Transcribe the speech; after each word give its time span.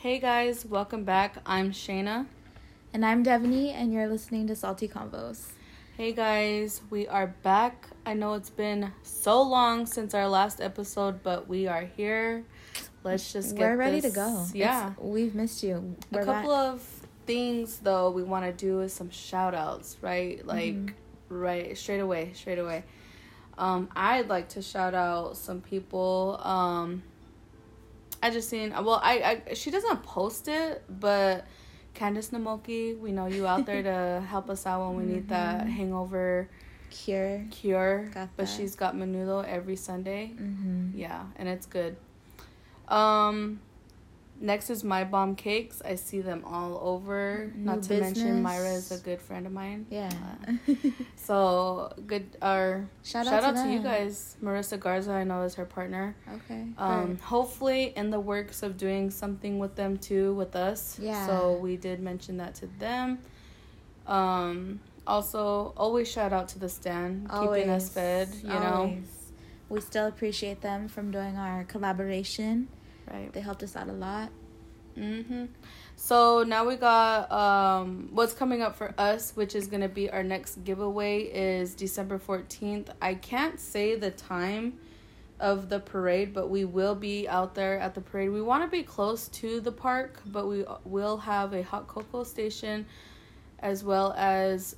Hey 0.00 0.18
guys, 0.18 0.64
welcome 0.64 1.04
back. 1.04 1.36
I'm 1.44 1.72
Shayna. 1.72 2.26
And 2.94 3.04
I'm 3.04 3.22
Devaney, 3.22 3.72
and 3.74 3.92
you're 3.92 4.08
listening 4.08 4.46
to 4.46 4.56
Salty 4.56 4.88
Convos. 4.88 5.48
Hey 5.96 6.12
guys, 6.12 6.80
we 6.88 7.06
are 7.06 7.26
back. 7.42 7.88
I 8.06 8.14
know 8.14 8.32
it's 8.34 8.48
been 8.48 8.92
so 9.02 9.42
long 9.42 9.84
since 9.84 10.14
our 10.14 10.26
last 10.26 10.60
episode, 10.62 11.22
but 11.22 11.48
we 11.48 11.66
are 11.66 11.84
here. 11.84 12.44
Let's 13.04 13.30
just 13.32 13.54
get 13.56 13.62
We're 13.72 13.76
ready 13.76 14.00
this- 14.00 14.12
to 14.12 14.16
go. 14.16 14.46
Yeah. 14.54 14.92
It's- 14.92 15.04
we've 15.04 15.34
missed 15.34 15.62
you. 15.62 15.96
We're 16.10 16.20
a 16.20 16.24
couple 16.24 16.50
back. 16.50 16.74
of 16.74 17.06
things 17.26 17.78
though 17.80 18.10
we 18.10 18.22
want 18.22 18.46
to 18.46 18.52
do 18.52 18.80
is 18.80 18.92
some 18.94 19.10
shout 19.10 19.54
outs, 19.54 19.98
right? 20.00 20.44
Like 20.46 20.74
Mhm. 20.74 20.92
right 21.28 21.76
straight 21.76 22.00
away, 22.00 22.32
straight 22.34 22.58
away. 22.58 22.84
Um 23.58 23.88
I'd 23.94 24.28
like 24.28 24.48
to 24.50 24.62
shout 24.62 24.94
out 24.94 25.36
some 25.36 25.60
people. 25.60 26.40
Um 26.42 27.02
I 28.22 28.30
just 28.30 28.48
seen 28.48 28.70
well 28.70 29.00
I, 29.02 29.42
I 29.48 29.54
she 29.54 29.70
doesn't 29.70 30.02
post 30.02 30.48
it, 30.48 30.82
but 30.88 31.46
Candice 31.94 32.30
Namoki, 32.30 32.98
we 32.98 33.12
know 33.12 33.26
you 33.26 33.46
out 33.46 33.66
there 33.66 33.82
to 33.82 34.24
help 34.28 34.48
us 34.50 34.66
out 34.66 34.86
when 34.86 34.96
we 35.06 35.12
need 35.12 35.28
that 35.28 35.66
Mhm. 35.66 35.70
hangover 35.70 36.48
Cure. 36.90 37.44
cure. 37.50 38.10
Got 38.12 38.28
but 38.36 38.46
that. 38.46 38.52
she's 38.52 38.74
got 38.76 38.94
menudo 38.96 39.44
every 39.46 39.76
Sunday. 39.76 40.32
Mm-hmm. 40.34 40.98
Yeah, 40.98 41.24
and 41.36 41.48
it's 41.48 41.66
good. 41.66 41.96
Um, 42.88 43.60
next 44.40 44.70
is 44.70 44.82
My 44.82 45.04
Bomb 45.04 45.36
Cakes. 45.36 45.80
I 45.84 45.94
see 45.94 46.20
them 46.20 46.42
all 46.44 46.78
over. 46.82 47.50
New 47.54 47.64
Not 47.64 47.82
to 47.84 48.00
mention 48.00 48.42
Myra 48.42 48.70
is 48.72 48.90
a 48.90 48.98
good 48.98 49.20
friend 49.20 49.46
of 49.46 49.52
mine. 49.52 49.86
Yeah. 49.90 50.10
Uh, 50.68 50.74
so 51.16 51.92
good. 52.06 52.36
Our 52.42 52.88
Shout 53.04 53.26
shout, 53.26 53.44
out 53.44 53.56
out, 53.56 53.62
to 53.62 53.68
to, 53.68 53.72
you 53.72 53.80
guys. 53.80 54.36
Marissa 54.42 54.80
Garza, 54.80 55.12
I 55.12 55.24
know 55.24 55.42
is 55.42 55.54
her 55.54 55.64
partner. 55.66 56.16
okay. 56.36 56.64
Um, 56.78 57.10
Right. 57.10 57.20
hopefully 57.20 57.92
in 57.94 58.10
the 58.10 58.20
works 58.20 58.62
of 58.62 58.76
doing 58.76 59.10
something 59.10 59.58
with 59.58 59.76
them 59.76 59.98
too, 59.98 60.34
with 60.34 60.56
us. 60.56 60.98
Yeah. 61.00 61.26
So 61.26 61.58
we 61.60 61.76
did 61.76 62.00
mention 62.00 62.38
that 62.38 62.54
to 62.56 62.66
them. 62.78 63.18
Um. 64.06 64.80
Also, 65.06 65.72
always 65.76 66.08
shout 66.10 66.32
out 66.32 66.46
to 66.48 66.58
the 66.58 66.68
stand, 66.68 67.28
keeping 67.30 67.68
us 67.70 67.88
fed. 67.88 68.28
You 68.42 68.48
know, 68.48 68.96
We 69.68 69.80
still 69.80 70.06
appreciate 70.06 70.60
them 70.60 70.88
from 70.88 71.10
doing 71.10 71.36
our 71.36 71.64
collaboration. 71.64 72.68
Right? 73.10 73.32
They 73.32 73.40
helped 73.40 73.62
us 73.62 73.76
out 73.76 73.88
a 73.88 73.92
lot. 73.92 74.30
Mm-hmm. 74.96 75.46
So 75.96 76.42
now 76.42 76.66
we 76.66 76.76
got 76.76 77.30
um 77.30 78.08
what's 78.12 78.32
coming 78.32 78.60
up 78.62 78.76
for 78.76 78.92
us, 78.98 79.32
which 79.36 79.54
is 79.54 79.66
gonna 79.68 79.88
be 79.88 80.10
our 80.10 80.22
next 80.22 80.64
giveaway 80.64 81.22
is 81.22 81.74
December 81.74 82.18
fourteenth. 82.18 82.90
I 83.00 83.14
can't 83.14 83.60
say 83.60 83.94
the 83.96 84.10
time 84.10 84.78
of 85.38 85.68
the 85.68 85.78
parade, 85.80 86.34
but 86.34 86.50
we 86.50 86.64
will 86.64 86.94
be 86.94 87.28
out 87.28 87.54
there 87.54 87.78
at 87.78 87.94
the 87.94 88.00
parade. 88.00 88.30
We 88.30 88.42
want 88.42 88.62
to 88.64 88.68
be 88.68 88.82
close 88.82 89.28
to 89.28 89.60
the 89.60 89.72
park, 89.72 90.20
but 90.26 90.46
we 90.46 90.64
will 90.84 91.16
have 91.18 91.54
a 91.54 91.62
hot 91.62 91.86
cocoa 91.86 92.24
station 92.24 92.84
as 93.60 93.82
well 93.84 94.12
as 94.18 94.76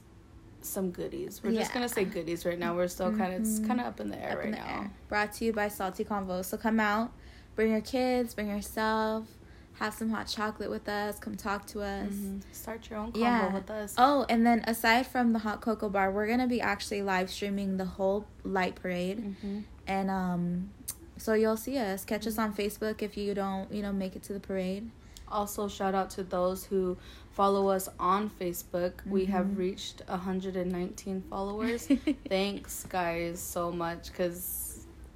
some 0.60 0.90
goodies. 0.92 1.40
We're 1.42 1.52
just 1.52 1.72
gonna 1.72 1.88
say 1.88 2.04
goodies 2.04 2.44
right 2.44 2.58
now. 2.58 2.76
We're 2.76 2.86
still 2.86 3.10
kind 3.16 3.34
of 3.34 3.40
it's 3.40 3.58
Mhm. 3.60 3.66
kind 3.66 3.80
of 3.80 3.86
up 3.86 3.98
in 3.98 4.10
the 4.10 4.22
air 4.22 4.32
Up 4.32 4.38
right 4.38 4.50
now. 4.50 4.66
air. 4.82 4.90
Brought 5.08 5.32
to 5.34 5.44
you 5.46 5.52
by 5.52 5.68
Salty 5.68 6.04
Convo. 6.04 6.44
So 6.44 6.56
come 6.56 6.78
out, 6.78 7.10
bring 7.54 7.70
your 7.72 7.80
kids, 7.80 8.34
bring 8.34 8.48
yourself, 8.48 9.26
have 9.74 9.94
some 9.94 10.10
hot 10.10 10.26
chocolate 10.28 10.70
with 10.70 10.88
us. 10.88 11.18
Come 11.18 11.34
talk 11.36 11.66
to 11.68 11.80
us. 11.82 12.08
Mhm. 12.12 12.40
Start 12.52 12.88
your 12.90 12.98
own 12.98 13.06
combo 13.12 13.20
Yeah. 13.20 13.52
with 13.54 13.70
us. 13.70 13.94
Oh, 13.98 14.24
and 14.28 14.46
then 14.46 14.60
aside 14.66 15.06
from 15.06 15.32
the 15.32 15.40
hot 15.40 15.60
cocoa 15.60 15.88
bar, 15.88 16.10
we're 16.10 16.26
gonna 16.28 16.46
be 16.46 16.60
actually 16.60 17.02
live 17.02 17.30
streaming 17.30 17.76
the 17.78 17.84
whole 17.84 18.26
light 18.44 18.74
parade, 18.76 19.18
Mm-hmm. 19.18 19.58
and 19.86 20.10
um, 20.10 20.70
so 21.16 21.34
you'll 21.34 21.56
see 21.56 21.78
us. 21.78 22.04
Catch 22.04 22.26
us 22.26 22.38
on 22.38 22.54
Facebook 22.54 23.02
if 23.02 23.16
you 23.16 23.34
don't, 23.34 23.72
you 23.72 23.82
know, 23.82 23.92
make 23.92 24.14
it 24.16 24.22
to 24.24 24.32
the 24.32 24.40
parade. 24.40 24.90
Also, 25.28 25.66
shout 25.68 25.94
out 25.94 26.10
to 26.10 26.22
those 26.22 26.64
who 26.66 26.98
follow 27.32 27.68
us 27.68 27.88
on 27.98 28.28
Facebook. 28.38 28.92
We 29.06 29.24
have 29.26 29.56
reached 29.56 30.02
119 30.06 31.22
followers. 31.30 31.88
Thanks, 32.28 32.84
guys, 32.88 33.40
so 33.40 33.72
much. 33.72 34.08
Because, 34.08 34.61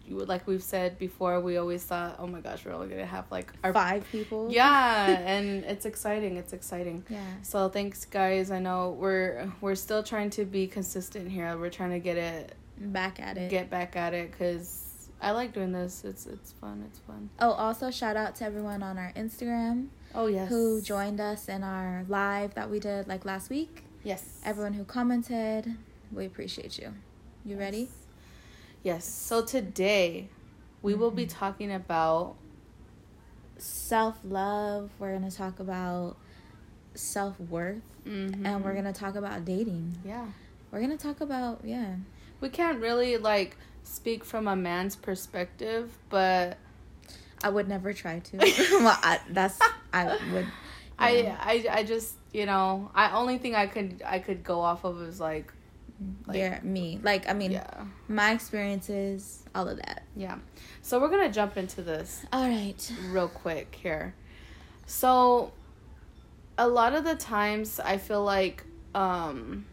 like 0.09 0.47
we've 0.47 0.63
said 0.63 0.99
before, 0.99 1.41
we 1.41 1.57
always 1.57 1.83
thought, 1.85 2.17
oh 2.19 2.27
my 2.27 2.41
gosh, 2.41 2.65
we're 2.65 2.73
only 2.73 2.89
gonna 2.89 3.07
have 3.07 3.25
like 3.31 3.53
our 3.65 3.73
Five 3.73 4.05
people. 4.11 4.49
yeah, 4.51 5.07
and 5.27 5.65
it's 5.65 5.85
exciting. 5.87 6.37
It's 6.37 6.53
exciting. 6.53 7.05
Yeah. 7.09 7.21
So 7.43 7.69
thanks, 7.69 8.05
guys. 8.05 8.51
I 8.51 8.59
know 8.61 8.91
we're 8.99 9.51
we're 9.61 9.75
still 9.75 10.03
trying 10.03 10.31
to 10.31 10.45
be 10.45 10.67
consistent 10.67 11.31
here. 11.31 11.57
We're 11.59 11.71
trying 11.71 11.91
to 11.91 11.99
get 11.99 12.17
it, 12.17 12.55
Back 12.79 13.21
at 13.21 13.37
it. 13.39 13.51
get 13.51 13.71
back 13.71 13.97
at 13.97 14.13
it, 14.15 14.31
because 14.31 15.09
I 15.21 15.31
like 15.33 15.53
doing 15.53 15.73
this. 15.73 16.05
It's 16.05 16.27
it's 16.27 16.53
fun. 16.53 16.85
It's 16.89 16.99
fun. 17.01 17.31
oh, 17.41 17.53
also 17.53 17.91
shout 17.91 18.17
out 18.17 18.37
to 18.37 18.45
everyone 18.45 18.83
on 18.83 18.99
our 18.99 19.13
Instagram 19.17 19.89
Oh 20.15 20.27
yes. 20.27 20.49
who 20.49 20.81
joined 20.81 21.21
us 21.21 21.49
in 21.49 21.63
our 21.65 22.05
live 22.09 22.55
that 22.55 22.71
we 22.71 22.79
did 22.79 23.09
like 23.09 23.25
last 23.25 23.51
week. 23.51 23.83
Yes. 24.05 24.41
Everyone 24.45 24.75
who 24.75 24.85
commented, 24.85 25.75
we 26.13 26.27
appreciate 26.27 26.79
you. 26.79 26.95
You 27.45 27.59
ready? 27.59 27.89
Yes. 28.87 29.05
So 29.05 29.45
today 29.45 30.29
we 30.81 30.95
will 30.95 31.11
be 31.11 31.27
Mm-hmm. 31.27 31.39
talking 31.39 31.73
about 31.73 32.37
Self 33.59 34.19
love. 34.23 34.91
We're 35.01 35.13
gonna 35.15 35.29
talk 35.31 35.59
about 35.59 36.17
self 36.95 37.41
worth, 37.41 37.83
mhm. 38.07 38.45
and 38.45 38.63
we're 38.65 38.75
gonna 38.75 38.93
talk 38.93 39.17
about 39.17 39.45
dating. 39.45 39.97
yeah. 40.05 40.27
We're 40.71 40.81
gonna 40.83 40.97
talk 40.99 41.21
about 41.21 41.63
yeah. 41.65 41.97
We 42.41 42.49
can't 42.51 42.79
really 42.81 43.17
like 43.17 43.57
speak 43.83 44.25
from 44.25 44.47
a 44.47 44.55
man's 44.55 44.95
perspective, 44.95 45.99
but 46.11 46.59
I 47.43 47.49
would 47.49 47.67
never 47.67 47.93
try 47.93 48.21
to. 48.21 48.37
well, 48.85 48.99
I, 49.03 49.19
that's 49.31 49.59
I 49.93 50.17
would. 50.33 50.47
I. 50.97 51.35
I 51.41 51.67
I 51.79 51.83
just 51.83 52.15
you 52.33 52.47
know 52.47 52.91
I 52.95 53.17
only 53.17 53.39
thing 53.39 53.57
I 53.57 53.67
could 53.67 54.01
I 54.05 54.21
could 54.21 54.45
go 54.45 54.61
off 54.61 54.85
of 54.85 55.01
is 55.03 55.19
like 55.19 55.51
like- 56.27 56.37
yeah, 56.37 56.61
me. 56.63 56.99
Like 57.03 57.29
I 57.29 57.33
mean, 57.33 57.53
yeah 57.53 57.85
my 58.09 58.33
experiences, 58.33 59.43
all 59.55 59.69
of 59.69 59.77
that. 59.79 60.03
yeah. 60.17 60.37
So 60.83 61.01
we're 61.01 61.09
gonna 61.09 61.33
jump 61.33 61.57
into 61.57 61.83
this 61.83 62.25
All 62.33 62.49
right. 62.49 62.93
real 63.11 63.29
quick 63.29 63.77
here. 63.83 64.15
So 64.87 65.53
a 66.59 66.69
lot 66.69 66.95
of 66.95 67.05
the 67.05 67.15
times 67.17 67.81
I 67.81 67.99
feel 67.99 68.23
like 68.25 68.65
um 68.95 69.65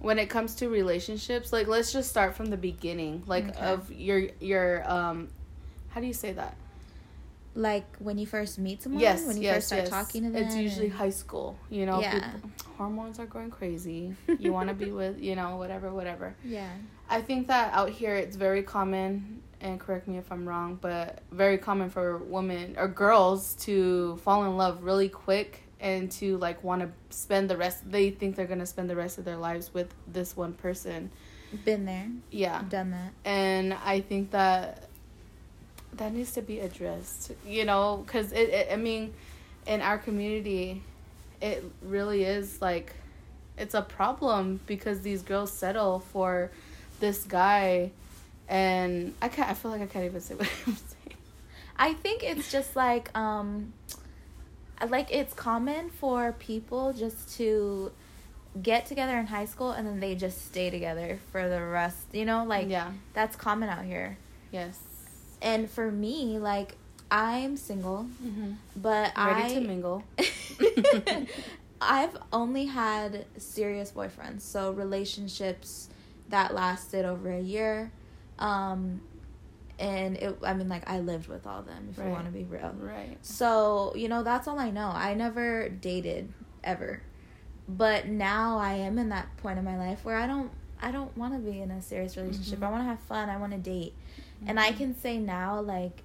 when 0.00 0.18
it 0.18 0.30
comes 0.30 0.54
to 0.56 0.68
relationships, 0.68 1.52
like 1.52 1.66
let's 1.66 1.92
just 1.92 2.08
start 2.10 2.34
from 2.34 2.46
the 2.46 2.56
beginning, 2.56 3.22
like 3.26 3.48
Okay. 3.50 3.60
of 3.60 3.92
your 3.92 4.22
your 4.40 4.90
um 4.90 5.28
how 5.90 6.00
do 6.00 6.06
you 6.06 6.12
say 6.14 6.32
that? 6.32 6.56
Like 7.54 7.96
when 7.98 8.16
you 8.18 8.26
first 8.26 8.58
meet 8.58 8.82
someone. 8.82 9.00
yes, 9.00 9.26
When 9.26 9.36
you 9.36 9.42
yes, 9.42 9.54
first 9.56 9.66
start 9.68 9.80
yes. 9.82 9.90
talking 9.90 10.22
to 10.24 10.30
them. 10.30 10.42
It's 10.44 10.54
usually 10.56 10.86
and- 10.86 10.94
high 10.94 11.10
school, 11.10 11.58
you 11.68 11.84
know. 11.86 12.00
Yeah. 12.00 12.30
people- 12.32 12.50
hormones 12.78 13.18
are 13.18 13.26
going 13.26 13.50
crazy. 13.50 14.14
You 14.38 14.52
want 14.52 14.68
to 14.68 14.74
be 14.74 14.90
with, 14.92 15.20
you 15.20 15.34
know, 15.36 15.56
whatever, 15.56 15.92
whatever. 15.92 16.34
Yeah. 16.44 16.70
I 17.08 17.20
think 17.22 17.48
that 17.48 17.72
out 17.74 17.90
here 17.90 18.14
it's 18.14 18.36
very 18.36 18.62
common, 18.62 19.42
and 19.60 19.78
correct 19.80 20.06
me 20.08 20.16
if 20.16 20.30
I'm 20.32 20.48
wrong, 20.48 20.78
but 20.80 21.22
very 21.32 21.58
common 21.58 21.90
for 21.90 22.18
women 22.18 22.76
or 22.78 22.86
girls 22.88 23.54
to 23.66 24.16
fall 24.18 24.44
in 24.44 24.56
love 24.56 24.82
really 24.84 25.08
quick 25.08 25.64
and 25.80 26.10
to 26.12 26.36
like 26.38 26.62
want 26.62 26.82
to 26.82 26.90
spend 27.14 27.50
the 27.50 27.56
rest. 27.56 27.90
They 27.90 28.10
think 28.10 28.36
they're 28.36 28.46
gonna 28.46 28.64
spend 28.66 28.88
the 28.88 28.96
rest 28.96 29.18
of 29.18 29.24
their 29.24 29.36
lives 29.36 29.74
with 29.74 29.92
this 30.06 30.36
one 30.36 30.52
person. 30.54 31.10
Been 31.64 31.84
there. 31.84 32.06
Yeah, 32.30 32.62
Done 32.68 32.92
that. 32.92 33.12
and 33.24 33.74
I 33.74 34.00
think 34.02 34.30
that 34.30 34.88
that 36.00 36.14
needs 36.14 36.32
to 36.32 36.42
be 36.42 36.60
addressed. 36.60 37.32
You 37.46 37.64
know, 37.64 38.02
because 38.04 38.32
it, 38.32 38.48
it. 38.48 38.68
I 38.72 38.76
mean, 38.76 39.12
in 39.66 39.82
our 39.82 39.98
community, 39.98 40.82
it 41.40 41.62
really 41.82 42.24
is 42.24 42.60
like 42.60 42.94
it's 43.56 43.74
a 43.74 43.82
problem 43.82 44.60
because 44.66 45.02
these 45.02 45.22
girls 45.22 45.52
settle 45.52 46.00
for 46.00 46.50
this 47.00 47.24
guy, 47.24 47.92
and 48.48 49.14
I 49.22 49.28
can't. 49.28 49.50
I 49.50 49.54
feel 49.54 49.70
like 49.70 49.82
I 49.82 49.86
can't 49.86 50.06
even 50.06 50.20
say 50.20 50.34
what 50.36 50.50
I'm 50.66 50.74
saying. 50.74 51.16
I 51.76 51.92
think 51.94 52.22
it's 52.24 52.50
just 52.50 52.74
like 52.74 53.16
um 53.16 53.74
like 54.88 55.08
it's 55.12 55.34
common 55.34 55.90
for 55.90 56.32
people 56.32 56.94
just 56.94 57.36
to 57.36 57.92
get 58.62 58.86
together 58.86 59.18
in 59.18 59.26
high 59.26 59.44
school 59.44 59.70
and 59.70 59.86
then 59.86 60.00
they 60.00 60.14
just 60.14 60.46
stay 60.46 60.70
together 60.70 61.18
for 61.30 61.48
the 61.48 61.62
rest, 61.62 62.06
you 62.12 62.24
know, 62.24 62.44
like 62.44 62.68
yeah. 62.68 62.90
that's 63.12 63.36
common 63.36 63.68
out 63.68 63.84
here. 63.84 64.16
Yes. 64.50 64.89
And 65.42 65.70
for 65.70 65.90
me, 65.90 66.38
like 66.38 66.76
I'm 67.10 67.56
single, 67.56 68.06
Mm-hmm. 68.24 68.52
but 68.76 69.12
I'm 69.16 69.36
Ready 69.36 69.54
I 69.56 69.60
to 69.60 69.66
mingle. 69.66 70.04
I've 71.80 72.16
only 72.32 72.66
had 72.66 73.24
serious 73.38 73.90
boyfriends, 73.90 74.42
so 74.42 74.72
relationships 74.72 75.88
that 76.28 76.54
lasted 76.54 77.04
over 77.04 77.30
a 77.32 77.40
year. 77.40 77.90
Um 78.38 79.00
and 79.78 80.16
it 80.18 80.38
I 80.42 80.52
mean 80.52 80.68
like 80.68 80.88
I 80.88 81.00
lived 81.00 81.28
with 81.28 81.46
all 81.46 81.60
of 81.60 81.66
them 81.66 81.88
if 81.90 81.96
you 81.98 82.04
want 82.10 82.26
to 82.26 82.30
be 82.32 82.44
real. 82.44 82.74
Right. 82.78 83.16
So, 83.22 83.92
you 83.96 84.08
know, 84.08 84.22
that's 84.22 84.46
all 84.46 84.58
I 84.58 84.70
know. 84.70 84.88
I 84.94 85.14
never 85.14 85.68
dated 85.70 86.30
ever. 86.62 87.00
But 87.68 88.06
now 88.08 88.58
I 88.58 88.74
am 88.74 88.98
in 88.98 89.08
that 89.08 89.34
point 89.38 89.58
in 89.58 89.64
my 89.64 89.78
life 89.78 90.04
where 90.04 90.16
I 90.16 90.26
don't 90.26 90.50
I 90.82 90.90
don't 90.90 91.14
want 91.16 91.32
to 91.34 91.38
be 91.38 91.60
in 91.60 91.70
a 91.70 91.80
serious 91.82 92.16
relationship. 92.16 92.58
Mhm. 92.60 92.66
I 92.66 92.70
want 92.70 92.82
to 92.82 92.88
have 92.88 93.00
fun. 93.00 93.28
I 93.30 93.36
want 93.38 93.52
to 93.52 93.58
date. 93.58 93.94
And 94.46 94.58
I 94.58 94.68
mm-hmm. 94.68 94.78
can 94.78 94.98
say 94.98 95.18
now 95.18 95.60
like 95.60 96.02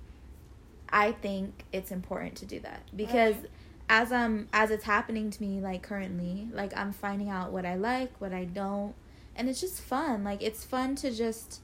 I 0.90 1.12
think 1.12 1.66
it's 1.72 1.92
important 1.92 2.36
to 2.36 2.46
do 2.46 2.60
that 2.62 2.82
because 2.96 3.36
Right. 3.36 3.50
as 3.90 4.12
I'm 4.12 4.48
as 4.54 4.72
it's 4.72 4.84
happening 4.84 5.30
to 5.32 5.42
me 5.44 5.60
like 5.60 5.84
currently, 5.84 6.48
like 6.54 6.76
I'm 6.76 6.94
finding 6.94 7.30
out 7.30 7.52
what 7.52 7.66
I 7.66 7.76
like, 7.76 8.20
what 8.20 8.34
I 8.34 8.46
don't, 8.46 8.94
and 9.36 9.50
it's 9.50 9.62
just 9.62 9.82
fun. 9.82 10.24
Like 10.24 10.42
it's 10.42 10.64
fun 10.64 10.96
to 10.98 11.12
just 11.12 11.62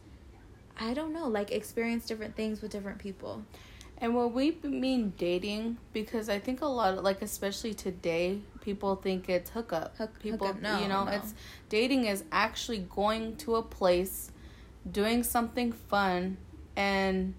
I 0.77 0.93
don't 0.93 1.13
know, 1.13 1.27
like 1.27 1.51
experience 1.51 2.05
different 2.05 2.35
things 2.35 2.61
with 2.61 2.71
different 2.71 2.99
people. 2.99 3.43
And 3.97 4.15
when 4.15 4.33
we 4.33 4.57
mean 4.63 5.13
dating, 5.15 5.77
because 5.93 6.27
I 6.27 6.39
think 6.39 6.61
a 6.61 6.65
lot, 6.65 6.97
of, 6.97 7.03
like 7.03 7.21
especially 7.21 7.75
today, 7.75 8.39
people 8.61 8.95
think 8.95 9.29
it's 9.29 9.51
hookup. 9.51 9.95
Hook- 9.97 10.19
people, 10.19 10.47
hookup, 10.47 10.61
no, 10.61 10.79
you 10.81 10.87
know, 10.87 11.03
no. 11.03 11.11
it's 11.11 11.35
dating 11.69 12.05
is 12.05 12.23
actually 12.31 12.79
going 12.79 13.35
to 13.37 13.55
a 13.57 13.61
place, 13.61 14.31
doing 14.91 15.21
something 15.21 15.71
fun, 15.71 16.37
and 16.75 17.33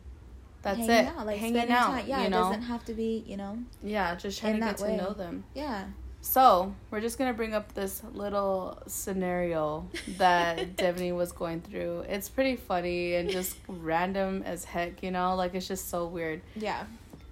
that's 0.62 0.78
hanging 0.78 0.94
it. 0.94 1.06
out, 1.08 1.26
like 1.26 1.38
hanging 1.38 1.70
out. 1.70 1.86
time. 1.88 2.04
Yeah, 2.06 2.20
you 2.20 2.26
it 2.26 2.30
doesn't 2.30 2.62
have 2.62 2.84
to 2.86 2.94
be, 2.94 3.24
you 3.26 3.36
know. 3.36 3.58
yeah, 3.82 4.14
just 4.14 4.40
trying 4.40 4.54
to 4.54 4.60
get 4.60 4.80
way. 4.80 4.96
to 4.96 4.96
know 4.96 5.12
them. 5.12 5.44
Yeah. 5.54 5.86
So 6.24 6.72
we're 6.90 7.00
just 7.00 7.18
gonna 7.18 7.32
bring 7.32 7.52
up 7.52 7.74
this 7.74 8.00
little 8.12 8.80
scenario 8.86 9.88
that 10.18 10.76
Devaney 10.76 11.14
was 11.14 11.32
going 11.32 11.60
through. 11.62 12.04
It's 12.08 12.28
pretty 12.28 12.54
funny 12.54 13.16
and 13.16 13.28
just 13.28 13.56
random 13.68 14.44
as 14.44 14.64
heck, 14.64 15.02
you 15.02 15.10
know. 15.10 15.34
Like 15.34 15.54
it's 15.54 15.66
just 15.66 15.90
so 15.90 16.06
weird. 16.06 16.40
Yeah. 16.54 16.84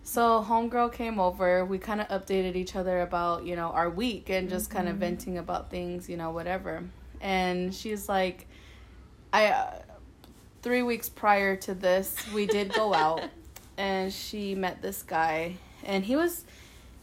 So 0.03 0.45
homegirl 0.47 0.93
came 0.93 1.21
over. 1.21 1.65
We 1.65 1.79
kind 1.79 2.01
of 2.01 2.09
updated 2.09 2.57
each 2.57 2.75
other 2.75 3.01
about 3.03 3.47
you 3.47 3.55
know 3.55 3.69
our 3.69 3.89
week 3.89 4.29
and 4.29 4.51
just 4.51 4.71
kind 4.71 4.89
of 4.89 4.97
venting 4.97 5.39
about 5.39 5.71
things, 5.71 6.09
you 6.09 6.17
know, 6.17 6.33
whatever. 6.33 6.83
And 7.21 7.73
she's 7.73 8.09
like, 8.09 8.49
I 9.33 9.47
uh, 9.47 9.83
three 10.63 10.83
weeks 10.83 11.09
prior 11.09 11.57
to 11.57 11.75
this, 11.75 12.17
we 12.33 12.47
did 12.47 12.73
go 12.73 12.93
out, 13.05 13.23
and 13.77 14.13
she 14.13 14.55
met 14.55 14.83
this 14.83 15.03
guy, 15.03 15.57
and 15.85 16.05
he 16.05 16.17
was, 16.17 16.45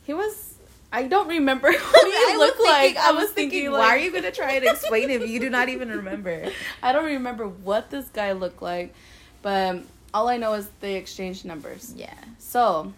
he 0.05 0.13
was. 0.13 0.55
I 0.91 1.03
don't 1.07 1.27
remember 1.27 1.67
what 1.71 1.75
he 2.07 2.11
I 2.13 2.29
was 2.31 2.37
looked 2.37 2.61
like. 2.61 2.81
thinking- 2.95 3.01
I 3.03 3.11
was 3.11 3.29
thinking, 3.31 3.71
like, 3.71 3.81
why 3.81 3.87
are 3.89 3.97
you 3.97 4.11
gonna 4.11 4.31
try 4.31 4.53
and 4.53 4.63
explain 4.65 5.09
if 5.09 5.27
you 5.27 5.39
do 5.39 5.49
not 5.49 5.67
even 5.69 5.89
remember? 5.89 6.49
I 6.83 6.93
don't 6.93 7.05
remember 7.05 7.45
what 7.47 7.89
this 7.89 8.07
guy 8.07 8.31
looked 8.31 8.61
like, 8.61 8.93
but 9.41 9.81
all 10.13 10.29
I 10.29 10.37
know 10.37 10.53
is 10.53 10.69
they 10.79 10.95
exchanged 10.95 11.43
numbers. 11.43 11.93
Yeah. 11.95 12.13
So 12.39 12.93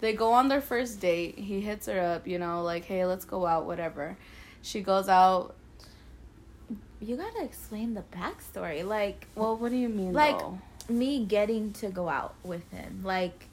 they 0.00 0.12
go 0.12 0.32
on 0.32 0.46
their 0.48 0.60
first 0.60 1.00
date. 1.00 1.36
He 1.36 1.60
hits 1.60 1.86
her 1.86 1.98
up, 1.98 2.28
you 2.28 2.38
know, 2.38 2.62
like, 2.62 2.84
hey, 2.84 3.04
let's 3.04 3.24
go 3.24 3.44
out, 3.46 3.66
whatever. 3.66 4.16
She 4.62 4.80
goes 4.80 5.08
out. 5.08 5.56
You 7.04 7.16
gotta 7.16 7.42
explain 7.42 7.94
the 7.94 8.02
backstory. 8.12 8.84
Like 8.86 9.26
Well, 9.34 9.56
what 9.56 9.70
do 9.70 9.76
you 9.76 9.88
mean, 9.88 10.12
Like- 10.12 10.38
though? 10.38 10.58
me 10.88 11.24
getting 11.24 11.72
to 11.74 11.88
go 11.90 12.08
out 12.08 12.34
with 12.42 12.70
him. 12.70 13.02
Like, 13.04 13.46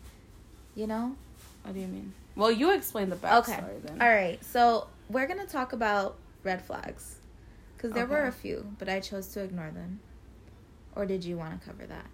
you 0.75 0.87
know? 0.87 1.15
What 1.63 1.73
do 1.73 1.79
you 1.81 1.87
mean? 1.87 2.13
Well, 2.35 2.51
you 2.51 2.71
explain 2.73 3.09
the 3.09 3.15
backstory 3.17 3.57
Okay. 3.63 3.79
then. 3.83 4.01
All 4.01 4.07
right. 4.07 4.41
So 4.43 4.87
we're 5.09 5.27
gonna 5.27 5.45
talk 5.45 5.73
about 5.73 6.17
red 6.43 6.61
flags, 6.61 7.19
because 7.75 7.91
there 7.91 8.05
were 8.05 8.25
a 8.25 8.31
few, 8.31 8.73
but 8.79 8.87
I 8.89 8.99
chose 8.99 9.27
to 9.33 9.41
ignore 9.41 9.71
them. 9.71 9.99
Or 10.95 11.05
did 11.05 11.23
you 11.25 11.37
want 11.37 11.59
to 11.61 11.67
cover 11.67 11.85
that? 11.85 12.05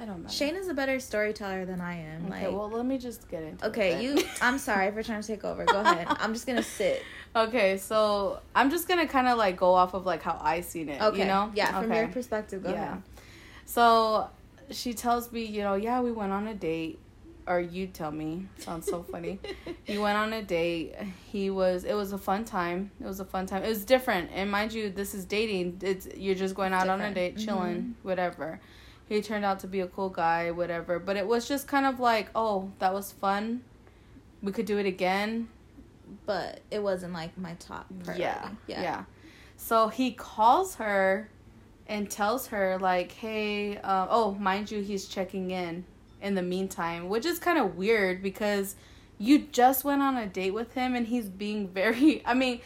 I 0.00 0.04
don't 0.06 0.24
know. 0.24 0.28
Shane 0.28 0.56
is 0.56 0.66
a 0.68 0.74
better 0.74 0.98
storyteller 0.98 1.64
than 1.64 1.80
I 1.80 1.94
am. 2.00 2.26
Okay, 2.26 2.46
like, 2.48 2.56
well, 2.56 2.68
let 2.68 2.84
me 2.84 2.98
just 2.98 3.28
get 3.28 3.42
into 3.44 3.64
it. 3.64 3.68
okay, 3.68 4.02
you. 4.02 4.22
I'm 4.42 4.58
sorry 4.58 4.90
for 4.90 5.02
trying 5.02 5.20
to 5.20 5.26
take 5.26 5.44
over. 5.44 5.64
Go 5.64 5.80
ahead. 5.80 6.08
I'm 6.20 6.32
just 6.32 6.46
gonna 6.46 6.62
sit. 6.64 7.02
Okay, 7.36 7.76
so 7.78 8.40
I'm 8.54 8.70
just 8.70 8.88
gonna 8.88 9.06
kind 9.06 9.28
of 9.28 9.38
like 9.38 9.56
go 9.56 9.72
off 9.74 9.94
of 9.94 10.04
like 10.04 10.22
how 10.22 10.38
I 10.40 10.62
seen 10.62 10.88
it. 10.88 11.00
Okay. 11.00 11.20
You 11.20 11.24
know? 11.26 11.52
Yeah. 11.54 11.72
From 11.80 11.90
Okay. 11.90 12.00
your 12.00 12.08
perspective, 12.08 12.62
go 12.64 12.70
Yeah. 12.70 12.82
ahead. 12.84 13.02
So 13.66 14.28
she 14.70 14.94
tells 14.94 15.30
me, 15.32 15.44
you 15.44 15.62
know, 15.62 15.74
yeah, 15.74 16.00
we 16.00 16.10
went 16.12 16.32
on 16.32 16.46
a 16.48 16.54
date. 16.54 16.98
Or 17.46 17.60
you 17.60 17.88
tell 17.88 18.10
me. 18.10 18.46
Sounds 18.58 18.86
so 18.88 19.02
funny. 19.02 19.38
he 19.84 19.98
went 19.98 20.16
on 20.16 20.32
a 20.32 20.42
date. 20.42 20.94
He 21.30 21.50
was. 21.50 21.84
It 21.84 21.92
was 21.92 22.14
a 22.14 22.18
fun 22.18 22.46
time. 22.46 22.90
It 22.98 23.06
was 23.06 23.20
a 23.20 23.24
fun 23.26 23.44
time. 23.44 23.62
It 23.62 23.68
was 23.68 23.84
different. 23.84 24.30
And 24.32 24.50
mind 24.50 24.72
you, 24.72 24.88
this 24.88 25.12
is 25.12 25.26
dating. 25.26 25.80
It's 25.82 26.08
you're 26.16 26.34
just 26.36 26.54
going 26.54 26.72
out 26.72 26.88
on 26.88 27.02
a 27.02 27.12
date, 27.12 27.36
chilling, 27.36 27.76
Mhm. 27.82 27.92
whatever. 28.02 28.60
He 29.08 29.20
turned 29.20 29.44
out 29.44 29.60
to 29.60 29.66
be 29.66 29.80
a 29.80 29.86
cool 29.86 30.08
guy, 30.08 30.50
whatever. 30.50 30.98
But 30.98 31.16
it 31.16 31.26
was 31.26 31.46
just 31.46 31.68
kind 31.68 31.86
of 31.86 32.00
like, 32.00 32.30
oh, 32.34 32.70
that 32.78 32.92
was 32.94 33.12
fun. 33.12 33.62
We 34.42 34.52
could 34.52 34.66
do 34.66 34.78
it 34.78 34.86
again. 34.86 35.48
But 36.26 36.60
it 36.70 36.82
wasn't 36.82 37.12
like 37.12 37.36
my 37.36 37.54
top 37.54 37.86
priority. 38.02 38.22
Yeah, 38.22 38.48
Yeah. 38.66 38.82
yeah. 38.82 39.04
So 39.56 39.88
he 39.88 40.12
calls 40.12 40.76
her 40.76 41.28
and 41.86 42.10
tells 42.10 42.48
her 42.48 42.78
like, 42.78 43.12
"Hey, 43.12 43.78
uh, 43.78 44.06
oh, 44.10 44.32
mind 44.34 44.70
you, 44.70 44.80
he's 44.82 45.06
checking 45.06 45.50
in 45.50 45.84
in 46.20 46.34
the 46.34 46.42
meantime," 46.42 47.08
which 47.08 47.24
is 47.24 47.38
kind 47.38 47.58
of 47.58 47.76
weird 47.76 48.22
because 48.22 48.76
you 49.18 49.38
just 49.52 49.84
went 49.84 50.02
on 50.02 50.16
a 50.16 50.26
date 50.26 50.52
with 50.52 50.74
him 50.74 50.94
and 50.94 51.06
he's 51.06 51.28
being 51.28 51.68
very. 51.68 52.22
I 52.26 52.34
mean, 52.34 52.60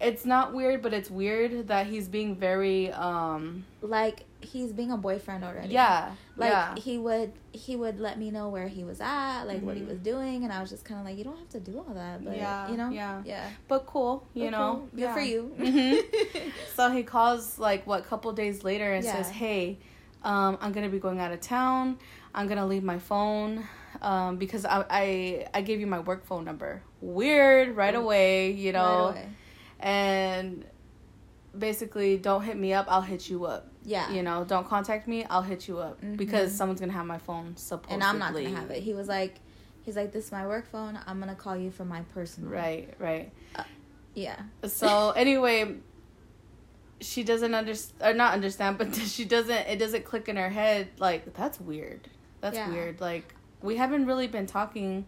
it's 0.00 0.24
not 0.24 0.52
weird, 0.52 0.82
but 0.82 0.92
it's 0.92 1.10
weird 1.10 1.68
that 1.68 1.86
he's 1.86 2.08
being 2.08 2.36
very. 2.36 2.92
um 2.92 3.64
Like 3.80 4.24
he's 4.40 4.72
being 4.72 4.90
a 4.90 4.96
boyfriend 4.98 5.42
already. 5.44 5.72
Yeah, 5.74 6.12
Like 6.36 6.50
yeah. 6.50 6.76
he 6.76 6.98
would 6.98 7.32
he 7.52 7.76
would 7.76 7.98
let 8.00 8.18
me 8.18 8.30
know 8.30 8.48
where 8.50 8.68
he 8.68 8.84
was 8.84 9.00
at, 9.00 9.44
like 9.44 9.62
what 9.62 9.76
he 9.76 9.82
Mhm. 9.82 9.88
was 9.88 9.98
doing, 10.00 10.44
and 10.44 10.52
I 10.52 10.60
was 10.60 10.68
just 10.70 10.84
kind 10.84 11.00
of 11.00 11.06
like, 11.06 11.16
you 11.16 11.24
don't 11.24 11.38
have 11.38 11.48
to 11.50 11.60
do 11.60 11.78
all 11.78 11.94
that, 11.94 12.24
but 12.24 12.36
Yeah, 12.36 12.70
you 12.70 12.76
know, 12.76 12.90
yeah. 12.90 13.22
yeah, 13.24 13.48
But 13.68 13.86
cool, 13.86 14.26
you 14.34 14.44
But 14.44 14.50
know. 14.50 14.70
cool. 14.80 14.88
good 14.94 15.10
for 15.14 15.20
Yeah. 15.20 15.32
you. 15.32 15.54
Mhm. 15.58 16.52
So 16.76 16.90
he 16.90 17.02
calls 17.04 17.58
like 17.58 17.86
what 17.86 18.04
couple 18.06 18.32
days 18.32 18.64
later 18.64 18.92
and 18.92 19.04
Yeah. 19.04 19.12
says, 19.22 19.30
"Hey, 19.30 19.78
um, 20.24 20.58
I'm 20.60 20.72
gonna 20.72 20.88
be 20.90 20.98
going 20.98 21.20
out 21.20 21.32
of 21.32 21.40
town. 21.40 21.98
I'm 22.34 22.46
gonna 22.48 22.66
leave 22.66 22.82
my 22.82 22.98
phone 22.98 23.64
um, 24.02 24.36
because 24.38 24.64
I, 24.66 24.84
I 24.90 25.04
I 25.54 25.60
gave 25.62 25.78
you 25.80 25.86
my 25.86 26.00
work 26.00 26.24
phone 26.26 26.44
number. 26.44 26.82
Weird, 27.00 27.76
right 27.76 27.94
away, 27.94 28.50
you 28.50 28.72
know. 28.72 29.06
Right 29.14 29.20
away. 29.22 29.28
And 29.84 30.64
basically, 31.56 32.16
don't 32.16 32.42
hit 32.42 32.56
me 32.56 32.72
up. 32.72 32.86
I'll 32.88 33.02
hit 33.02 33.28
you 33.28 33.44
up. 33.44 33.68
yeah, 33.84 34.10
You 34.10 34.22
know, 34.22 34.44
don't 34.44 34.66
contact 34.66 35.06
me. 35.06 35.24
I'll 35.26 35.42
hit 35.42 35.68
you 35.68 35.78
up 35.78 36.00
because 36.16 36.50
Mhm. 36.52 36.56
someone's 36.56 36.80
gonna 36.80 36.92
have 36.94 37.04
my 37.04 37.18
phone. 37.18 37.54
Supposedly, 37.56 37.94
and 37.94 38.02
I'm 38.02 38.18
not 38.18 38.32
gonna 38.32 38.48
have 38.48 38.70
it. 38.70 38.82
He 38.82 38.94
was 38.94 39.08
like, 39.08 39.40
he's 39.82 39.94
like, 39.94 40.10
this 40.10 40.24
is 40.26 40.32
my 40.32 40.46
work 40.46 40.66
phone. 40.66 40.98
I'm 41.06 41.20
gonna 41.20 41.34
call 41.34 41.54
you 41.54 41.70
from 41.70 41.88
my 41.88 42.00
personal. 42.14 42.50
Right, 42.50 42.94
right. 42.98 43.30
Yeah. 44.14 44.36
So 44.66 45.10
anyway, 45.16 45.76
she 47.02 47.24
doesn't 47.24 47.54
understand 47.54 48.00
or 48.02 48.14
not 48.16 48.32
understand, 48.32 48.78
but 48.78 48.94
she 49.16 49.26
doesn't. 49.26 49.66
It 49.68 49.78
doesn't 49.78 50.06
click 50.06 50.30
in 50.30 50.36
her 50.36 50.48
head. 50.48 50.88
Like 50.98 51.34
that's 51.34 51.60
weird. 51.60 52.08
That's 52.40 52.56
Yeah. 52.56 52.70
weird. 52.70 53.02
Like 53.02 53.34
we 53.60 53.76
haven't 53.76 54.06
really 54.06 54.28
been 54.28 54.46
talking 54.46 55.04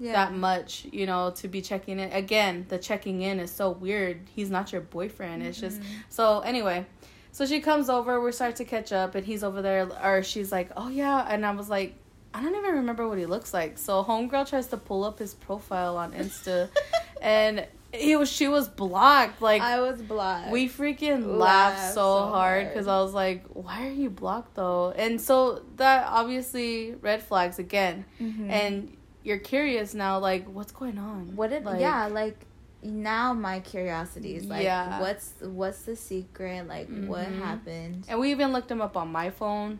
Yeah. 0.00 0.12
that 0.12 0.32
much, 0.34 0.86
you 0.92 1.06
know, 1.06 1.32
to 1.36 1.48
be 1.48 1.60
checking 1.62 1.98
in. 1.98 2.10
Again, 2.12 2.66
the 2.68 2.78
checking 2.78 3.22
in 3.22 3.40
is 3.40 3.50
so 3.50 3.70
weird. 3.70 4.20
He's 4.34 4.50
not 4.50 4.70
your 4.72 4.80
boyfriend. 4.80 5.42
It's 5.42 5.58
just 5.60 5.80
so 6.08 6.40
anyway. 6.40 6.86
So 7.32 7.46
she 7.46 7.60
comes 7.60 7.88
over. 7.88 8.20
We 8.20 8.32
start 8.32 8.56
to 8.56 8.64
catch 8.64 8.92
up, 8.92 9.14
and 9.14 9.24
he's 9.26 9.44
over 9.44 9.60
there, 9.62 9.88
or 10.04 10.22
she's 10.22 10.50
like, 10.52 10.70
"Oh 10.76 10.88
yeah," 10.88 11.26
and 11.28 11.44
I 11.44 11.52
was 11.52 11.68
like. 11.68 11.94
I 12.34 12.42
don't 12.42 12.54
even 12.54 12.74
remember 12.74 13.08
what 13.08 13.16
he 13.16 13.24
looks 13.24 13.54
like. 13.54 13.78
So 13.78 14.04
homegirl 14.04 14.46
tries 14.50 14.66
to 14.68 14.76
pull 14.76 15.02
up 15.02 15.18
his 15.18 15.32
profile 15.34 15.96
on 15.96 16.12
Insta, 16.12 16.68
and 17.22 17.66
he 17.90 18.16
was 18.16 18.30
she 18.30 18.48
was 18.48 18.68
blocked. 18.68 19.40
Like 19.40 19.62
I 19.62 19.80
was 19.80 20.02
blocked. 20.02 20.50
we 20.50 20.68
freaking 20.68 21.24
Laughed 21.24 21.78
laughed 21.78 21.94
so, 21.94 21.94
so 21.94 22.26
hard 22.26 22.68
because 22.68 22.86
I 22.86 23.00
was 23.00 23.14
like, 23.14 23.46
why 23.54 23.86
are 23.86 23.90
you 23.90 24.10
blocked 24.10 24.56
though? 24.56 24.90
And 24.94 25.18
so 25.18 25.62
that 25.76 26.06
obviously 26.06 26.94
red 27.00 27.22
flags 27.22 27.58
again. 27.58 28.04
Mhm. 28.20 28.50
And 28.50 28.96
you're 29.28 29.38
curious 29.38 29.94
now, 29.94 30.18
like, 30.18 30.46
what's 30.46 30.72
going 30.72 30.98
on? 30.98 31.36
what 31.36 31.50
did 31.50 31.64
like, 31.64 31.80
yeah 31.80 32.06
like 32.06 32.36
now 32.82 33.32
my 33.34 33.60
curiosity 33.60 34.36
is 34.36 34.46
like 34.46 34.62
Yeah. 34.64 35.00
what's 35.00 35.32
what's 35.40 35.82
the 35.82 35.96
secret 35.96 36.66
like 36.66 36.88
what 36.88 37.26
Mhm. 37.28 37.38
happened 37.38 38.04
And 38.08 38.18
we 38.20 38.30
even 38.30 38.52
looked 38.52 38.70
him 38.70 38.80
up 38.80 38.96
on 38.96 39.08
my 39.12 39.30
phone, 39.30 39.78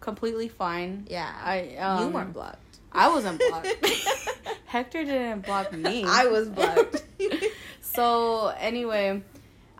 completely 0.00 0.48
fine. 0.48 1.06
yeah 1.10 1.32
I 1.42 1.76
um, 1.76 2.00
you 2.00 2.08
weren't 2.14 2.32
blocked 2.32 2.78
I 2.92 3.08
wasn't 3.08 3.38
blocked. 3.46 3.68
Hector 4.66 5.04
didn't 5.04 5.44
block 5.46 5.72
me. 5.72 6.04
I 6.20 6.26
was 6.26 6.48
blocked 6.48 7.02
So 7.80 8.48
anyway, 8.58 9.22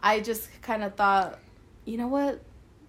I 0.03 0.21
just 0.21 0.49
kind 0.63 0.83
of 0.85 0.95
thought, 0.95 1.39
you 1.85 1.97
know 1.99 2.09
what? 2.09 2.41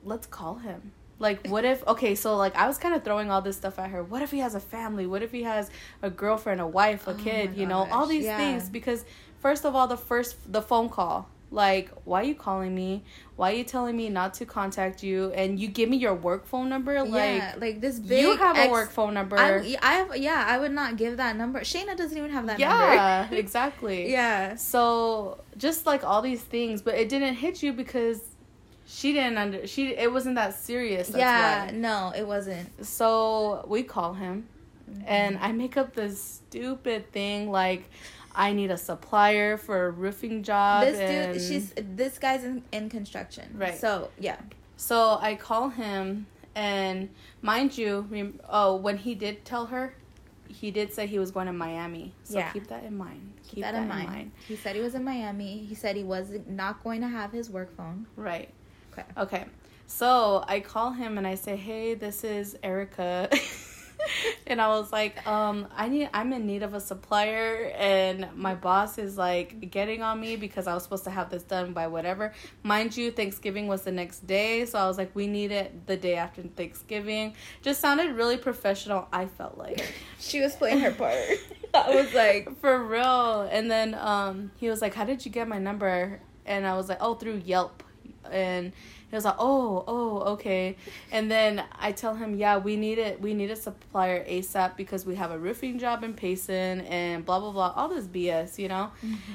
Let's 0.04 0.28
call 0.28 0.56
him. 0.56 0.92
Like, 1.20 1.48
what 1.48 1.66
if? 1.66 1.86
Okay, 1.88 2.16
so 2.16 2.38
like 2.38 2.56
I 2.56 2.68
was 2.68 2.78
kind 2.78 2.94
of 2.94 3.04
throwing 3.04 3.32
all 3.32 3.42
this 3.42 3.58
stuff 3.58 3.80
at 3.80 3.90
her. 3.90 4.04
What 4.04 4.22
if 4.22 4.32
he 4.32 4.40
has 4.40 4.56
a 4.56 4.60
family? 4.60 5.08
What 5.08 5.24
if 5.24 5.32
he 5.32 5.44
has 5.44 5.70
a 6.02 6.10
girlfriend, 6.10 6.62
a 6.62 6.68
wife, 6.68 7.08
a 7.08 7.12
Oh 7.12 7.14
kid? 7.16 7.56
You 7.56 7.66
know, 7.66 7.88
all 7.92 8.06
these 8.06 8.26
yeah. 8.26 8.38
things. 8.38 8.70
Because 8.70 9.04
first 9.40 9.66
of 9.66 9.76
all, 9.76 9.88
the 9.88 9.98
first 9.98 10.52
the 10.52 10.62
phone 10.62 10.90
call. 10.90 11.30
Like, 11.50 11.90
why 12.04 12.22
are 12.22 12.26
you 12.26 12.36
calling 12.36 12.76
me? 12.76 13.06
Why 13.38 13.54
are 13.54 13.56
you 13.56 13.64
telling 13.64 13.96
me 13.96 14.10
not 14.10 14.34
to 14.36 14.46
contact 14.46 15.02
you? 15.02 15.32
And 15.32 15.58
you 15.58 15.70
give 15.70 15.90
me 15.90 15.96
your 15.96 16.14
work 16.14 16.46
phone 16.46 16.68
number? 16.68 17.02
Like, 17.02 17.14
yeah 17.14 17.56
like 17.58 17.80
this 17.80 18.00
big 18.00 18.22
you 18.22 18.36
have 18.36 18.58
a 18.58 18.70
work 18.70 18.92
phone 18.92 19.14
number. 19.14 19.38
I, 19.40 19.78
I 19.82 19.94
have 19.94 20.18
yeah 20.18 20.44
I 20.46 20.58
would 20.58 20.74
not 20.74 20.98
give 20.98 21.18
that 21.18 21.38
number 21.38 21.62
Shayna 21.62 21.96
doesn't 21.96 22.18
even 22.18 22.32
have 22.32 22.48
that 22.48 22.60
yeah, 22.60 23.22
number 23.22 23.36
exactly. 23.38 24.12
yeah 24.18 24.56
So 24.56 25.42
just 25.56 25.86
like 25.86 26.04
all 26.04 26.22
these 26.22 26.42
things, 26.42 26.82
but 26.82 26.96
it 26.96 27.08
didn't 27.08 27.36
hit 27.36 27.64
you 27.64 27.72
because 27.72 28.20
she 28.88 29.12
didn't 29.12 29.38
under 29.38 29.68
she 29.68 29.96
it 29.96 30.12
wasn't 30.12 30.36
that 30.36 30.56
serious. 30.56 31.08
That's 31.10 31.20
yeah 31.20 31.66
why. 31.66 31.72
no 31.72 32.14
it 32.16 32.26
wasn't 32.26 32.86
So 32.86 33.66
we 33.68 33.84
call 33.84 34.14
him, 34.14 34.48
mm-hmm. 34.90 35.02
and 35.06 35.38
I 35.40 35.52
make 35.52 35.76
up 35.78 35.94
this 35.94 36.42
stupid 36.48 37.12
thing 37.12 37.52
like 37.52 37.90
I 38.34 38.54
need 38.54 38.72
a 38.72 38.78
supplier 38.78 39.58
for 39.58 39.88
a 39.88 39.92
roofing 39.92 40.44
job. 40.44 40.86
This 40.86 41.00
and 41.00 41.34
dude, 41.34 41.42
she's 41.42 41.74
this 41.76 42.18
guy's 42.18 42.44
in, 42.44 42.64
in 42.72 42.90
construction, 42.90 43.50
Right. 43.56 43.78
So 43.78 44.10
yeah, 44.20 44.38
so 44.78 45.18
I 45.20 45.36
call 45.36 45.70
him, 45.70 46.28
and 46.56 47.10
mind 47.42 47.78
you, 47.78 48.34
oh, 48.48 48.76
when 48.78 48.98
he 48.98 49.16
did 49.16 49.44
tell 49.44 49.66
her, 49.66 49.96
he 50.48 50.72
did 50.72 50.94
say 50.94 51.08
he 51.08 51.20
was 51.20 51.32
going 51.32 51.48
to 51.48 51.54
Miami. 51.54 52.14
So 52.24 52.38
Yeah. 52.38 52.52
keep 52.52 52.68
that 52.68 52.84
in 52.84 52.98
mind. 52.98 53.34
keep 53.48 53.64
that, 53.64 53.76
in 53.76 53.88
mind. 53.88 54.32
He 54.48 54.56
said 54.56 54.76
he 54.76 54.82
was 54.82 54.94
in 54.94 55.04
Miami. 55.04 55.66
He 55.68 55.74
said 55.76 55.96
he 55.96 56.04
was 56.04 56.34
not 56.48 56.84
going 56.84 57.02
to 57.02 57.08
have 57.08 57.32
his 57.32 57.50
work 57.50 57.76
phone. 57.76 58.06
Right. 58.16 58.50
Okay. 58.98 59.06
Okay. 59.18 59.46
So 59.88 60.44
I 60.48 60.60
call 60.60 60.92
him 60.92 61.18
and 61.18 61.26
I 61.26 61.36
say, 61.36 61.56
"Hey, 61.56 61.94
this 61.94 62.24
is 62.24 62.58
Erica." 62.64 63.30
and 64.48 64.62
I 64.62 64.68
was 64.70 64.92
like, 64.92 65.26
um, 65.28 65.68
I 65.76 65.88
need 65.88 66.10
I'm 66.14 66.34
in 66.34 66.46
need 66.46 66.64
of 66.64 66.74
a 66.74 66.80
supplier 66.80 67.72
and 67.78 68.28
my 68.36 68.56
boss 68.56 68.98
is 68.98 69.18
like 69.18 69.72
getting 69.72 70.02
on 70.02 70.20
me 70.20 70.36
because 70.36 70.68
I 70.68 70.74
was 70.74 70.84
supposed 70.84 71.04
to 71.06 71.10
have 71.10 71.30
this 71.30 71.44
done 71.44 71.74
by 71.74 71.88
whatever. 71.88 72.34
Mind 72.64 72.96
you, 72.96 73.12
Thanksgiving 73.12 73.68
was 73.68 73.84
the 73.84 73.92
next 73.92 74.26
day, 74.28 74.66
so 74.66 74.80
I 74.80 74.88
was 74.88 74.98
like, 74.98 75.16
we 75.16 75.28
need 75.28 75.52
it 75.52 75.88
the 75.88 75.98
day 75.98 76.16
after 76.16 76.42
Thanksgiving. 76.42 77.34
Just 77.62 77.80
sounded 77.80 78.16
really 78.16 78.38
professional, 78.38 79.08
I 79.12 79.26
felt 79.26 79.58
like. 79.58 79.94
She 80.20 80.42
was 80.42 80.56
playing 80.56 80.80
her 80.80 80.92
part. 80.92 81.16
I 81.76 81.96
was 81.96 82.12
like, 82.14 82.60
For 82.60 82.84
real. 82.84 83.48
And 83.52 83.70
then 83.70 83.94
um, 83.94 84.52
he 84.58 84.70
was 84.70 84.82
like, 84.82 84.94
How 84.94 85.06
did 85.06 85.26
you 85.26 85.32
get 85.32 85.48
my 85.48 85.60
number? 85.60 86.20
And 86.46 86.66
I 86.66 86.76
was 86.76 86.90
like, 86.90 86.98
Oh, 87.02 87.14
through 87.14 87.44
Yelp. 87.46 87.84
And 88.32 88.74
he 89.10 89.16
was 89.16 89.26
like, 89.26 89.36
Oh, 89.40 89.84
oh, 89.88 90.20
okay. 90.34 90.76
And 91.12 91.32
then 91.32 91.64
I 91.80 91.92
tell 91.92 92.16
him, 92.16 92.36
Yeah, 92.36 92.58
we 92.58 92.76
need 92.76 92.98
it. 92.98 93.22
We 93.22 93.34
need 93.34 93.52
a 93.52 93.56
supplier 93.56 94.26
ASAP 94.26 94.76
because 94.76 95.06
we 95.06 95.16
have 95.16 95.32
a 95.32 95.38
roofing 95.38 95.80
job 95.80 96.04
in 96.04 96.14
Payson 96.14 96.82
and 96.82 97.26
blah, 97.26 97.40
blah, 97.40 97.52
blah. 97.52 97.74
All 97.76 97.90
this 97.90 98.06
BS, 98.06 98.58
you 98.58 98.68
know? 98.68 98.92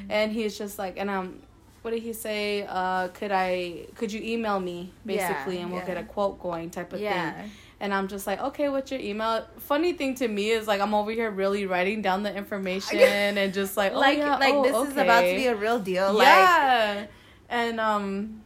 And 0.09 0.33
he's 0.33 0.57
just 0.57 0.79
like, 0.79 0.99
And 0.99 1.09
um, 1.11 1.41
what 1.83 1.91
did 1.91 2.03
he 2.03 2.13
say? 2.13 2.67
Uh, 2.69 3.09
could 3.09 3.33
I, 3.33 3.87
could 3.97 4.13
you 4.13 4.21
email 4.23 4.61
me 4.61 4.93
basically 5.05 5.57
Yeah, 5.57 5.63
and 5.63 5.73
we'll 5.73 5.81
yeah. 5.81 5.87
get 5.87 5.97
a 5.99 6.05
quote 6.05 6.41
going 6.41 6.71
type 6.71 6.93
of 6.93 7.01
yeah. 7.01 7.33
thing. 7.33 7.51
And 7.81 7.93
I'm 7.93 8.07
just 8.07 8.29
like, 8.29 8.41
okay, 8.41 8.69
what's 8.69 8.93
your 8.93 9.01
email? 9.01 9.45
Funny 9.59 9.93
thing 9.95 10.15
to 10.17 10.29
me 10.29 10.51
is 10.51 10.69
like 10.69 10.81
I'm 10.81 10.95
over 10.95 11.11
here 11.11 11.33
really 11.33 11.67
writing 11.67 12.01
down 12.01 12.23
the 12.23 12.33
information 12.33 12.99
and 13.01 13.53
just 13.53 13.77
like, 13.77 13.93
oh, 13.93 13.99
like 13.99 14.19
like 14.21 14.55
oh, 14.55 14.63
this 14.63 14.93
is 14.93 14.97
about 14.97 15.23
to 15.23 15.35
be 15.35 15.47
a 15.47 15.57
real 15.57 15.81
deal. 15.81 16.13
Like 16.13 16.29
yeah. 16.29 17.07
and 17.49 17.81
um, 17.81 18.42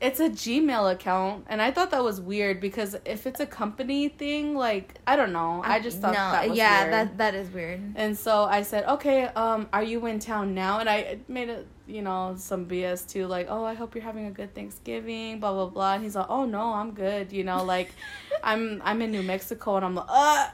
it's 0.00 0.20
a 0.20 0.28
Gmail 0.28 0.92
account, 0.92 1.46
and 1.48 1.60
I 1.62 1.70
thought 1.70 1.90
that 1.90 2.04
was 2.04 2.20
weird 2.20 2.60
because 2.60 2.96
if 3.04 3.26
it's 3.26 3.40
a 3.40 3.46
company 3.46 4.08
thing, 4.08 4.54
like 4.54 4.94
I 5.06 5.16
don't 5.16 5.32
know, 5.32 5.62
I 5.64 5.80
just 5.80 6.00
thought 6.00 6.12
no, 6.12 6.32
that 6.32 6.48
was 6.48 6.58
yeah, 6.58 6.82
weird. 6.82 6.92
that 6.92 7.18
that 7.18 7.34
is 7.34 7.50
weird. 7.50 7.80
And 7.96 8.16
so 8.16 8.44
I 8.44 8.62
said, 8.62 8.84
okay, 8.86 9.24
um, 9.24 9.68
are 9.72 9.82
you 9.82 10.04
in 10.06 10.18
town 10.18 10.54
now? 10.54 10.78
And 10.78 10.88
I 10.88 11.18
made 11.28 11.48
it, 11.48 11.66
you 11.86 12.02
know, 12.02 12.34
some 12.36 12.66
BS 12.66 13.08
too, 13.08 13.26
like, 13.26 13.46
oh, 13.48 13.64
I 13.64 13.74
hope 13.74 13.94
you're 13.94 14.04
having 14.04 14.26
a 14.26 14.30
good 14.30 14.54
Thanksgiving, 14.54 15.40
blah 15.40 15.52
blah 15.52 15.66
blah. 15.66 15.94
And 15.94 16.04
he's 16.04 16.16
like, 16.16 16.26
oh 16.28 16.44
no, 16.44 16.72
I'm 16.72 16.92
good, 16.92 17.32
you 17.32 17.44
know, 17.44 17.64
like, 17.64 17.90
I'm 18.42 18.82
I'm 18.84 19.02
in 19.02 19.10
New 19.10 19.22
Mexico, 19.22 19.76
and 19.76 19.84
I'm 19.84 19.94
like, 19.94 20.06
uh, 20.08 20.48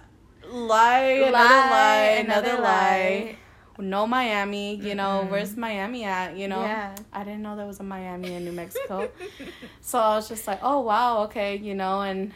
lie, 0.51 1.01
another 1.01 1.33
lie, 1.33 2.25
another, 2.25 2.63
lie. 2.63 3.37
No 3.83 4.07
Miami, 4.07 4.77
you 4.77 4.95
know, 4.95 5.23
Mm-mm. 5.25 5.31
where's 5.31 5.57
Miami 5.57 6.05
at? 6.05 6.37
You 6.37 6.49
know, 6.49 6.63
Yeah. 6.63 6.95
I 7.13 7.25
didn't 7.25 7.43
know 7.43 7.57
there 7.57 7.67
was 7.67 7.81
a 7.81 7.83
Miami 7.83 8.35
in 8.35 8.45
New 8.45 8.53
Mexico, 8.53 9.11
so 9.81 9.99
I 9.99 10.17
was 10.17 10.29
just 10.29 10.47
like, 10.47 10.61
oh 10.63 10.81
wow, 10.81 11.25
okay, 11.25 11.57
you 11.57 11.75
know, 11.75 12.01
and 12.01 12.33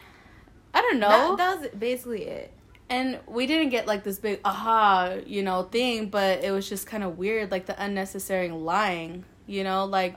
I 0.73 0.81
don't 0.81 0.99
know. 0.99 1.35
That, 1.35 1.37
that 1.37 1.59
was 1.61 1.79
basically 1.79 2.23
it. 2.23 2.53
And 2.89 3.19
we 3.27 3.47
didn't 3.47 3.69
get 3.69 3.85
like 3.87 4.03
this 4.03 4.19
big 4.19 4.39
aha, 4.45 5.17
you 5.25 5.43
know, 5.43 5.63
thing, 5.63 6.09
but 6.09 6.43
it 6.43 6.51
was 6.51 6.69
just 6.69 6.87
kind 6.87 7.03
of 7.03 7.17
weird, 7.17 7.51
like 7.51 7.65
the 7.65 7.81
unnecessary 7.83 8.49
lying, 8.49 9.25
you 9.45 9.63
know, 9.63 9.85
like 9.85 10.15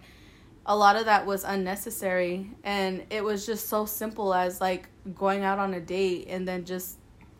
a 0.66 0.76
lot 0.76 0.94
of 0.96 1.06
that 1.06 1.26
was 1.26 1.42
unnecessary. 1.42 2.50
And 2.62 3.04
it 3.10 3.24
was 3.24 3.44
just 3.44 3.68
so 3.68 3.86
simple 3.86 4.32
as 4.34 4.60
like 4.60 4.88
going 5.16 5.42
out 5.42 5.58
on 5.58 5.74
a 5.74 5.80
date 5.80 6.26
and 6.28 6.46
then 6.46 6.64
just, 6.64 6.98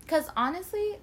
Cause 0.09 0.29
honestly, 0.37 0.99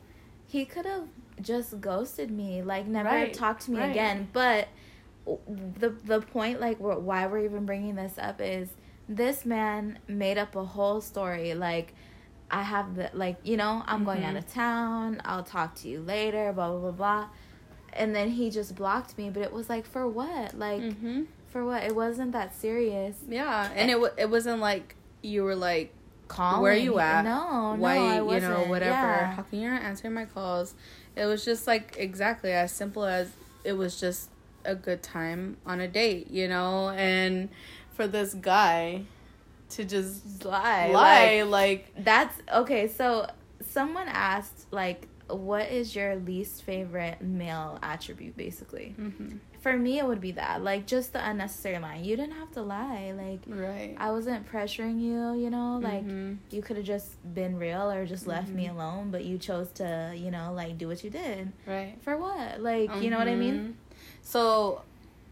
he 0.48 0.66
could 0.66 0.86
have 0.86 1.08
just 1.42 1.80
ghosted 1.82 2.32
me, 2.32 2.62
like 2.62 2.88
never 2.88 3.10
Right, 3.10 3.34
talked 3.34 3.64
to 3.64 3.72
me 3.72 3.80
right. 3.80 3.90
again. 3.92 4.28
But 4.34 4.68
the 5.48 5.90
the 6.06 6.22
point, 6.22 6.60
like 6.62 6.78
why 6.78 7.28
we're 7.28 7.46
even 7.46 7.66
bringing 7.66 7.96
this 7.96 8.18
up 8.18 8.40
is 8.42 8.70
this 9.10 9.46
man 9.46 10.00
made 10.08 10.38
up 10.38 10.56
a 10.56 10.64
whole 10.64 11.02
story. 11.02 11.54
Like 11.54 11.94
I 12.50 12.64
have 12.64 12.96
the 12.96 13.10
like 13.14 13.38
you 13.44 13.58
know 13.58 13.84
I'm 13.86 14.04
going 14.04 14.24
out 14.24 14.36
Mhm. 14.36 14.40
of 14.40 14.54
town. 14.54 15.22
I'll 15.26 15.44
talk 15.44 15.76
to 15.76 15.90
you 15.90 16.00
later. 16.02 16.52
Blah 16.54 16.70
blah 16.72 16.80
blah 16.80 16.92
blah. 16.92 17.28
And 17.94 18.16
then 18.16 18.30
he 18.32 18.50
just 18.50 18.76
blocked 18.76 19.18
me. 19.18 19.30
But 19.30 19.44
it 19.44 19.52
was 19.52 19.70
like 19.70 19.86
for 19.86 20.08
what? 20.08 20.58
Like 20.58 20.82
mm-hmm. 20.82 21.24
for 21.48 21.66
what? 21.66 21.84
It 21.84 21.96
wasn't 21.96 22.32
that 22.34 22.56
serious. 22.56 23.16
yeah. 23.28 23.70
And 23.76 23.90
it, 23.90 23.94
w- 23.94 24.14
it 24.18 24.30
wasn't 24.30 24.60
like 24.62 24.96
you 25.22 25.44
were 25.44 25.56
like, 25.56 25.94
Calling. 26.28 26.62
Where 26.62 26.74
you 26.76 27.00
at? 27.00 27.24
No, 27.24 27.76
why, 27.80 27.96
no, 28.18 28.30
I 28.30 28.36
you 28.36 28.42
know, 28.42 28.66
whatever. 28.68 28.92
Yeah. 28.92 29.32
How 29.32 29.44
come 29.44 29.60
you're 29.60 29.72
not 29.72 29.82
answering 29.84 30.14
my 30.14 30.26
calls? 30.26 30.76
It 31.18 31.26
was 31.26 31.44
just 31.44 31.66
like 31.68 31.96
exactly 31.98 32.52
as 32.54 32.72
simple 32.72 33.04
as 33.04 33.32
it 33.64 33.74
was 33.74 34.00
just 34.00 34.30
a 34.64 34.76
good 34.76 35.02
time 35.02 35.58
on 35.66 35.80
a 35.80 35.88
date, 35.88 36.30
you 36.30 36.48
know? 36.48 36.90
And 36.90 37.50
for 37.94 38.08
this 38.08 38.34
guy 38.34 39.02
to 39.72 39.84
just 39.84 40.46
Lie, 40.46 40.88
lie, 40.92 41.42
like- 41.44 41.50
like, 41.96 42.06
That's 42.06 42.36
okay. 42.54 42.88
So 42.88 43.28
someone 43.62 44.08
asked, 44.08 44.68
like, 44.72 45.08
what 45.28 45.70
is 45.72 45.96
your 45.96 46.16
least 46.18 46.64
favorite 46.64 47.22
male 47.22 47.80
attribute, 47.82 48.38
basically? 48.38 48.96
mhm, 48.98 49.40
For 49.68 49.76
me, 49.76 50.00
it 50.00 50.08
would 50.08 50.22
be 50.22 50.32
that, 50.32 50.64
like, 50.64 50.88
just 50.88 51.12
the 51.12 51.30
unnecessary 51.30 51.78
lying. 51.78 52.06
You 52.06 52.16
didn't 52.16 52.36
have 52.36 52.50
to 52.54 52.62
lie. 52.62 53.12
Like, 53.12 53.42
right. 53.48 53.98
I 53.98 54.12
wasn't 54.12 54.50
pressuring 54.50 55.02
you, 55.02 55.34
you 55.38 55.50
know? 55.50 55.78
Like, 55.84 56.06
Mhm. 56.06 56.38
you 56.52 56.62
could 56.62 56.78
have 56.78 56.86
just 56.86 57.10
been 57.34 57.60
real 57.60 57.92
or 57.92 58.06
just 58.06 58.26
left 58.28 58.48
me 58.54 58.68
Mhm. 58.68 58.76
alone, 58.76 59.12
but 59.12 59.26
you 59.26 59.38
chose 59.38 59.70
to, 59.74 60.14
you 60.16 60.32
know, 60.32 60.54
like, 60.54 60.78
do 60.78 60.88
what 60.88 61.04
you 61.04 61.10
did. 61.10 61.52
right. 61.66 61.98
For 62.02 62.16
what? 62.16 62.62
Like, 62.62 63.02
you 63.02 63.10
know 63.10 63.18
what 63.18 63.28
I 63.28 63.36
mean? 63.36 63.60
Mhm. 63.60 63.74
So, 64.22 64.84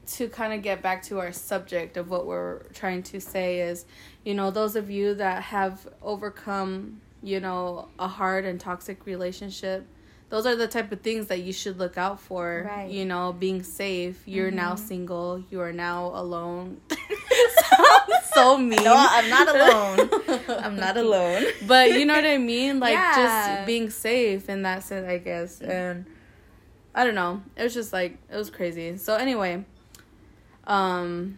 to 0.07 0.27
kind 0.27 0.51
of 0.53 0.61
get 0.61 0.81
back 0.81 1.01
to 1.03 1.17
our 1.19 1.31
subject 1.31 1.95
of 1.95 2.09
what 2.09 2.25
we're 2.25 2.63
trying 2.73 3.03
to 3.03 3.21
say 3.21 3.61
is, 3.61 3.85
you 4.25 4.33
know, 4.33 4.51
those 4.51 4.75
of 4.75 4.89
you 4.89 5.13
that 5.15 5.43
have 5.43 5.87
overcome, 6.01 6.99
you 7.23 7.39
know, 7.39 7.87
a 7.97 8.09
hard 8.09 8.43
and 8.43 8.59
toxic 8.59 9.05
relationship, 9.05 9.87
those 10.29 10.45
are 10.45 10.55
the 10.55 10.67
type 10.67 10.91
of 10.91 11.01
things 11.01 11.27
that 11.27 11.41
you 11.41 11.53
should 11.53 11.77
look 11.77 11.97
out 11.97 12.19
for. 12.19 12.65
Right. 12.67 12.89
You 12.89 13.05
know, 13.05 13.31
being 13.31 13.61
safe. 13.63 14.23
You're 14.25 14.51
now 14.51 14.73
Mhm. 14.73 14.79
single. 14.79 15.43
You 15.51 15.61
are 15.61 15.71
now 15.73 16.07
alone. 16.15 16.81
Sounds 16.89 18.25
so 18.33 18.57
mean. 18.69 18.83
No, 18.83 18.95
I'm 18.97 19.29
not 19.29 19.47
alone. 19.55 20.09
I'm 20.63 20.75
not 20.77 20.97
alone. 20.97 21.45
but 21.67 21.91
you 21.91 22.05
know 22.05 22.15
what 22.15 22.25
I 22.25 22.37
mean? 22.37 22.79
Like 22.79 22.93
Yeah. 22.93 23.15
just 23.15 23.67
being 23.67 23.89
safe 23.89 24.49
in 24.49 24.63
that 24.63 24.83
sense, 24.83 25.07
I 25.07 25.19
guess. 25.19 25.61
And 25.61 26.05
I 26.93 27.03
don't 27.03 27.15
know. 27.15 27.41
It 27.55 27.63
was 27.63 27.73
just 27.73 27.93
like 27.93 28.17
it 28.31 28.35
was 28.35 28.49
crazy. 28.49 28.97
So 28.97 29.15
anyway, 29.15 29.63
um 30.65 31.37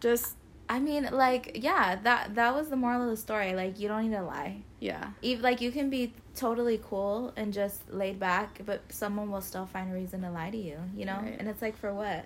just 0.00 0.36
I 0.74 0.78
mean, 0.78 1.02
like, 1.12 1.44
yeah, 1.68 1.96
that 2.06 2.34
that 2.38 2.54
was 2.54 2.66
the 2.72 2.76
moral 2.84 3.02
of 3.04 3.10
the 3.10 3.16
story. 3.28 3.50
Like, 3.62 3.78
you 3.80 3.88
don't 3.88 4.02
need 4.08 4.16
to 4.16 4.22
lie. 4.22 4.54
yeah. 4.80 5.10
Even 5.20 5.42
like 5.48 5.60
you 5.60 5.70
can 5.70 5.90
be 5.90 6.12
totally 6.34 6.78
cool 6.90 7.32
and 7.36 7.52
just 7.52 7.78
laid 7.92 8.18
back, 8.18 8.48
but 8.64 8.80
someone 8.88 9.30
will 9.30 9.42
still 9.42 9.66
find 9.66 9.90
a 9.92 9.94
reason 9.94 10.22
to 10.22 10.30
lie 10.30 10.50
to 10.50 10.56
you, 10.56 10.78
you 10.96 11.04
know? 11.04 11.18
Right. 11.22 11.36
And 11.38 11.46
it's 11.50 11.60
like 11.66 11.76
for 11.76 11.92
what? 11.92 12.24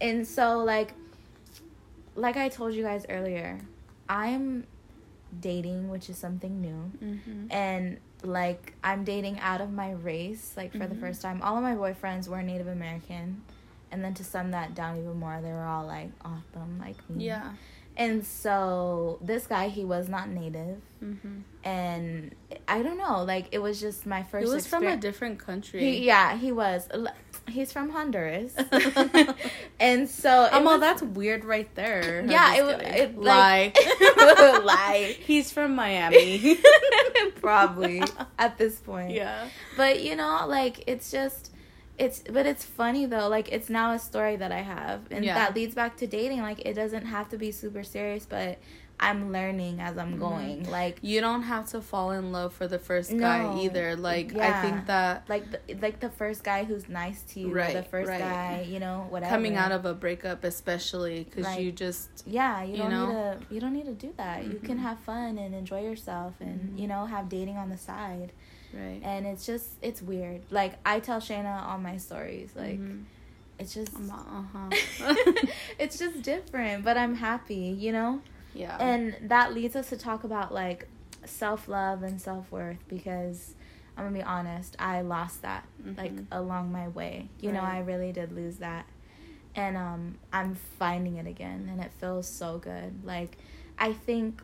And 0.00 0.26
so 0.26 0.46
like 0.74 0.90
like 2.16 2.36
I 2.36 2.48
told 2.48 2.74
you 2.74 2.82
guys 2.82 3.04
earlier, 3.08 3.58
I'm 4.08 4.66
dating, 5.40 5.88
which 5.88 6.08
is 6.08 6.16
something 6.16 6.60
new. 6.60 6.80
Mm-hmm. 7.02 7.52
And 7.52 7.98
like 8.22 8.72
I'm 8.82 9.04
dating 9.04 9.38
out 9.40 9.60
of 9.60 9.70
my 9.72 9.90
race, 9.92 10.54
like 10.56 10.72
for 10.72 10.86
the 10.86 10.94
Mhm. 10.94 11.00
first 11.00 11.20
time. 11.22 11.42
All 11.42 11.56
of 11.56 11.62
my 11.62 11.74
boyfriends 11.74 12.28
were 12.28 12.42
Native 12.42 12.68
American. 12.68 13.42
And 13.94 14.02
then 14.04 14.12
to 14.14 14.24
sum 14.24 14.50
that 14.50 14.74
down 14.74 14.98
even 14.98 15.16
more, 15.20 15.38
they 15.40 15.52
were 15.52 15.62
all 15.64 15.86
like 15.86 16.10
awesome 16.24 16.78
like 16.80 16.96
me. 17.08 17.26
Yeah. 17.26 17.52
And 17.96 18.26
so 18.26 19.18
this 19.22 19.46
guy, 19.46 19.68
he 19.68 19.84
was 19.84 20.08
not 20.08 20.28
native 20.28 20.80
Mm-hmm. 21.02 21.40
and 21.64 22.34
I 22.66 22.82
don't 22.82 22.96
know, 22.98 23.22
like 23.24 23.48
it 23.52 23.58
was 23.58 23.78
just 23.78 24.04
my 24.06 24.22
first. 24.22 24.46
He 24.48 24.52
was 24.52 24.66
from 24.66 24.86
a 24.86 24.96
different 24.96 25.38
country. 25.38 25.80
He, 25.80 26.06
yeah, 26.06 26.34
he 26.36 26.50
was. 26.50 26.88
He's 27.46 27.70
from 27.72 27.90
Honduras, 27.90 28.54
and 29.78 30.08
so. 30.08 30.44
It 30.46 30.52
well, 30.52 30.64
was- 30.64 30.80
that's 30.80 31.02
weird 31.02 31.44
right 31.44 31.68
there. 31.74 32.24
Yeah, 32.28 32.54
it 32.56 32.64
wa- 32.64 32.78
kidding. 32.78 32.94
it, 32.94 33.18
lie. 33.18 33.72
like- 34.16 34.64
Lie. 34.64 35.16
He's 35.20 35.52
from 35.52 35.74
Miami. 35.74 36.58
probably 37.42 38.02
at 38.38 38.56
this 38.58 38.76
point. 38.80 39.10
yeah. 39.12 39.48
But 39.76 40.02
you 40.02 40.16
know, 40.16 40.46
like 40.48 40.84
it's 40.86 41.10
just 41.10 41.52
it's 41.98 42.22
but 42.28 42.46
it's 42.46 42.64
funny 42.64 43.06
though. 43.06 43.28
Like 43.28 43.50
it's 43.52 43.70
now 43.70 43.92
a 43.92 43.98
story 43.98 44.36
that 44.36 44.50
I 44.52 44.62
have 44.62 45.02
and 45.10 45.24
Yeah. 45.24 45.34
that 45.34 45.54
leads 45.54 45.74
back 45.74 45.96
to 45.98 46.06
dating. 46.06 46.40
Like 46.42 46.60
it 46.66 46.74
doesn't 46.74 47.06
have 47.06 47.28
to 47.30 47.38
be 47.38 47.52
super 47.52 47.84
serious, 47.84 48.26
but 48.26 48.58
I'm 49.00 49.32
learning 49.32 49.80
as 49.80 49.98
I'm 49.98 50.18
going. 50.18 50.62
Mm-hmm. 50.62 50.70
Like 50.70 50.98
you 51.02 51.20
don't 51.20 51.42
have 51.42 51.68
to 51.70 51.80
fall 51.80 52.12
in 52.12 52.32
love 52.32 52.54
for 52.54 52.68
the 52.68 52.78
first 52.78 53.16
guy 53.16 53.60
either. 53.60 53.96
Like 53.96 54.32
yeah. 54.32 54.58
I 54.58 54.62
think 54.62 54.86
that 54.86 55.28
like 55.28 55.50
the, 55.50 55.74
like 55.82 56.00
the 56.00 56.10
first 56.10 56.44
guy 56.44 56.64
who's 56.64 56.88
nice 56.88 57.22
to 57.32 57.40
you, 57.40 57.52
right, 57.52 57.74
the 57.74 57.82
first 57.82 58.08
right. 58.08 58.20
guy, 58.20 58.66
you 58.68 58.78
know, 58.78 59.06
whatever. 59.10 59.30
Coming 59.30 59.56
out 59.56 59.72
of 59.72 59.84
a 59.84 59.94
breakup, 59.94 60.44
especially 60.44 61.24
because 61.24 61.44
like, 61.44 61.60
you 61.60 61.72
just 61.72 62.22
yeah, 62.26 62.62
you, 62.62 62.72
you 62.72 62.78
don't 62.78 62.90
know? 62.90 63.06
need 63.06 63.48
to 63.48 63.54
you 63.54 63.60
don't 63.60 63.72
need 63.72 63.86
to 63.86 63.94
do 63.94 64.14
that. 64.16 64.42
Mm-hmm. 64.42 64.52
You 64.52 64.58
can 64.60 64.76
mm-hmm. 64.76 64.86
have 64.86 64.98
fun 65.00 65.38
and 65.38 65.54
enjoy 65.54 65.82
yourself, 65.82 66.34
and 66.40 66.60
mm-hmm. 66.60 66.78
you 66.78 66.86
know 66.86 67.06
have 67.06 67.28
dating 67.28 67.56
on 67.56 67.70
the 67.70 67.78
side. 67.78 68.32
Right. 68.72 69.00
And 69.04 69.26
it's 69.26 69.46
just 69.46 69.70
it's 69.82 70.02
weird. 70.02 70.42
Like 70.50 70.74
I 70.86 71.00
tell 71.00 71.20
Shayna 71.20 71.66
all 71.66 71.78
my 71.78 71.96
stories, 71.96 72.50
like 72.56 72.80
mm-hmm. 72.80 73.02
it's 73.58 73.74
just 73.74 73.94
uh-huh. 73.96 74.70
it's 75.78 75.98
just 75.98 76.22
different, 76.22 76.84
but 76.84 76.96
I'm 76.96 77.16
happy, 77.16 77.76
you 77.78 77.92
know? 77.92 78.20
Yeah. 78.54 78.76
And 78.78 79.16
that 79.28 79.52
leads 79.52 79.76
us 79.76 79.88
to 79.90 79.96
talk 79.96 80.24
about 80.24 80.52
like 80.54 80.88
self-love 81.24 82.02
and 82.02 82.20
self-worth 82.20 82.78
because 82.88 83.54
I'm 83.96 84.04
going 84.04 84.14
to 84.14 84.20
be 84.20 84.24
honest, 84.24 84.76
I 84.78 85.02
lost 85.02 85.42
that 85.42 85.66
mm-hmm. 85.82 85.98
like 85.98 86.12
along 86.30 86.72
my 86.72 86.88
way. 86.88 87.28
You 87.40 87.50
right. 87.50 87.56
know, 87.56 87.62
I 87.62 87.80
really 87.80 88.12
did 88.12 88.32
lose 88.32 88.56
that. 88.56 88.86
And 89.56 89.76
um 89.76 90.16
I'm 90.32 90.56
finding 90.56 91.16
it 91.16 91.28
again 91.28 91.68
and 91.70 91.80
it 91.80 91.92
feels 92.00 92.28
so 92.28 92.58
good. 92.58 93.04
Like 93.04 93.38
I 93.78 93.92
think 93.92 94.40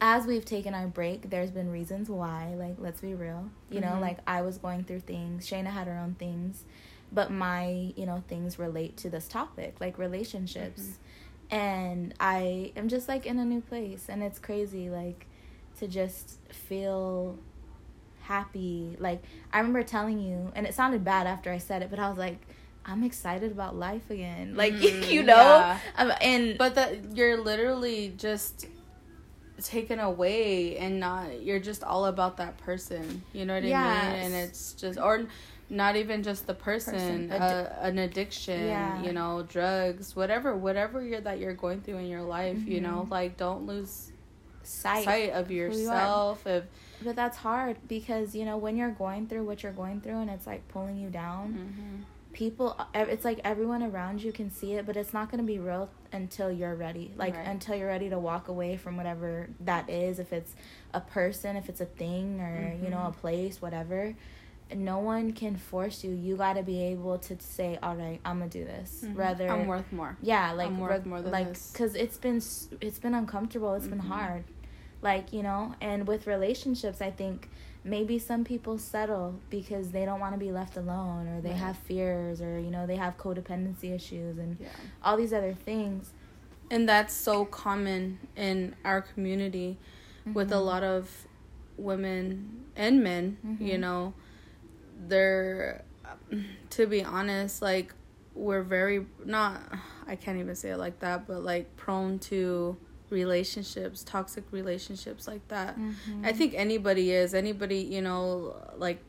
as 0.00 0.26
we've 0.26 0.44
taken 0.44 0.74
our 0.74 0.86
break, 0.86 1.30
there's 1.30 1.50
been 1.50 1.70
reasons 1.70 2.10
why. 2.10 2.54
Like, 2.58 2.74
let's 2.78 3.00
be 3.00 3.14
real. 3.14 3.48
You 3.70 3.80
mm-hmm. 3.80 3.94
know, 3.94 4.00
like 4.00 4.18
I 4.26 4.42
was 4.42 4.58
going 4.58 4.84
through 4.84 5.00
things. 5.00 5.48
Shayna 5.48 5.68
had 5.68 5.86
her 5.86 5.98
own 5.98 6.14
things, 6.18 6.64
but 7.10 7.30
my, 7.30 7.92
you 7.96 8.04
know, 8.04 8.22
things 8.28 8.58
relate 8.58 8.98
to 8.98 9.08
this 9.08 9.26
topic, 9.28 9.76
like 9.80 9.98
relationships. 9.98 10.82
Mm-hmm. 10.82 10.92
And 11.50 12.14
I 12.18 12.72
am 12.76 12.88
just 12.88 13.08
like 13.08 13.26
in 13.26 13.38
a 13.38 13.44
new 13.44 13.60
place, 13.60 14.06
and 14.08 14.22
it's 14.22 14.38
crazy, 14.38 14.90
like 14.90 15.26
to 15.78 15.86
just 15.88 16.38
feel 16.52 17.38
happy. 18.22 18.96
Like 18.98 19.22
I 19.52 19.58
remember 19.58 19.82
telling 19.82 20.20
you, 20.20 20.52
and 20.54 20.66
it 20.66 20.74
sounded 20.74 21.04
bad 21.04 21.26
after 21.26 21.50
I 21.50 21.58
said 21.58 21.82
it, 21.82 21.90
but 21.90 21.98
I 21.98 22.08
was 22.08 22.18
like. 22.18 22.38
I'm 22.86 23.02
excited 23.02 23.50
about 23.50 23.74
life 23.74 24.10
again. 24.10 24.56
Like 24.58 24.74
mm, 24.74 25.08
you 25.08 25.22
know, 25.22 25.36
yeah. 25.36 25.78
um, 25.96 26.12
and 26.20 26.58
but 26.58 26.74
that 26.74 27.16
you're 27.16 27.38
literally 27.38 28.12
just 28.14 28.66
taken 29.62 30.00
away 30.00 30.76
and 30.78 30.98
not 30.98 31.42
you're 31.42 31.60
just 31.60 31.84
all 31.84 32.06
about 32.06 32.38
that 32.38 32.58
person 32.58 33.22
you 33.32 33.44
know 33.44 33.54
what 33.54 33.62
i 33.62 33.66
mean 33.66 33.72
and 33.72 34.34
it's 34.34 34.72
just 34.72 34.98
or 34.98 35.26
not 35.70 35.96
even 35.96 36.22
just 36.22 36.46
the 36.46 36.54
person, 36.54 37.28
person. 37.28 37.32
Uh, 37.32 37.76
an 37.80 37.98
addiction 37.98 38.66
yeah. 38.66 39.02
you 39.02 39.12
know 39.12 39.44
drugs 39.48 40.14
whatever 40.14 40.56
whatever 40.56 41.02
you're 41.02 41.20
that 41.20 41.38
you're 41.38 41.54
going 41.54 41.80
through 41.80 41.96
in 41.96 42.06
your 42.06 42.22
life 42.22 42.56
mm-hmm. 42.56 42.72
you 42.72 42.80
know 42.80 43.00
mm-hmm. 43.00 43.12
like 43.12 43.36
don't 43.36 43.66
lose 43.66 44.12
sight, 44.62 45.04
sight 45.04 45.30
of 45.30 45.50
yourself 45.50 46.42
but 46.44 47.16
that's 47.16 47.36
hard 47.36 47.76
because 47.88 48.34
you 48.34 48.44
know 48.44 48.56
when 48.56 48.76
you're 48.76 48.90
going 48.90 49.26
through 49.26 49.44
what 49.44 49.62
you're 49.62 49.72
going 49.72 50.00
through 50.00 50.20
and 50.20 50.30
it's 50.30 50.46
like 50.46 50.66
pulling 50.68 50.96
you 50.96 51.08
down 51.08 51.52
mm-hmm 51.52 52.02
people 52.34 52.76
it's 52.92 53.24
like 53.24 53.40
everyone 53.44 53.82
around 53.82 54.22
you 54.22 54.32
can 54.32 54.50
see 54.50 54.74
it 54.74 54.84
but 54.84 54.96
it's 54.96 55.14
not 55.14 55.30
going 55.30 55.38
to 55.38 55.46
be 55.46 55.58
real 55.58 55.88
until 56.12 56.50
you're 56.50 56.74
ready 56.74 57.12
like 57.16 57.34
right. 57.34 57.46
until 57.46 57.74
you're 57.76 57.88
ready 57.88 58.10
to 58.10 58.18
walk 58.18 58.48
away 58.48 58.76
from 58.76 58.96
whatever 58.96 59.48
that 59.60 59.88
is 59.88 60.18
if 60.18 60.32
it's 60.32 60.54
a 60.92 61.00
person 61.00 61.56
if 61.56 61.68
it's 61.68 61.80
a 61.80 61.86
thing 61.86 62.40
or 62.40 62.72
mm-hmm. 62.72 62.84
you 62.84 62.90
know 62.90 63.06
a 63.06 63.12
place 63.12 63.62
whatever 63.62 64.14
no 64.74 64.98
one 64.98 65.32
can 65.32 65.56
force 65.56 66.04
you 66.04 66.10
you 66.10 66.36
got 66.36 66.54
to 66.54 66.62
be 66.62 66.82
able 66.82 67.18
to 67.18 67.36
say 67.38 67.78
all 67.82 67.94
right 67.94 68.20
i'm 68.24 68.38
gonna 68.38 68.50
do 68.50 68.64
this 68.64 69.02
mm-hmm. 69.04 69.16
rather 69.16 69.48
i'm 69.48 69.66
worth 69.66 69.90
more 69.92 70.16
yeah 70.22 70.52
like 70.52 70.68
I'm 70.68 70.80
worth 70.80 71.06
more 71.06 71.22
than 71.22 71.32
like 71.32 71.56
because 71.72 71.94
it's 71.94 72.18
been 72.18 72.42
it's 72.80 72.98
been 72.98 73.14
uncomfortable 73.14 73.74
It's 73.74 73.86
mm-hmm. 73.86 73.98
been 73.98 74.06
hard 74.06 74.44
like 75.02 75.32
you 75.32 75.42
know 75.42 75.74
and 75.80 76.06
with 76.06 76.26
relationships 76.26 77.00
i 77.00 77.10
think 77.10 77.48
maybe 77.84 78.18
some 78.18 78.44
people 78.44 78.78
settle 78.78 79.38
because 79.50 79.90
they 79.90 80.04
don't 80.04 80.18
want 80.18 80.32
to 80.32 80.38
be 80.38 80.50
left 80.50 80.76
alone 80.76 81.28
or 81.28 81.40
they 81.42 81.50
right. 81.50 81.58
have 81.58 81.76
fears 81.76 82.40
or 82.40 82.58
you 82.58 82.70
know 82.70 82.86
they 82.86 82.96
have 82.96 83.16
codependency 83.18 83.94
issues 83.94 84.38
and 84.38 84.56
yeah. 84.58 84.68
all 85.02 85.16
these 85.16 85.32
other 85.32 85.52
things 85.52 86.10
and 86.70 86.88
that's 86.88 87.14
so 87.14 87.44
common 87.44 88.18
in 88.36 88.74
our 88.84 89.02
community 89.02 89.76
mm-hmm. 90.22 90.32
with 90.32 90.50
a 90.50 90.54
mm-hmm. 90.54 90.64
lot 90.64 90.82
of 90.82 91.26
women 91.76 92.64
and 92.74 93.02
men 93.02 93.36
mm-hmm. 93.46 93.64
you 93.64 93.76
know 93.76 94.14
they're 95.08 95.84
to 96.70 96.86
be 96.86 97.02
honest 97.02 97.62
like 97.62 97.94
we're 98.34 98.62
very 98.62 99.06
not 99.24 99.60
i 100.06 100.16
can't 100.16 100.38
even 100.38 100.54
say 100.54 100.70
it 100.70 100.76
like 100.76 100.98
that 101.00 101.26
but 101.26 101.42
like 101.42 101.76
prone 101.76 102.18
to 102.18 102.76
relationships, 103.14 104.02
toxic 104.02 104.44
relationships 104.50 105.26
like 105.26 105.46
that. 105.48 105.78
Mm-hmm. 105.78 106.24
I 106.24 106.32
think 106.32 106.54
anybody 106.54 107.12
is. 107.12 107.32
Anybody, 107.32 107.78
you 107.78 108.02
know, 108.02 108.56
like 108.76 109.02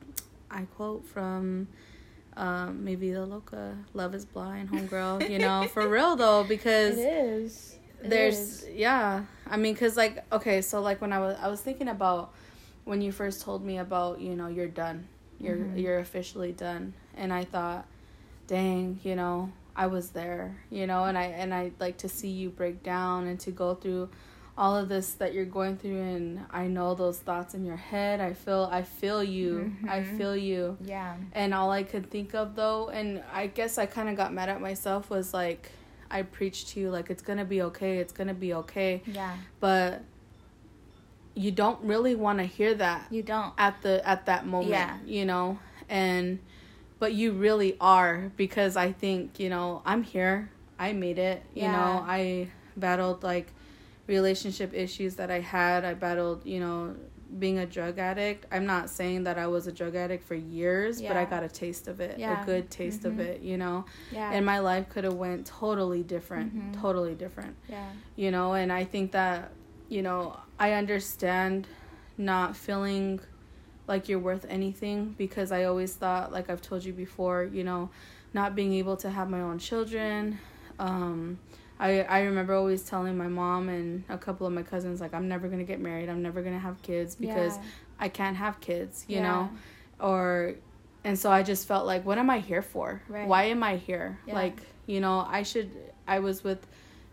I 0.49 0.61
quote 0.75 1.05
from 1.05 1.67
um, 2.37 2.83
maybe 2.83 3.11
the 3.11 3.25
Loca, 3.25 3.77
Love 3.93 4.15
is 4.15 4.25
Blind, 4.25 4.69
Homegirl, 4.69 5.29
you 5.29 5.39
know, 5.39 5.67
for 5.73 5.87
real 5.87 6.15
though, 6.15 6.43
because 6.43 6.97
it 6.97 7.01
is. 7.01 7.77
It 8.03 8.09
there's, 8.09 8.37
is. 8.37 8.69
yeah. 8.73 9.25
I 9.47 9.57
mean, 9.57 9.75
cause 9.75 9.97
like, 9.97 10.23
okay, 10.31 10.61
so 10.61 10.81
like 10.81 11.01
when 11.01 11.11
I 11.11 11.19
was, 11.19 11.37
I 11.41 11.47
was 11.47 11.61
thinking 11.61 11.87
about 11.87 12.33
when 12.83 13.01
you 13.01 13.11
first 13.11 13.41
told 13.41 13.65
me 13.65 13.79
about, 13.79 14.21
you 14.21 14.35
know, 14.35 14.47
you're 14.47 14.67
done, 14.67 15.07
you're, 15.39 15.57
mm-hmm. 15.57 15.77
you're 15.77 15.99
officially 15.99 16.51
done. 16.51 16.93
And 17.15 17.33
I 17.33 17.43
thought, 17.43 17.85
dang, 18.47 18.99
you 19.03 19.15
know, 19.15 19.51
I 19.75 19.87
was 19.87 20.11
there, 20.11 20.55
you 20.69 20.87
know, 20.87 21.03
and 21.03 21.17
I 21.17 21.25
and 21.25 21.53
I 21.53 21.71
like 21.79 21.97
to 21.97 22.09
see 22.09 22.29
you 22.29 22.49
break 22.49 22.81
down 22.81 23.27
and 23.27 23.39
to 23.41 23.51
go 23.51 23.75
through 23.75 24.09
all 24.57 24.77
of 24.77 24.87
this 24.87 25.11
that 25.15 25.33
you're 25.33 25.43
going 25.43 25.75
through 25.75 26.01
and 26.01 26.45
I 26.49 26.67
know 26.67 26.95
those 26.95 27.19
thoughts 27.19 27.53
in 27.53 27.65
your 27.65 27.75
head. 27.75 28.21
I 28.21 28.33
feel 28.33 28.69
I 28.71 28.83
feel 28.83 29.21
you. 29.21 29.73
Mm-hmm. 29.75 29.89
I 29.89 30.03
feel 30.03 30.35
you. 30.35 30.77
Yeah. 30.81 31.15
And 31.33 31.53
all 31.53 31.71
I 31.71 31.83
could 31.83 32.09
think 32.09 32.33
of 32.33 32.55
though 32.55 32.87
and 32.87 33.21
I 33.33 33.47
guess 33.47 33.77
I 33.77 33.85
kind 33.85 34.07
of 34.07 34.15
got 34.15 34.33
mad 34.33 34.47
at 34.47 34.61
myself 34.61 35.09
was 35.09 35.33
like 35.33 35.71
I 36.09 36.21
preached 36.21 36.69
to 36.69 36.79
you 36.79 36.89
like 36.89 37.09
it's 37.09 37.23
going 37.23 37.39
to 37.39 37.45
be 37.45 37.61
okay. 37.63 37.97
It's 37.97 38.13
going 38.13 38.29
to 38.29 38.33
be 38.33 38.53
okay. 38.53 39.01
Yeah. 39.05 39.35
But 39.59 40.03
you 41.35 41.51
don't 41.51 41.79
really 41.83 42.15
want 42.15 42.39
to 42.39 42.45
hear 42.45 42.73
that. 42.75 43.07
You 43.11 43.21
don't. 43.21 43.53
At 43.57 43.81
the 43.81 44.07
at 44.07 44.25
that 44.25 44.47
moment, 44.47 44.71
yeah. 44.71 44.97
you 45.05 45.25
know. 45.25 45.59
And 45.87 46.39
but 46.97 47.13
you 47.13 47.33
really 47.33 47.77
are 47.79 48.31
because 48.37 48.77
I 48.77 48.91
think, 48.91 49.39
you 49.39 49.49
know, 49.49 49.81
I'm 49.85 50.01
here. 50.01 50.49
I 50.79 50.93
made 50.93 51.19
it. 51.19 51.43
You 51.53 51.63
yeah. 51.63 51.71
know, 51.73 52.05
I 52.07 52.49
battled 52.75 53.21
like 53.23 53.47
relationship 54.07 54.73
issues 54.73 55.15
that 55.15 55.29
I 55.29 55.41
had. 55.41 55.85
I 55.85 55.93
battled, 55.93 56.45
you 56.45 56.59
know, 56.59 56.95
being 57.37 57.59
a 57.59 57.65
drug 57.65 57.99
addict. 57.99 58.45
I'm 58.51 58.65
not 58.65 58.89
saying 58.89 59.23
that 59.25 59.37
I 59.37 59.47
was 59.47 59.67
a 59.67 59.71
drug 59.71 59.95
addict 59.95 60.23
for 60.23 60.35
years, 60.35 61.01
yeah. 61.01 61.09
but 61.09 61.17
I 61.17 61.25
got 61.25 61.43
a 61.43 61.49
taste 61.49 61.87
of 61.87 61.99
it, 61.99 62.17
yeah. 62.17 62.41
a 62.41 62.45
good 62.45 62.69
taste 62.69 63.01
mm-hmm. 63.01 63.19
of 63.19 63.25
it, 63.25 63.41
you 63.41 63.57
know. 63.57 63.85
Yeah. 64.11 64.31
And 64.31 64.45
my 64.45 64.59
life 64.59 64.89
could 64.89 65.03
have 65.03 65.15
went 65.15 65.45
totally 65.45 66.03
different, 66.03 66.55
mm-hmm. 66.55 66.81
totally 66.81 67.15
different. 67.15 67.55
Yeah. 67.67 67.89
You 68.15 68.31
know, 68.31 68.53
and 68.53 68.71
I 68.71 68.85
think 68.85 69.11
that, 69.11 69.51
you 69.89 70.01
know, 70.01 70.39
I 70.59 70.73
understand 70.73 71.67
not 72.17 72.55
feeling 72.55 73.19
like 73.87 74.09
you're 74.09 74.19
worth 74.19 74.45
anything 74.49 75.15
because 75.17 75.51
I 75.51 75.65
always 75.65 75.93
thought, 75.93 76.31
like 76.31 76.49
I've 76.49 76.61
told 76.61 76.83
you 76.83 76.93
before, 76.93 77.43
you 77.43 77.63
know, 77.63 77.89
not 78.33 78.55
being 78.55 78.73
able 78.73 78.97
to 78.97 79.09
have 79.09 79.29
my 79.29 79.41
own 79.41 79.59
children. 79.59 80.39
Um, 80.79 81.39
I 81.79 82.01
I 82.03 82.21
remember 82.21 82.53
always 82.53 82.83
telling 82.83 83.17
my 83.17 83.27
mom 83.27 83.69
and 83.69 84.03
a 84.09 84.17
couple 84.17 84.47
of 84.47 84.53
my 84.53 84.63
cousins 84.63 85.01
like 85.01 85.13
I'm 85.13 85.27
never 85.27 85.47
gonna 85.47 85.63
get 85.63 85.79
married. 85.79 86.09
I'm 86.09 86.21
never 86.21 86.41
gonna 86.41 86.59
have 86.59 86.81
kids 86.81 87.15
because 87.15 87.57
yeah. 87.57 87.63
I 87.99 88.09
can't 88.09 88.37
have 88.37 88.59
kids. 88.61 89.05
You 89.07 89.17
yeah. 89.17 89.23
know, 89.23 89.49
or 89.99 90.55
and 91.03 91.19
so 91.19 91.31
I 91.31 91.43
just 91.43 91.67
felt 91.67 91.85
like, 91.85 92.05
what 92.05 92.17
am 92.17 92.29
I 92.29 92.39
here 92.39 92.61
for? 92.61 93.01
Right. 93.07 93.27
Why 93.27 93.43
am 93.45 93.61
I 93.61 93.77
here? 93.77 94.19
Yeah. 94.25 94.35
Like 94.35 94.57
you 94.85 94.99
know, 94.99 95.25
I 95.29 95.43
should. 95.43 95.71
I 96.07 96.19
was 96.19 96.43
with 96.43 96.65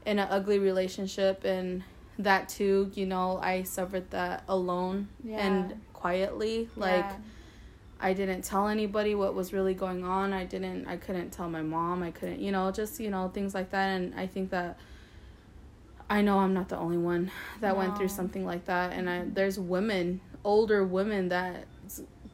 in 0.05 0.19
an 0.19 0.29
ugly 0.31 0.59
relationship 0.59 1.45
and 1.45 1.83
that 2.19 2.49
too. 2.49 2.91
You 2.95 3.07
know, 3.07 3.39
I 3.43 3.63
suffered 3.63 4.11
that 4.11 4.45
alone 4.49 5.09
and 5.29 5.81
quietly 5.93 6.69
like 6.77 7.05
yeah. 7.05 7.17
I 8.01 8.13
didn't 8.13 8.43
tell 8.43 8.67
anybody 8.67 9.15
what 9.15 9.35
was 9.35 9.53
really 9.53 9.75
going 9.75 10.05
on. 10.05 10.33
I 10.33 10.45
didn't 10.45 10.87
I 10.87 10.97
couldn't 10.97 11.31
tell 11.31 11.49
my 11.49 11.63
mom. 11.63 12.03
I 12.03 12.11
couldn't, 12.11 12.41
you 12.41 12.53
know, 12.53 12.71
just, 12.71 13.01
you 13.01 13.11
know, 13.11 13.31
things 13.33 13.55
like 13.55 13.71
that 13.71 13.89
and 13.89 14.15
I 14.15 14.27
think 14.27 14.51
that 14.51 14.79
I 16.11 16.21
know 16.21 16.41
I'm 16.41 16.53
not 16.53 16.69
the 16.69 16.77
only 16.77 16.99
one 16.99 17.31
that 17.61 17.73
no. 17.73 17.79
went 17.79 17.97
through 17.97 18.09
something 18.09 18.45
like 18.45 18.67
that 18.67 18.93
and 18.93 19.09
I 19.09 19.25
there's 19.27 19.59
women, 19.59 20.21
older 20.45 20.85
women 20.85 21.29
that 21.29 21.67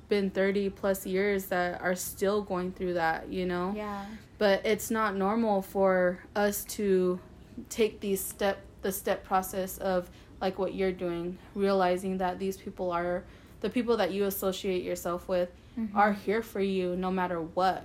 been 0.09 0.31
30 0.31 0.71
plus 0.71 1.07
years 1.07 1.47
that 1.47 1.81
are 1.81 1.95
still 1.95 2.43
going 2.43 2.73
through 2.73 2.95
that, 2.95 3.31
you 3.31 3.47
know? 3.47 3.73
Yeah. 3.77 4.07
But 4.39 4.65
it's 4.65 4.91
not 4.91 5.17
normal 5.17 5.63
for 5.63 6.21
us 6.35 6.65
to 6.65 7.21
take 7.69 8.01
these 8.01 8.25
step 8.25 8.61
the 8.83 8.93
step 8.93 9.25
process 9.25 9.79
of 9.79 10.11
like 10.41 10.59
what 10.59 10.75
you're 10.75 10.93
doing, 10.93 11.39
realizing 11.55 12.19
that 12.19 12.39
these 12.39 12.57
people 12.57 12.91
are 12.93 13.25
the 13.61 13.71
people 13.71 13.97
that 13.97 14.13
you 14.13 14.25
associate 14.25 14.85
yourself 14.85 15.29
with 15.29 15.51
mm-hmm. 15.79 15.97
are 15.97 16.13
here 16.13 16.43
for 16.43 16.61
you 16.61 16.95
no 16.97 17.11
matter 17.11 17.41
what. 17.41 17.85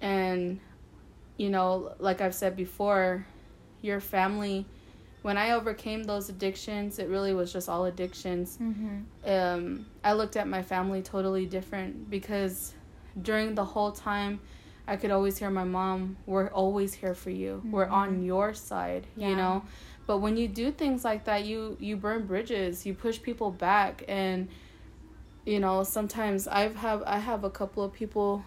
And 0.00 0.60
you 1.36 1.50
know, 1.50 1.94
like 1.98 2.20
I've 2.20 2.34
said 2.34 2.56
before, 2.56 3.26
your 3.80 4.00
family 4.00 4.66
when 5.22 5.36
I 5.36 5.50
overcame 5.52 6.04
those 6.04 6.28
addictions, 6.28 6.98
it 6.98 7.08
really 7.08 7.34
was 7.34 7.52
just 7.52 7.68
all 7.68 7.84
addictions. 7.86 8.56
Mm-hmm. 8.62 9.30
Um, 9.30 9.86
I 10.04 10.12
looked 10.12 10.36
at 10.36 10.46
my 10.46 10.62
family 10.62 11.02
totally 11.02 11.44
different 11.44 12.08
because 12.08 12.72
during 13.20 13.54
the 13.54 13.64
whole 13.64 13.92
time, 13.92 14.40
I 14.86 14.96
could 14.96 15.10
always 15.10 15.36
hear 15.36 15.50
my 15.50 15.64
mom, 15.64 16.16
"We're 16.24 16.48
always 16.48 16.94
here 16.94 17.14
for 17.14 17.30
you. 17.30 17.62
We're 17.66 17.88
on 17.88 18.20
Mhm. 18.20 18.26
your 18.26 18.54
side." 18.54 19.06
Yeah. 19.16 19.28
You 19.28 19.36
know, 19.36 19.64
but 20.08 20.18
when 20.18 20.36
you 20.38 20.48
do 20.48 20.72
things 20.72 21.04
like 21.04 21.22
that, 21.26 21.44
you 21.44 21.76
you 21.78 21.96
burn 21.96 22.26
bridges. 22.26 22.84
You 22.86 22.94
push 22.94 23.20
people 23.22 23.50
back, 23.52 24.02
and 24.08 24.48
you 25.44 25.60
know 25.60 25.84
sometimes 25.84 26.48
I've 26.48 26.76
have 26.76 27.02
I 27.06 27.18
have 27.18 27.44
a 27.44 27.50
couple 27.50 27.84
of 27.84 27.92
people, 27.92 28.42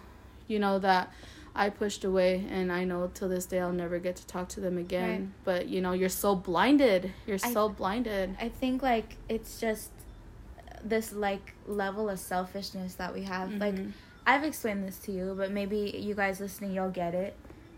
you 0.48 0.58
know 0.58 0.78
that. 0.80 1.10
I 1.54 1.68
pushed 1.68 2.02
away, 2.04 2.46
and 2.50 2.72
I 2.72 2.84
know 2.84 3.10
till 3.12 3.28
this 3.28 3.44
day 3.44 3.60
I'll 3.60 3.72
never 3.84 3.98
get 3.98 4.16
to 4.16 4.26
talk 4.26 4.48
to 4.54 4.60
them 4.60 4.78
again. 4.78 5.10
Right. 5.10 5.28
But 5.44 5.68
you 5.68 5.80
know, 5.82 5.92
you're 5.92 6.08
so 6.08 6.34
blinded. 6.34 7.12
You're 7.26 7.38
I- 7.44 7.52
so 7.52 7.68
blinded. 7.68 8.36
I 8.40 8.48
think 8.48 8.82
like 8.82 9.16
it's 9.28 9.60
just 9.60 9.90
this 10.82 11.12
like 11.12 11.54
level 11.66 12.08
of 12.08 12.18
selfishness 12.18 12.94
that 12.96 13.12
we 13.14 13.22
have. 13.24 13.52
Like 13.52 13.74
Mhm. 13.76 13.92
I've 14.26 14.44
explained 14.44 14.82
this 14.88 14.98
to 15.00 15.12
you, 15.12 15.34
but 15.36 15.50
maybe 15.52 15.78
you 16.08 16.14
guys 16.14 16.40
listening 16.40 16.72
you'll 16.74 16.90
get 17.04 17.14
it. 17.14 17.36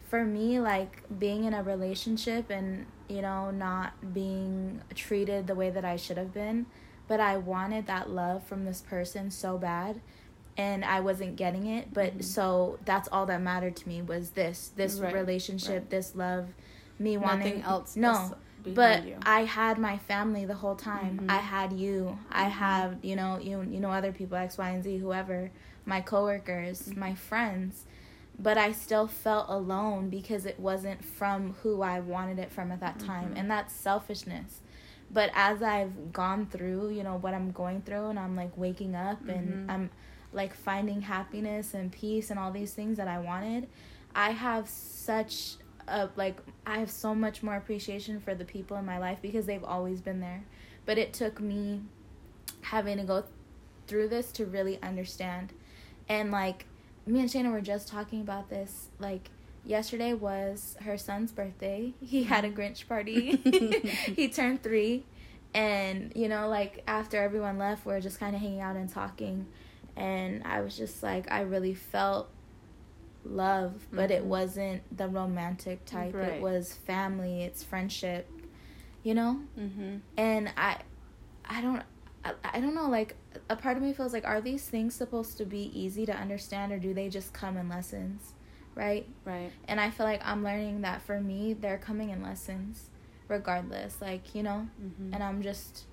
For 0.08 0.24
me, 0.24 0.60
like 0.60 1.02
being 1.18 1.42
in 1.44 1.52
a 1.52 1.62
relationship 1.62 2.50
and 2.50 2.86
you 3.08 3.22
know 3.22 3.50
not 3.50 4.14
being 4.14 4.80
treated 4.94 5.46
the 5.46 5.54
way 5.54 5.70
that 5.70 5.84
I 5.84 5.96
should 5.96 6.16
have 6.18 6.32
been, 6.32 6.66
but 7.08 7.20
I 7.20 7.36
wanted 7.36 7.86
that 7.86 8.10
love 8.10 8.44
from 8.46 8.64
this 8.64 8.80
person 8.80 9.30
so 9.30 9.58
bad 9.58 10.00
and 10.56 10.84
I 10.84 11.00
wasn't 11.00 11.36
getting 11.36 11.66
it, 11.66 11.92
but 11.92 12.18
Mhm. 12.18 12.24
so 12.24 12.78
that's 12.84 13.08
all 13.10 13.26
that 13.26 13.42
mattered 13.42 13.74
to 13.76 13.88
me 13.88 14.02
was 14.02 14.30
this 14.30 14.70
this 14.76 15.00
Right, 15.00 15.12
relationship, 15.14 15.82
right. 15.82 15.90
this 15.90 16.14
love, 16.14 16.48
me 16.98 17.16
wanting 17.16 17.58
Nothing 17.58 17.62
else. 17.62 17.96
No, 17.96 18.34
but 18.64 19.04
you. 19.04 19.16
I 19.26 19.40
had 19.44 19.78
my 19.78 19.98
family 19.98 20.44
the 20.44 20.54
whole 20.54 20.76
time. 20.76 21.18
Mhm. 21.22 21.30
I 21.30 21.38
had 21.38 21.72
you. 21.72 22.18
I 22.30 22.44
Mhm. 22.44 22.50
have 22.50 23.04
you 23.04 23.16
know 23.16 23.38
you 23.38 23.62
you 23.62 23.80
know 23.80 23.90
other 23.90 24.12
people 24.12 24.36
X 24.36 24.56
Y 24.58 24.70
and 24.70 24.82
Z 24.84 24.98
whoever 24.98 25.50
my 25.86 26.00
coworkers, 26.00 26.88
Mhm. 26.88 26.96
my 26.96 27.14
friends, 27.14 27.84
but 28.38 28.58
I 28.58 28.72
still 28.72 29.06
felt 29.06 29.46
alone 29.48 30.10
because 30.10 30.44
it 30.46 30.58
wasn't 30.58 31.04
from 31.04 31.54
who 31.62 31.82
I 31.82 32.00
wanted 32.00 32.38
it 32.38 32.50
from 32.52 32.72
at 32.72 32.80
that 32.80 32.98
time, 32.98 33.32
Mhm. 33.34 33.38
and 33.38 33.50
that's 33.50 33.72
selfishness. 33.72 34.60
But 35.10 35.30
as 35.34 35.62
I've 35.62 36.12
gone 36.12 36.46
through, 36.46 36.90
you 36.90 37.02
know 37.04 37.16
what 37.16 37.34
I'm 37.34 37.52
going 37.52 37.82
through, 37.82 38.06
and 38.08 38.18
I'm 38.18 38.34
like 38.36 38.56
waking 38.56 38.94
up 38.96 39.22
Mhm. 39.24 39.28
and 39.36 39.70
I'm 39.70 39.90
like 40.32 40.52
finding 40.54 41.02
happiness 41.02 41.74
and 41.74 41.92
peace 41.92 42.30
and 42.30 42.38
all 42.40 42.50
these 42.50 42.74
things 42.74 42.96
that 42.96 43.06
I 43.06 43.18
wanted, 43.20 43.68
I 44.14 44.30
have 44.30 44.68
such 44.68 45.56
a 45.86 46.08
like 46.16 46.40
I 46.66 46.78
have 46.78 46.90
so 46.90 47.14
much 47.14 47.42
more 47.42 47.54
appreciation 47.56 48.18
for 48.18 48.34
the 48.34 48.44
people 48.44 48.76
in 48.78 48.84
my 48.86 48.98
life 48.98 49.18
because 49.22 49.46
they've 49.46 49.62
always 49.62 50.00
been 50.00 50.18
there. 50.20 50.42
But 50.86 50.98
it 50.98 51.12
took 51.12 51.40
me 51.40 51.82
having 52.62 52.96
to 52.98 53.04
go 53.04 53.24
through 53.86 54.08
this 54.08 54.32
to 54.32 54.46
really 54.46 54.82
understand. 54.82 55.52
And 56.08 56.30
like 56.32 56.66
me 57.06 57.20
and 57.20 57.28
Shayna 57.28 57.50
were 57.52 57.60
just 57.60 57.88
talking 57.88 58.20
about 58.20 58.48
this 58.50 58.88
like 58.98 59.30
yesterday 59.64 60.12
was 60.14 60.76
her 60.82 60.96
son's 60.98 61.32
birthday. 61.32 61.92
He 62.04 62.24
had 62.24 62.44
a 62.44 62.50
Grinch 62.50 62.86
party. 62.88 63.36
he 64.16 64.28
turned 64.28 64.62
3 64.62 65.04
and 65.54 66.12
you 66.16 66.28
know 66.28 66.48
like 66.48 66.82
after 66.88 67.22
everyone 67.22 67.58
left 67.58 67.86
we 67.86 67.92
are 67.92 68.00
just 68.00 68.18
kind 68.18 68.34
of 68.34 68.40
hanging 68.42 68.60
out 68.60 68.74
and 68.76 68.88
talking 68.88 69.46
and 69.96 70.42
I 70.44 70.60
was 70.62 70.76
just 70.76 71.02
like 71.02 71.30
I 71.30 71.42
really 71.42 71.74
felt 71.74 72.28
love, 73.24 73.86
but 73.92 74.10
it 74.10 74.22
Mhm. 74.22 74.26
wasn't 74.26 74.96
the 74.96 75.08
romantic 75.08 75.84
type. 75.86 76.14
Right. 76.14 76.32
It 76.34 76.42
was 76.42 76.74
family, 76.74 77.42
it's 77.42 77.62
friendship, 77.62 78.28
you 79.02 79.14
know? 79.14 79.40
mm-hmm. 79.58 79.96
And 80.16 80.52
I 80.56 80.78
I 81.44 81.60
don't 81.60 81.82
I, 82.24 82.32
I 82.54 82.60
don't 82.60 82.74
know 82.74 82.88
like 82.88 83.16
a 83.50 83.56
part 83.56 83.76
of 83.76 83.82
me 83.82 83.92
feels 83.92 84.12
like 84.12 84.24
are 84.24 84.40
these 84.40 84.64
things 84.68 84.94
supposed 84.94 85.36
to 85.38 85.44
be 85.44 85.70
easy 85.78 86.06
to 86.06 86.14
understand 86.16 86.72
or 86.72 86.78
do 86.78 86.94
they 86.94 87.08
just 87.08 87.32
come 87.32 87.56
in 87.56 87.68
lessons? 87.68 88.32
Right? 88.74 89.06
Right. 89.24 89.52
And 89.68 89.80
I 89.80 89.90
feel 89.90 90.06
like 90.06 90.20
I'm 90.24 90.42
learning 90.42 90.80
that 90.82 91.02
for 91.02 91.20
me 91.20 91.52
they're 91.52 91.78
coming 91.78 92.10
in 92.10 92.22
lessons 92.22 92.90
regardless, 93.28 94.00
like, 94.00 94.34
you 94.34 94.42
know? 94.42 94.68
Mm-hmm. 94.82 95.14
And 95.14 95.22
I'm 95.22 95.42
just 95.42 95.84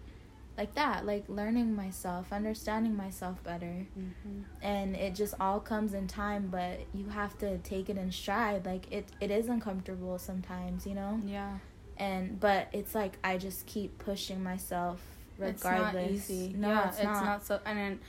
like 0.58 0.76
that, 0.76 1.06
like 1.06 1.24
learning 1.28 1.76
myself, 1.76 2.32
understanding 2.32 2.96
myself 2.96 3.41
better 3.44 3.86
mm-hmm. 3.98 4.41
and 4.62 4.96
it 4.96 5.15
just 5.15 5.34
all 5.39 5.60
comes 5.60 5.94
in 5.94 6.08
time 6.08 6.50
but 6.52 6.80
you 6.94 7.10
have 7.10 7.38
to 7.39 7.58
take 7.60 7.89
it 7.89 7.98
in 7.98 8.12
stride 8.12 8.65
like 8.65 8.91
it 8.91 9.08
it 9.20 9.32
is 9.32 9.48
uncomfortable 9.48 10.17
sometimes 10.20 10.86
you 10.86 10.94
know 10.94 11.20
Yeah. 11.26 11.58
and 11.98 12.39
but 12.39 12.67
it's 12.74 12.94
like 12.94 13.17
i 13.24 13.38
just 13.38 13.65
keep 13.65 13.98
pushing 13.98 14.44
myself 14.44 15.02
regardless 15.41 15.93
It's 15.93 16.30
not 16.30 16.36
easy. 16.36 16.54
no 16.58 16.69
yeah, 16.69 16.88
it's, 16.89 17.04
not. 17.04 17.45
so. 17.45 17.60
And 17.65 17.77
then 17.77 17.99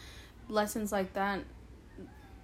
lessons 0.48 0.92
like 0.92 1.12
that, 1.14 1.40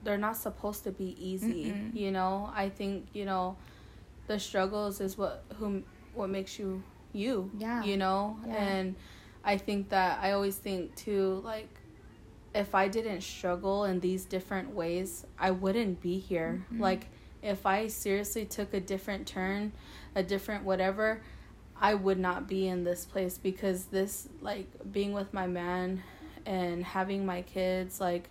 they're 0.05 0.19
not 0.19 0.37
supposed 0.37 0.85
to 0.85 0.91
be 0.93 1.17
easy. 1.19 1.67
Mm-mm. 1.67 1.95
You 1.95 2.11
know, 2.13 2.51
I 2.55 2.69
think 2.69 3.07
you 3.13 3.25
know, 3.25 3.57
the 4.27 4.39
struggles 4.39 5.01
is 5.01 5.17
what 5.19 5.45
whom 5.57 5.85
what 6.15 6.31
makes 6.31 6.59
you 6.59 6.83
you. 7.13 7.51
Yeah. 7.59 7.83
You 7.85 7.97
know, 7.97 8.39
Yeah. 8.47 8.55
and 8.55 8.95
I 9.45 9.57
think 9.59 9.89
that 9.91 10.19
I 10.23 10.33
always 10.33 10.57
think 10.57 10.95
too 10.97 11.41
like. 11.45 11.69
If 12.55 12.75
I 12.75 12.89
didn't 12.89 13.21
struggle 13.21 13.85
in 13.85 14.01
these 14.01 14.25
different 14.25 14.75
ways, 14.75 15.25
I 15.39 15.51
wouldn't 15.51 16.01
be 16.01 16.19
here. 16.19 16.65
Mhm. 16.73 16.81
Like, 16.81 17.07
if 17.43 17.67
I 17.67 17.89
seriously 17.89 18.47
took 18.47 18.73
a 18.73 18.81
different 18.81 19.27
turn, 19.29 19.73
a 20.15 20.23
different 20.23 20.65
whatever, 20.65 21.21
I 21.81 21.95
would 21.95 22.19
not 22.19 22.49
be 22.49 22.67
in 22.67 22.85
this 22.85 23.05
place 23.05 23.39
because 23.39 23.87
this 23.87 24.29
like 24.41 24.67
being 24.91 25.13
with 25.13 25.33
my 25.33 25.47
man 25.47 26.03
and 26.47 26.85
having 26.85 27.25
my 27.27 27.43
kids 27.43 28.01
like 28.01 28.29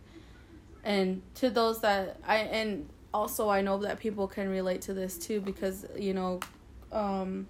and 0.83 1.21
to 1.35 1.49
those 1.49 1.81
that 1.81 2.17
I 2.27 2.37
and 2.37 2.89
also 3.13 3.49
I 3.49 3.61
know 3.61 3.77
that 3.79 3.99
people 3.99 4.27
can 4.27 4.49
relate 4.49 4.81
to 4.83 4.93
this 4.93 5.17
too 5.17 5.39
because 5.41 5.85
you 5.97 6.13
know 6.13 6.39
um 6.91 7.47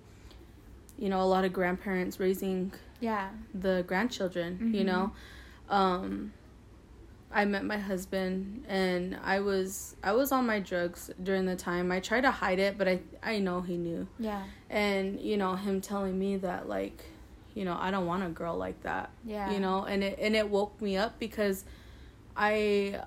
you 0.98 1.10
know 1.10 1.22
a 1.22 1.26
lot 1.26 1.46
of 1.46 1.54
grandparents 1.54 2.20
raising 2.20 2.74
yeah 3.00 3.30
the 3.54 3.84
grandchildren 3.88 4.72
you 4.74 4.84
Mhm. 4.84 4.86
know 4.86 5.12
um 5.70 6.34
i 7.32 7.44
met 7.46 7.66
my 7.66 7.78
husband 7.78 8.64
and 8.68 9.18
i 9.24 9.40
was 9.40 9.96
i 10.04 10.12
was 10.12 10.32
on 10.32 10.46
my 10.46 10.60
drugs 10.60 11.12
during 11.22 11.46
the 11.46 11.56
time. 11.56 11.92
I 11.92 12.00
tried 12.00 12.22
to 12.22 12.32
hide 12.32 12.60
it 12.60 12.78
but 12.78 12.88
i 12.88 13.00
i 13.22 13.40
know 13.40 13.62
he 13.62 13.78
knew. 13.78 14.08
Yeah. 14.20 14.44
And 14.70 15.20
you 15.20 15.38
know 15.38 15.56
him 15.56 15.82
telling 15.82 16.18
me 16.18 16.38
that 16.38 16.68
like 16.70 17.04
you 17.54 17.66
know 17.66 17.78
i 17.80 17.92
don't 17.92 18.06
want 18.06 18.24
a 18.24 18.30
girl 18.30 18.56
like 18.58 18.82
that 18.84 19.10
yeah. 19.26 19.52
you 19.52 19.60
know? 19.60 19.84
And 19.84 20.04
it 20.04 20.20
and 20.20 20.36
it 20.36 20.50
woke 20.50 20.82
me 20.82 20.96
up 20.98 21.20
because 21.20 21.66
i 22.36 23.02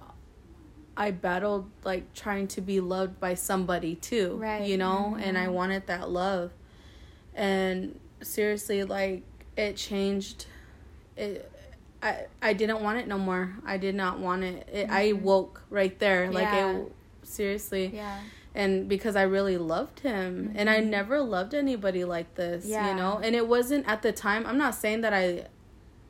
i 0.97 1.11
battled 1.11 1.71
like 1.85 2.13
trying 2.13 2.47
to 2.49 2.61
be 2.61 2.81
loved 2.81 3.19
by 3.21 3.35
somebody 3.35 3.95
too 3.95 4.37
Right. 4.37 4.67
you 4.67 4.77
know? 4.77 5.13
Mm-hmm. 5.15 5.23
And 5.23 5.39
i 5.39 5.49
wanted 5.49 5.87
that 5.87 6.11
love. 6.11 6.53
And 7.35 7.99
seriously 8.23 8.85
like 8.85 9.23
it 9.57 9.77
changed 9.77 10.47
it 11.17 11.50
i 12.03 12.27
i 12.43 12.53
didn't 12.53 12.81
want 12.83 12.99
it 12.99 13.07
no 13.07 13.19
more 13.19 13.55
i 13.65 13.77
did 13.77 13.95
not 13.95 14.19
want 14.19 14.43
it, 14.45 14.69
it 14.73 14.89
i 14.91 15.13
Mhm. 15.13 15.23
woke 15.23 15.63
right 15.71 15.99
there 15.99 16.31
like 16.31 16.45
Yeah. 16.45 16.71
it 16.79 16.93
seriously 17.23 17.91
yeah 17.95 18.19
and 18.53 18.89
because 18.89 19.15
I 19.15 19.23
really 19.23 19.57
loved 19.59 20.01
him 20.01 20.51
and 20.57 20.69
I 20.69 20.81
Mhm. 20.81 20.89
never 20.89 21.21
loved 21.21 21.55
anybody 21.55 22.05
like 22.05 22.35
this, 22.35 22.67
Yeah. 22.67 22.89
you 22.91 22.97
know. 22.97 23.21
And 23.23 23.37
it 23.37 23.47
wasn't 23.47 23.87
at 23.87 24.03
the 24.03 24.11
time. 24.11 24.45
I'm 24.45 24.59
not 24.59 24.75
saying 24.75 25.03
that 25.03 25.13
I 25.15 25.23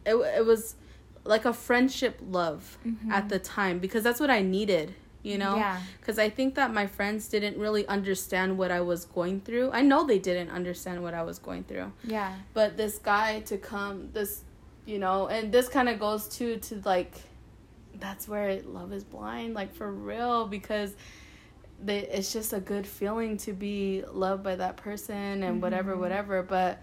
it 0.06 0.14
it 0.38 0.46
was 0.46 0.74
like 1.22 1.44
a 1.44 1.52
friendship 1.52 2.18
love 2.26 2.78
Mhm. 2.82 3.10
at 3.12 3.28
the 3.28 3.38
time 3.38 3.78
because 3.78 4.02
that's 4.02 4.20
what 4.20 4.30
I 4.30 4.40
needed, 4.40 4.94
you 5.22 5.36
know? 5.36 5.54
yeah 5.56 5.80
Cuz 6.00 6.18
I 6.18 6.30
think 6.30 6.54
that 6.54 6.72
my 6.72 6.86
friends 6.86 7.28
didn't 7.28 7.58
really 7.58 7.86
understand 7.88 8.56
what 8.56 8.70
I 8.70 8.80
was 8.80 9.04
going 9.04 9.42
through. 9.42 9.70
I 9.74 9.82
know 9.82 10.06
they 10.06 10.18
didn't 10.18 10.48
understand 10.50 11.02
what 11.02 11.12
I 11.12 11.22
was 11.22 11.38
going 11.38 11.64
through. 11.64 11.92
yeah 12.04 12.36
But 12.54 12.78
this 12.78 12.96
guy 12.98 13.40
to 13.50 13.58
come 13.58 14.08
this 14.14 14.44
you 14.90 14.98
know, 14.98 15.28
and 15.28 15.52
this 15.52 15.68
kind 15.68 15.88
of 15.88 15.98
goes 15.98 16.26
to 16.38 16.56
to 16.58 16.82
like 16.84 17.12
that's 17.98 18.26
where 18.26 18.60
love 18.62 18.92
is 18.92 19.04
blind 19.04 19.52
like 19.54 19.74
for 19.74 19.90
real 19.92 20.46
because 20.46 20.92
they 21.82 21.98
it's 22.00 22.32
just 22.32 22.52
a 22.52 22.60
good 22.60 22.86
feeling 22.86 23.36
to 23.36 23.52
be 23.52 24.02
loved 24.10 24.42
by 24.42 24.56
that 24.56 24.76
person 24.76 25.42
and 25.42 25.60
whatever 25.62 25.94
Mhm. 25.94 26.00
whatever 26.00 26.42
but 26.42 26.78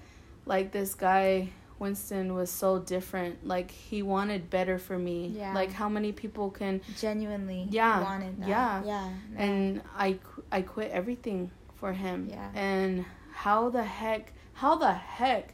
like 0.45 0.71
this 0.71 0.93
guy 0.95 1.49
Winston 1.79 2.33
was 2.35 2.51
so 2.51 2.79
different 2.79 3.45
like 3.47 3.71
he 3.71 4.01
wanted 4.03 4.49
better 4.49 4.77
for 4.77 4.97
me 4.97 5.27
Yeah. 5.35 5.53
like 5.53 5.71
how 5.71 5.89
many 5.89 6.11
people 6.11 6.49
can 6.51 6.81
genuinely 6.99 7.67
Yeah, 7.69 8.03
wanted 8.03 8.39
that 8.41 8.47
yeah. 8.49 8.83
yeah 8.83 9.09
and 9.37 9.81
I 9.97 10.19
I 10.51 10.61
quit 10.61 10.91
everything 10.91 11.49
for 11.75 11.93
him. 11.93 12.27
Yeah. 12.29 12.49
And 12.55 13.05
how 13.33 13.69
the 13.69 13.83
heck 13.83 14.33
how 14.53 14.75
the 14.75 14.91
heck 14.93 15.53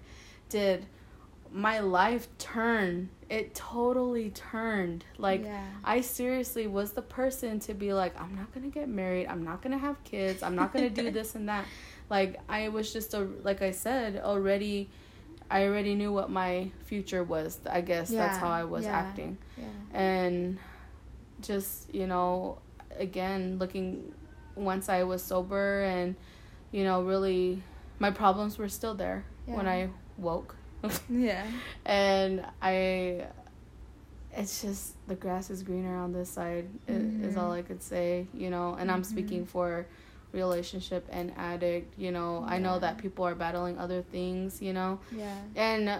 did 0.49 0.85
my 1.53 1.79
life 1.79 2.27
turned. 2.39 3.09
It 3.29 3.53
totally 3.53 4.31
turned. 4.31 5.05
Like 5.17 5.43
Yeah. 5.43 5.63
I 5.83 6.01
seriously 6.01 6.67
was 6.67 6.93
the 6.93 7.01
person 7.01 7.59
to 7.61 7.73
be 7.73 7.93
like, 7.93 8.19
I'm 8.19 8.35
not 8.35 8.51
gonna 8.53 8.69
get 8.69 8.89
married. 8.89 9.27
I'm 9.27 9.43
not 9.43 9.61
gonna 9.61 9.77
have 9.77 10.03
kids. 10.03 10.41
I'm 10.43 10.55
not 10.55 10.73
gonna 10.73 10.89
do 10.89 11.11
this 11.17 11.35
and 11.35 11.47
that. 11.49 11.65
Like 12.09 12.39
I 12.49 12.69
was 12.69 12.91
just 12.91 13.13
a 13.13 13.27
like 13.43 13.61
I 13.61 13.71
said 13.71 14.21
already. 14.23 14.89
I 15.51 15.65
already 15.67 15.93
knew 15.93 16.11
what 16.11 16.31
my 16.31 16.71
future 16.85 17.23
was. 17.23 17.59
I 17.69 17.81
guess 17.81 18.09
that's 18.09 18.37
how 18.37 18.49
I 18.49 18.63
was 18.63 18.85
yeah. 18.85 18.97
acting, 18.97 19.37
Yeah. 19.55 19.65
and 19.93 20.57
just 21.41 21.93
you 21.93 22.07
know, 22.07 22.57
again 22.97 23.59
looking 23.59 24.13
once 24.55 24.89
I 24.89 25.03
was 25.03 25.21
sober 25.21 25.83
and 25.83 26.15
you 26.71 26.83
know 26.83 27.03
really 27.03 27.61
my 27.99 28.09
problems 28.09 28.57
were 28.57 28.69
still 28.69 28.95
there 28.95 29.25
when 29.45 29.67
I 29.67 29.89
woke. 30.17 30.55
Yeah. 31.09 31.45
and 31.85 32.45
I 32.61 33.25
it's 34.35 34.61
just 34.63 34.95
the 35.07 35.15
grass 35.15 35.49
is 35.49 35.61
greener 35.63 35.95
on 35.95 36.11
this 36.11 36.29
side 36.29 36.67
i- 36.89 36.91
is 37.27 37.37
all 37.37 37.51
I 37.51 37.61
could 37.61 37.83
say, 37.83 38.25
you 38.33 38.49
know, 38.49 38.75
and 38.79 38.89
I'm 38.91 39.03
Mhm. 39.03 39.05
speaking 39.05 39.45
for 39.45 39.85
relationship 40.31 41.07
and 41.11 41.31
addict, 41.37 41.97
you 41.99 42.11
know. 42.11 42.43
I 42.47 42.57
know 42.57 42.79
that 42.79 42.97
people 42.97 43.23
are 43.25 43.35
battling 43.35 43.77
other 43.77 44.01
things, 44.01 44.59
you 44.61 44.73
know. 44.73 44.99
Yeah. 45.15 45.37
And 45.55 45.99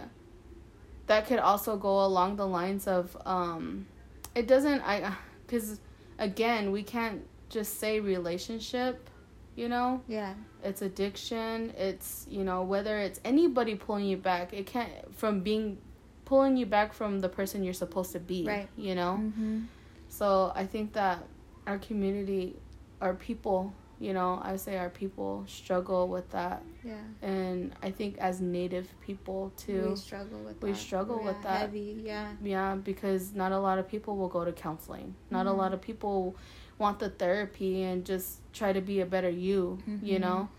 that 1.06 1.28
could 1.28 1.38
also 1.40 1.78
go 1.78 2.04
along 2.06 2.38
the 2.38 2.48
lines 2.48 2.88
of 2.88 3.16
um 3.26 3.86
it 4.34 4.48
doesn't 4.48 4.82
I 4.82 5.14
cuz 5.48 5.80
again, 6.18 6.72
we 6.72 6.82
can't 6.82 7.22
just 7.50 7.80
say 7.80 8.00
relationship, 8.00 9.10
you 9.56 9.70
know 9.70 10.02
Yeah. 10.08 10.34
It's 10.64 10.82
addiction 10.82 11.74
it's 11.78 12.26
you 12.30 12.44
know 12.44 12.64
whether 12.64 12.98
it's 13.00 13.20
anybody 13.26 13.76
pulling 13.76 14.06
you 14.06 14.18
back 14.18 14.54
it 14.54 14.66
can't 14.66 14.92
from 15.16 15.42
being 15.42 15.78
pulling 16.26 16.56
you 16.58 16.66
back 16.66 16.94
from 16.94 17.20
the 17.20 17.30
person 17.30 17.64
you're 17.64 17.74
supposed 17.74 18.12
to 18.14 18.20
be 18.20 18.46
Right. 18.46 18.68
you 18.78 18.96
know 18.96 19.20
Mhm. 19.22 19.66
so 20.10 20.52
i 20.56 20.66
think 20.66 20.94
that 20.94 21.24
our 21.68 21.78
community 21.78 22.56
our 23.02 23.14
people 23.14 23.74
you 24.00 24.14
know 24.14 24.40
i 24.44 24.56
say 24.56 24.78
our 24.78 24.90
people 24.90 25.44
struggle 25.48 26.08
with 26.08 26.30
that 26.32 26.64
Yeah. 26.84 26.96
and 27.22 27.74
i 27.82 27.92
think 27.92 28.18
as 28.18 28.42
native 28.42 28.88
people 29.02 29.52
too 29.58 29.90
We 29.92 29.96
struggle 29.96 30.40
with 30.40 30.60
that 30.60 30.66
We 30.66 30.72
that. 30.72 30.78
struggle 30.78 31.18
with 31.24 31.36
Yeah, 31.38 31.48
that. 31.50 31.60
Heavy. 31.62 32.02
Yeah. 32.04 32.32
yeah 32.42 32.76
because 32.76 33.34
not 33.34 33.52
a 33.52 33.60
lot 33.60 33.78
of 33.80 33.88
people 33.88 34.16
will 34.18 34.30
go 34.30 34.44
to 34.46 34.52
counseling 34.52 35.16
not 35.30 35.46
a 35.46 35.52
Mhm. 35.52 35.58
lot 35.58 35.74
of 35.74 35.82
people 35.82 36.36
want 36.84 37.00
the 37.00 37.10
therapy 37.10 37.82
and 37.90 38.06
just 38.06 38.28
try 38.60 38.72
to 38.74 38.82
be 38.82 39.00
a 39.00 39.06
better 39.16 39.30
you 39.48 39.80
you 40.10 40.18
Mhm. 40.18 40.22
know 40.26 40.50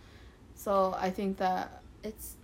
so 0.65 0.73
i 0.99 1.11
think 1.11 1.37
that 1.45 1.83
It's 2.03 2.37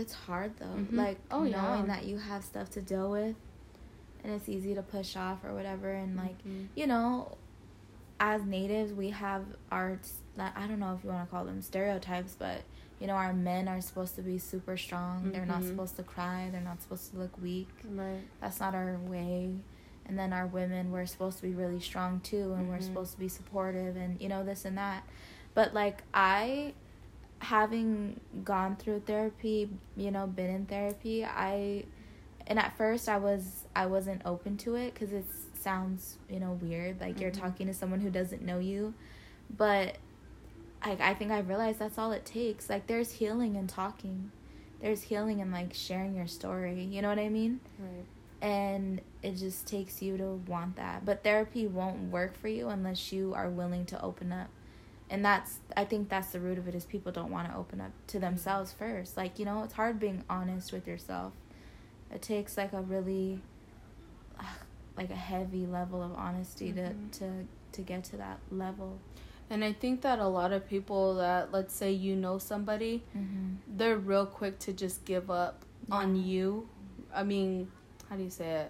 it's 0.00 0.14
hard 0.26 0.50
though. 0.60 0.76
Mhm. 0.82 0.92
Like 1.04 1.18
Oh, 1.30 1.42
knowing 1.56 1.84
yeah. 1.86 1.92
that 1.94 2.02
you 2.10 2.16
have 2.30 2.42
stuff 2.52 2.68
to 2.76 2.80
deal 2.92 3.10
with 3.18 3.36
and 4.22 4.28
it's 4.36 4.48
easy 4.48 4.72
to 4.74 4.82
push 4.82 5.16
off 5.16 5.38
or 5.46 5.52
whatever 5.58 5.90
and 6.02 6.16
like 6.24 6.38
Mhm. 6.46 6.68
you 6.80 6.86
know 6.86 7.36
as 8.20 8.40
natives 8.44 8.90
we 9.02 9.08
have 9.10 9.42
our 9.72 9.98
like, 10.36 10.54
I 10.56 10.66
don't 10.68 10.80
know 10.84 10.92
if 10.96 11.02
you 11.04 11.10
want 11.10 11.24
to 11.26 11.30
call 11.34 11.44
them 11.50 11.60
stereotypes 11.62 12.34
but 12.38 12.58
you 13.00 13.06
know 13.08 13.14
our 13.24 13.32
men 13.32 13.68
are 13.68 13.80
supposed 13.88 14.14
to 14.16 14.22
be 14.22 14.38
super 14.38 14.76
strong. 14.76 15.30
They're 15.32 15.46
not 15.54 15.62
Mhm. 15.62 15.68
supposed 15.70 15.96
to 15.96 16.02
cry. 16.14 16.48
They're 16.52 16.68
not 16.72 16.80
supposed 16.82 17.06
to 17.12 17.18
look 17.22 17.34
weak. 17.48 17.68
right 18.04 18.22
That's 18.40 18.58
not 18.64 18.74
our 18.74 18.96
way. 19.14 19.38
And 20.08 20.18
then 20.18 20.32
our 20.32 20.46
women 20.46 20.90
we're 20.90 21.04
supposed 21.06 21.36
to 21.38 21.42
be 21.42 21.52
really 21.54 21.80
strong 21.80 22.20
too 22.20 22.54
and 22.56 22.68
we're 22.68 22.78
Mhm. 22.78 22.82
supposed 22.84 23.12
to 23.12 23.18
be 23.18 23.28
supportive 23.28 23.94
and 23.96 24.18
you 24.20 24.28
know 24.28 24.42
this 24.44 24.64
and 24.64 24.76
that. 24.78 25.04
But 25.54 25.74
like 25.74 26.02
I 26.14 26.72
having 27.40 28.18
gone 28.44 28.76
through 28.76 29.00
therapy, 29.00 29.68
you 29.96 30.10
know, 30.10 30.26
been 30.26 30.50
in 30.50 30.66
therapy, 30.66 31.24
I 31.24 31.84
and 32.46 32.58
at 32.58 32.76
first 32.76 33.08
I 33.08 33.18
was 33.18 33.66
I 33.76 33.86
wasn't 33.86 34.22
open 34.24 34.56
to 34.58 34.74
it 34.76 34.94
cuz 34.94 35.12
it 35.12 35.26
sounds, 35.54 36.18
you 36.30 36.40
know, 36.40 36.52
weird 36.62 37.00
like 37.00 37.20
you're 37.20 37.30
Mhm. 37.30 37.40
talking 37.40 37.66
to 37.66 37.74
someone 37.74 38.00
who 38.00 38.10
doesn't 38.10 38.42
know 38.42 38.58
you. 38.58 38.94
But 39.54 39.98
like 40.84 41.00
I 41.00 41.12
think 41.14 41.30
I 41.32 41.40
realized 41.40 41.78
that's 41.80 41.98
all 41.98 42.12
it 42.12 42.24
takes. 42.24 42.70
Like 42.70 42.86
there's 42.86 43.12
healing 43.12 43.56
in 43.56 43.66
talking. 43.66 44.30
There's 44.80 45.02
healing 45.02 45.40
in 45.40 45.50
like 45.50 45.74
sharing 45.74 46.14
your 46.14 46.28
story. 46.28 46.82
You 46.84 47.02
know 47.02 47.08
what 47.08 47.18
I 47.18 47.28
mean? 47.28 47.60
right 47.78 48.06
and 48.40 49.00
it 49.22 49.32
just 49.36 49.66
takes 49.66 50.00
you 50.00 50.16
to 50.16 50.40
want 50.46 50.76
that. 50.76 51.04
But 51.04 51.24
therapy 51.24 51.66
won't 51.66 52.10
work 52.10 52.36
for 52.38 52.48
you 52.48 52.68
unless 52.68 53.12
you 53.12 53.34
are 53.34 53.48
willing 53.50 53.84
to 53.86 54.00
open 54.02 54.32
up. 54.32 54.48
And 55.10 55.24
that's 55.24 55.60
i 55.76 55.84
think 55.84 56.10
that's 56.10 56.32
the 56.32 56.40
root 56.40 56.58
of 56.58 56.68
it 56.68 56.74
is 56.74 56.84
people 56.84 57.10
don't 57.12 57.30
want 57.30 57.48
to 57.50 57.56
open 57.56 57.80
up 57.80 57.92
to 58.08 58.18
themselves 58.18 58.72
first. 58.72 59.16
Like 59.16 59.38
you 59.38 59.44
know 59.44 59.62
it's 59.62 59.72
hard 59.74 59.98
being 59.98 60.22
honest 60.28 60.72
with 60.72 60.86
yourself. 60.86 61.32
It 62.12 62.22
takes 62.22 62.56
like 62.56 62.72
a 62.72 62.80
really 62.82 63.40
like 64.96 65.10
a 65.10 65.16
heavy 65.16 65.66
level 65.66 66.02
of 66.02 66.12
honesty 66.12 66.72
Mhm. 66.72 67.10
to 67.12 67.18
to 67.18 67.46
to 67.72 67.82
get 67.82 68.04
to 68.04 68.16
that 68.18 68.38
level. 68.50 68.98
And 69.50 69.64
i 69.64 69.72
think 69.72 70.02
that 70.02 70.18
a 70.18 70.28
lot 70.28 70.52
of 70.52 70.68
people 70.68 71.14
that 71.14 71.52
let's 71.52 71.74
say 71.74 71.90
you 71.90 72.14
know 72.14 72.36
somebody 72.38 73.02
mm-hmm. 73.16 73.54
they're 73.66 73.96
real 73.96 74.26
quick 74.26 74.58
to 74.60 74.72
just 74.74 75.04
give 75.06 75.30
up 75.30 75.64
on 75.90 76.16
you. 76.16 76.68
I 77.14 77.22
mean 77.22 77.68
how 78.08 78.16
do 78.16 78.22
you 78.22 78.30
say 78.30 78.68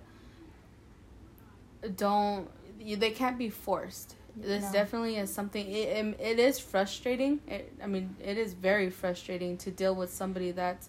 it 1.83 1.97
don't 1.97 2.49
you, 2.81 2.97
they 2.97 3.11
can't 3.11 3.39
be 3.39 3.49
forced 3.51 4.15
this 4.37 4.65
No. 4.65 4.73
definitely 4.73 5.17
is 5.17 5.33
something 5.33 5.67
it, 5.67 5.89
it, 5.89 6.21
it 6.21 6.39
is 6.39 6.59
frustrating 6.61 7.41
it, 7.47 7.73
i 7.83 7.87
mean 7.87 8.15
it 8.23 8.39
is 8.39 8.53
very 8.55 8.91
frustrating 8.91 9.57
to 9.59 9.71
deal 9.71 9.95
with 9.95 10.13
somebody 10.13 10.51
that's 10.53 10.89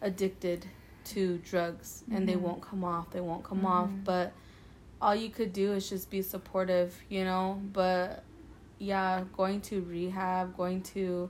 addicted 0.00 0.66
to 1.04 1.38
drugs 1.38 2.02
and 2.10 2.28
they 2.28 2.34
Mhm. 2.34 2.40
won't 2.40 2.62
come 2.62 2.84
off 2.84 3.10
they 3.10 3.20
won't 3.20 3.44
come 3.44 3.64
off 3.66 3.90
Mhm. 3.90 4.04
but 4.04 4.32
all 5.00 5.14
you 5.14 5.28
could 5.30 5.52
do 5.52 5.72
is 5.72 5.88
just 5.88 6.08
be 6.10 6.22
supportive 6.22 6.94
you 7.08 7.24
know 7.24 7.60
but 7.72 8.22
yeah 8.78 9.24
going 9.36 9.60
to 9.60 9.80
rehab 9.82 10.56
going 10.56 10.82
to 10.82 11.28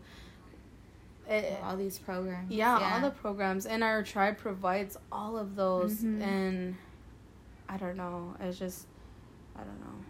it, 1.29 1.59
all 1.63 1.77
these 1.77 1.99
programs 1.99 2.51
yeah, 2.51 2.79
all 2.95 3.01
the 3.01 3.11
programs 3.15 3.67
and 3.67 3.83
our 3.83 4.03
tribe 4.03 4.37
provides 4.39 4.97
all 5.11 5.37
of 5.39 5.57
those 5.57 6.03
Mhm. 6.03 6.23
and 6.23 6.77
I 7.69 7.77
don't 7.79 7.97
know. 7.97 8.35
It's 8.41 8.59
just 8.59 8.87
I 9.57 9.61
don't 9.65 9.81
know. 9.81 10.05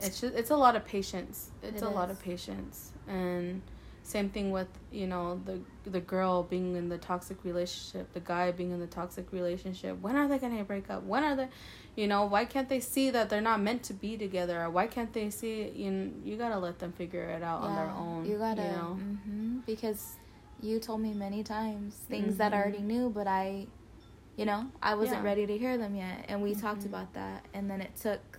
It's 0.00 0.20
just 0.20 0.34
it's 0.34 0.50
a 0.50 0.56
lot 0.56 0.74
of 0.76 0.84
patience. 0.84 1.50
It's 1.62 1.82
It 1.82 1.86
a 1.86 1.88
lot 1.90 2.10
of 2.10 2.20
patience. 2.22 2.92
And 3.06 3.60
same 4.04 4.28
thing 4.28 4.52
with, 4.52 4.68
you 4.92 5.06
know, 5.06 5.40
the 5.44 5.58
the 5.90 6.00
girl 6.00 6.42
being 6.44 6.76
in 6.76 6.88
the 6.88 6.98
toxic 6.98 7.42
relationship, 7.44 8.12
the 8.12 8.20
guy 8.20 8.50
being 8.52 8.70
in 8.70 8.78
the 8.80 8.86
toxic 8.86 9.32
relationship. 9.32 9.98
When 10.00 10.14
are 10.16 10.28
they 10.28 10.38
going 10.38 10.56
to 10.56 10.64
break 10.64 10.88
up? 10.90 11.02
When 11.02 11.24
are 11.24 11.34
they 11.34 11.48
you 11.96 12.06
know, 12.06 12.24
why 12.26 12.44
can't 12.44 12.68
they 12.68 12.80
see 12.80 13.10
that 13.10 13.30
they're 13.30 13.40
not 13.40 13.60
meant 13.62 13.82
to 13.84 13.94
be 13.94 14.16
together? 14.16 14.62
Or 14.62 14.70
why 14.70 14.86
can't 14.86 15.12
they 15.12 15.30
see 15.30 15.68
you 15.70 15.90
know, 15.90 16.10
you 16.24 16.36
got 16.36 16.50
to 16.50 16.58
let 16.58 16.78
them 16.78 16.92
figure 16.92 17.24
it 17.24 17.42
out 17.42 17.62
on 17.62 17.74
their 17.74 17.90
own. 17.90 18.26
You 18.26 18.38
gotta, 18.38 18.62
you 18.62 18.68
know. 18.68 18.94
hmm 18.94 19.58
because 19.66 20.16
you 20.60 20.78
told 20.78 21.00
me 21.00 21.12
many 21.12 21.42
times 21.42 21.94
things 22.08 22.36
that 22.36 22.52
I 22.52 22.58
already 22.58 22.82
knew, 22.82 23.10
but 23.10 23.26
I, 23.26 23.66
you 24.36 24.44
know, 24.44 24.66
I 24.82 24.94
wasn't 24.94 25.18
Yeah. 25.22 25.24
ready 25.24 25.46
to 25.46 25.56
hear 25.58 25.76
them 25.78 25.94
yet, 25.94 26.26
and 26.28 26.42
we 26.42 26.54
talked 26.54 26.82
Mhm. 26.82 26.86
about 26.86 27.12
that, 27.14 27.46
and 27.54 27.70
then 27.70 27.80
it 27.80 27.96
took 27.96 28.38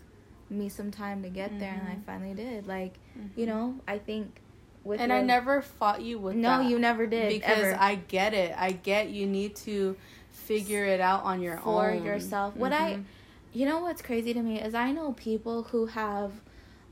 me 0.49 0.69
some 0.69 0.91
time 0.91 1.23
to 1.23 1.30
get 1.30 1.60
there, 1.60 1.73
and 1.73 1.88
I 1.88 1.95
Mhm. 1.95 2.06
finally 2.06 2.34
did. 2.34 2.67
Like, 2.67 2.93
you 3.36 3.45
Mhm. 3.45 3.49
know, 3.49 3.75
I 3.88 3.97
think 3.97 4.41
with 4.86 5.02
and 5.02 5.12
I 5.12 5.21
never 5.21 5.62
fought 5.62 6.02
you 6.02 6.17
with 6.19 6.36
no, 6.36 6.62
you 6.62 6.80
never 6.80 7.06
did 7.08 7.30
because 7.30 7.58
ever. 7.58 7.78
I 7.80 7.95
get 7.95 8.34
it. 8.34 8.54
I 8.58 8.71
get 8.71 9.10
you 9.10 9.26
need 9.26 9.56
to 9.58 9.98
figure 10.32 10.86
it 10.86 11.02
out 11.02 11.24
on 11.24 11.41
your 11.41 11.58
For 11.58 11.89
own 11.91 12.06
yourself. 12.06 12.56
What 12.56 12.71
I- 12.71 12.93
Mhm. 12.95 13.04
You 13.52 13.65
know 13.65 13.80
what's 13.80 14.02
crazy 14.02 14.34
to 14.34 14.41
me 14.41 14.62
is 14.62 14.76
I 14.76 14.91
know 14.91 15.13
people 15.13 15.63
who 15.63 15.86
have 15.88 16.34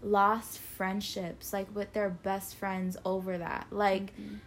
lost 0.02 0.60
friendships 0.60 1.54
like 1.54 1.74
with 1.76 1.94
their 1.94 2.10
best 2.10 2.56
friends 2.56 2.98
over 3.06 3.38
that. 3.38 3.68
Like 3.70 4.16
Mhm. 4.18 4.40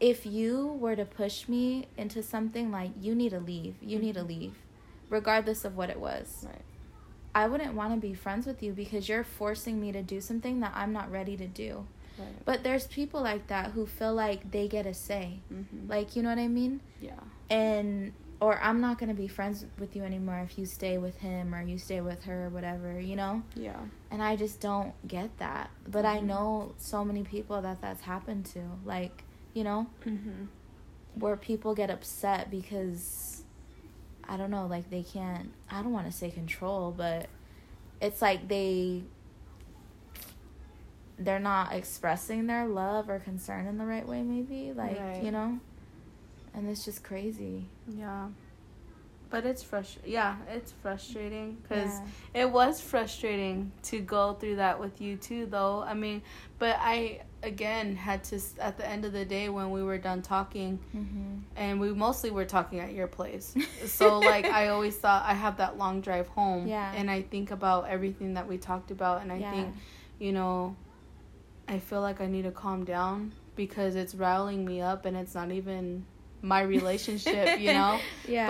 if 0.00 0.24
you 0.26 0.66
were 0.66 0.96
to 0.96 1.04
push 1.04 1.48
me 1.48 1.86
into 1.96 2.22
something 2.22 2.70
like 2.70 2.90
you 3.00 3.14
need 3.14 3.30
to 3.30 3.40
leave, 3.40 3.74
you 3.82 3.98
need 3.98 4.14
to 4.14 4.22
Mhm. 4.22 4.28
leave, 4.28 4.54
regardless 5.10 5.64
of 5.64 5.76
what 5.76 5.90
it 5.90 6.00
was. 6.00 6.44
right. 6.48 6.62
I 7.34 7.48
wouldn't 7.48 7.74
want 7.74 7.94
to 7.94 7.98
be 8.00 8.12
friends 8.14 8.46
with 8.46 8.62
you 8.62 8.72
because 8.72 9.08
you're 9.08 9.24
forcing 9.24 9.80
me 9.80 9.90
to 9.92 10.02
do 10.02 10.20
something 10.20 10.60
that 10.60 10.72
I'm 10.74 10.92
not 10.92 11.10
ready 11.10 11.36
to 11.38 11.46
do. 11.46 11.86
Right. 12.18 12.44
But 12.44 12.62
there's 12.62 12.86
people 12.86 13.22
like 13.22 13.46
that 13.48 13.70
who 13.72 13.86
feel 13.86 14.14
like 14.14 14.50
they 14.50 14.68
get 14.68 14.86
a 14.86 14.94
say. 14.94 15.40
Mhm. 15.52 15.88
Like, 15.88 16.14
you 16.16 16.22
know 16.22 16.28
what 16.28 16.38
I 16.38 16.48
mean? 16.48 16.80
yeah. 17.00 17.12
And 17.50 18.12
or 18.40 18.58
I'm 18.60 18.80
not 18.80 18.98
going 18.98 19.08
to 19.08 19.14
be 19.14 19.28
friends 19.28 19.64
with 19.78 19.94
you 19.94 20.02
anymore 20.02 20.40
if 20.40 20.58
you 20.58 20.66
stay 20.66 20.98
with 20.98 21.18
him 21.18 21.54
or 21.54 21.62
you 21.62 21.78
stay 21.78 22.00
with 22.00 22.24
her 22.24 22.46
or 22.46 22.48
whatever, 22.48 22.98
you 23.00 23.14
know? 23.14 23.42
Yeah. 23.54 23.78
And 24.10 24.20
I 24.20 24.34
just 24.34 24.60
don't 24.60 24.94
get 25.06 25.38
that. 25.38 25.70
But 25.88 26.04
I 26.04 26.18
Mhm. 26.18 26.24
know 26.24 26.74
so 26.76 27.04
many 27.04 27.22
people 27.22 27.62
that 27.62 27.80
that's 27.80 28.02
happened 28.02 28.46
to. 28.46 28.60
Like, 28.84 29.22
you 29.54 29.62
know? 29.64 29.86
Mhm. 30.04 30.48
where 31.14 31.36
people 31.36 31.74
get 31.74 31.90
upset 31.90 32.50
because 32.50 33.44
I 34.26 34.36
don't 34.38 34.50
know, 34.50 34.66
like 34.66 34.88
they 34.88 35.02
can't 35.02 35.52
I 35.70 35.82
don't 35.82 35.92
want 35.92 36.06
to 36.06 36.12
say 36.12 36.30
control, 36.30 36.90
but 36.90 37.28
it's 38.00 38.22
like 38.22 38.48
they 38.48 39.02
they're 41.18 41.38
not 41.38 41.72
expressing 41.72 42.46
their 42.46 42.66
love 42.66 43.08
or 43.08 43.18
concern 43.18 43.66
in 43.66 43.78
the 43.78 43.84
right 43.86 44.06
way 44.06 44.22
maybe, 44.22 44.72
like, 44.72 44.98
Right. 44.98 45.22
you 45.22 45.30
know? 45.30 45.58
and 46.54 46.68
it's 46.68 46.84
just 46.84 47.02
crazy. 47.02 47.64
Yeah. 47.88 48.28
But 49.30 49.46
it's 49.46 49.62
frustrating. 49.62 50.12
Yeah, 50.12 50.36
it's 50.50 50.72
frustrating 50.82 51.56
because 51.62 51.90
Yeah. 52.34 52.42
it 52.42 52.50
was 52.52 52.78
frustrating 52.82 53.72
to 53.84 54.00
go 54.00 54.34
through 54.34 54.56
that 54.56 54.78
with 54.78 55.00
you 55.00 55.16
too, 55.16 55.46
though. 55.46 55.82
I 55.82 55.94
mean, 55.94 56.20
but 56.58 56.76
I 56.78 57.22
again 57.42 57.96
had 57.96 58.22
to 58.24 58.38
at 58.60 58.76
the 58.76 58.86
end 58.86 59.06
of 59.06 59.12
the 59.14 59.24
day 59.24 59.48
when 59.48 59.70
we 59.70 59.82
were 59.82 59.96
done 59.96 60.20
talking, 60.20 60.78
Mm-hmm. 60.94 61.38
and 61.56 61.80
we 61.80 61.94
mostly 61.94 62.30
were 62.30 62.44
talking 62.44 62.78
at 62.80 62.92
your 62.92 63.06
place. 63.06 63.54
so 63.86 64.18
like 64.18 64.44
I 64.44 64.68
always 64.74 64.96
thought 64.98 65.24
I 65.24 65.32
have 65.32 65.56
that 65.56 65.78
long 65.78 66.02
drive 66.02 66.28
home, 66.28 66.66
Yeah. 66.66 66.92
and 66.94 67.10
I 67.10 67.22
think 67.22 67.50
about 67.50 67.88
everything 67.88 68.34
that 68.34 68.46
we 68.46 68.58
talked 68.58 68.90
about, 68.90 69.22
and 69.22 69.32
I 69.32 69.36
yeah. 69.38 69.50
think 69.50 69.74
you 70.18 70.32
know, 70.32 70.76
I 71.68 71.78
feel 71.78 72.00
like 72.00 72.20
I 72.20 72.26
need 72.26 72.42
to 72.42 72.50
calm 72.50 72.84
down 72.84 73.32
because 73.56 73.94
it's 73.96 74.14
riling 74.14 74.64
me 74.64 74.80
up, 74.80 75.04
and 75.04 75.16
it's 75.16 75.34
not 75.34 75.50
even 75.52 76.04
my 76.42 76.60
relationship, 76.76 77.60
you 77.60 77.72
know 77.72 78.00
Yeah. 78.28 78.46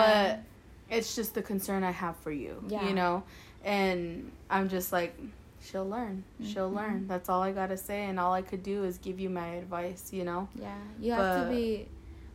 but 0.88 0.96
it's 0.96 1.14
just 1.14 1.35
the 1.35 1.42
concern 1.42 1.85
I 1.85 1.90
have 1.90 2.16
for 2.18 2.31
you. 2.33 2.62
Yeah. 2.68 2.87
You 2.88 2.94
know? 2.94 3.22
And 3.64 4.31
I'm 4.51 4.68
just 4.68 4.92
like, 4.92 5.14
she'll 5.62 5.88
learn. 5.88 6.25
She'll 6.42 6.70
Mhm. 6.70 6.75
learn. 6.77 7.07
That's 7.09 7.29
all 7.29 7.42
I 7.42 7.53
gotta 7.53 7.77
say 7.77 8.05
and 8.07 8.18
all 8.18 8.33
I 8.33 8.42
could 8.42 8.62
do 8.62 8.85
is 8.85 8.98
give 8.98 9.20
you 9.20 9.31
my 9.31 9.46
advice, 9.57 10.11
you 10.12 10.25
know? 10.25 10.48
Yeah, 10.55 10.75
you 11.01 11.12
have 11.12 11.20
But- 11.20 11.44
to 11.44 11.51
be, 11.51 11.87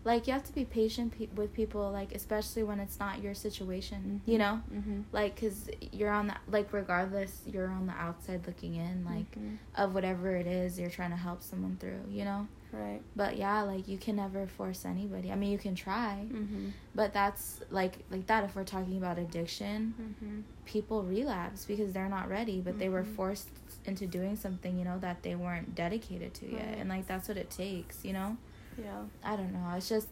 like, 0.07 0.25
you 0.27 0.33
have 0.33 0.43
to 0.45 0.53
be 0.53 0.63
patient 0.65 1.07
pe- 1.17 1.27
with 1.35 1.51
people, 1.53 1.91
like, 1.91 2.11
especially 2.15 2.63
when 2.63 2.79
it's 2.79 2.97
not 2.99 3.21
your 3.21 3.33
situation, 3.33 4.21
you 4.25 4.37
know? 4.43 4.61
Mm-hmm. 4.73 5.01
Like, 5.11 5.35
because 5.35 5.69
you're 5.91 6.11
on 6.19 6.27
the, 6.27 6.35
like, 6.55 6.71
regardless, 6.71 7.41
you're 7.45 7.69
on 7.69 7.87
the 7.87 7.93
outside 8.07 8.41
looking 8.47 8.75
in, 8.75 8.95
like, 9.05 9.29
Mhm. 9.35 9.57
of 9.75 9.93
whatever 9.93 10.27
it 10.41 10.47
is 10.47 10.79
you're 10.79 10.89
trying 10.99 11.11
to 11.17 11.17
help 11.27 11.41
someone 11.41 11.75
through, 11.81 12.03
you 12.09 12.23
know? 12.29 12.47
Right. 12.71 13.01
But 13.15 13.37
yeah, 13.37 13.61
like, 13.63 13.87
you 13.87 13.97
can 13.97 14.15
never 14.17 14.45
force 14.47 14.85
anybody. 14.85 15.31
I 15.31 15.35
mean, 15.35 15.51
you 15.51 15.57
can 15.67 15.75
try, 15.75 16.25
Mm-hmm. 16.31 16.69
but 16.95 17.13
that's, 17.13 17.61
like, 17.69 17.93
like 18.09 18.25
that, 18.27 18.43
if 18.45 18.55
we're 18.55 18.63
talking 18.75 18.97
about 18.97 19.17
addiction, 19.17 19.93
Mm-hmm. 20.01 20.39
people 20.65 21.03
relapse 21.03 21.65
because 21.65 21.91
they're 21.93 22.09
not 22.17 22.27
ready, 22.29 22.57
but 22.61 22.77
they 22.79 22.89
were 22.89 23.03
Mhm. 23.03 23.15
forced 23.15 23.49
into 23.85 24.05
doing 24.05 24.35
something, 24.35 24.77
you 24.79 24.83
know, 24.89 24.99
that 24.99 25.23
they 25.23 25.35
weren't 25.35 25.75
dedicated 25.75 26.33
to 26.39 26.45
yet. 26.59 26.77
And, 26.79 26.89
like, 26.89 27.07
that's 27.07 27.27
what 27.29 27.37
it 27.37 27.49
takes, 27.49 28.03
you 28.05 28.13
know? 28.13 28.37
Yeah. 28.81 29.01
I 29.23 29.35
don't 29.35 29.53
know. 29.53 29.73
It's 29.75 29.89
just 29.89 30.07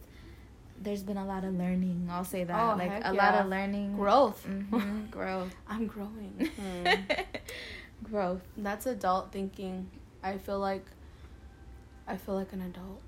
there's 0.82 1.04
been 1.04 1.18
a 1.18 1.26
lot 1.26 1.44
of 1.44 1.54
learning. 1.54 2.08
I'll 2.12 2.26
say 2.26 2.44
that. 2.44 2.60
Oh, 2.60 2.76
like 2.78 2.92
a 2.92 3.14
yeah. 3.14 3.32
lot 3.32 3.36
of 3.36 3.50
learning. 3.50 3.96
Growth. 3.96 4.46
Mhm, 4.48 5.10
growth. 5.12 5.56
I'm 5.68 5.88
growing. 5.88 6.50
Mm. 6.60 7.26
growth. 8.04 8.42
That's 8.58 8.86
adult 8.86 9.32
thinking. 9.32 9.90
I 10.24 10.38
feel 10.38 10.60
like 10.60 10.86
I 12.08 12.18
feel 12.18 12.36
like 12.36 12.54
an 12.54 12.62
adult. 12.62 13.02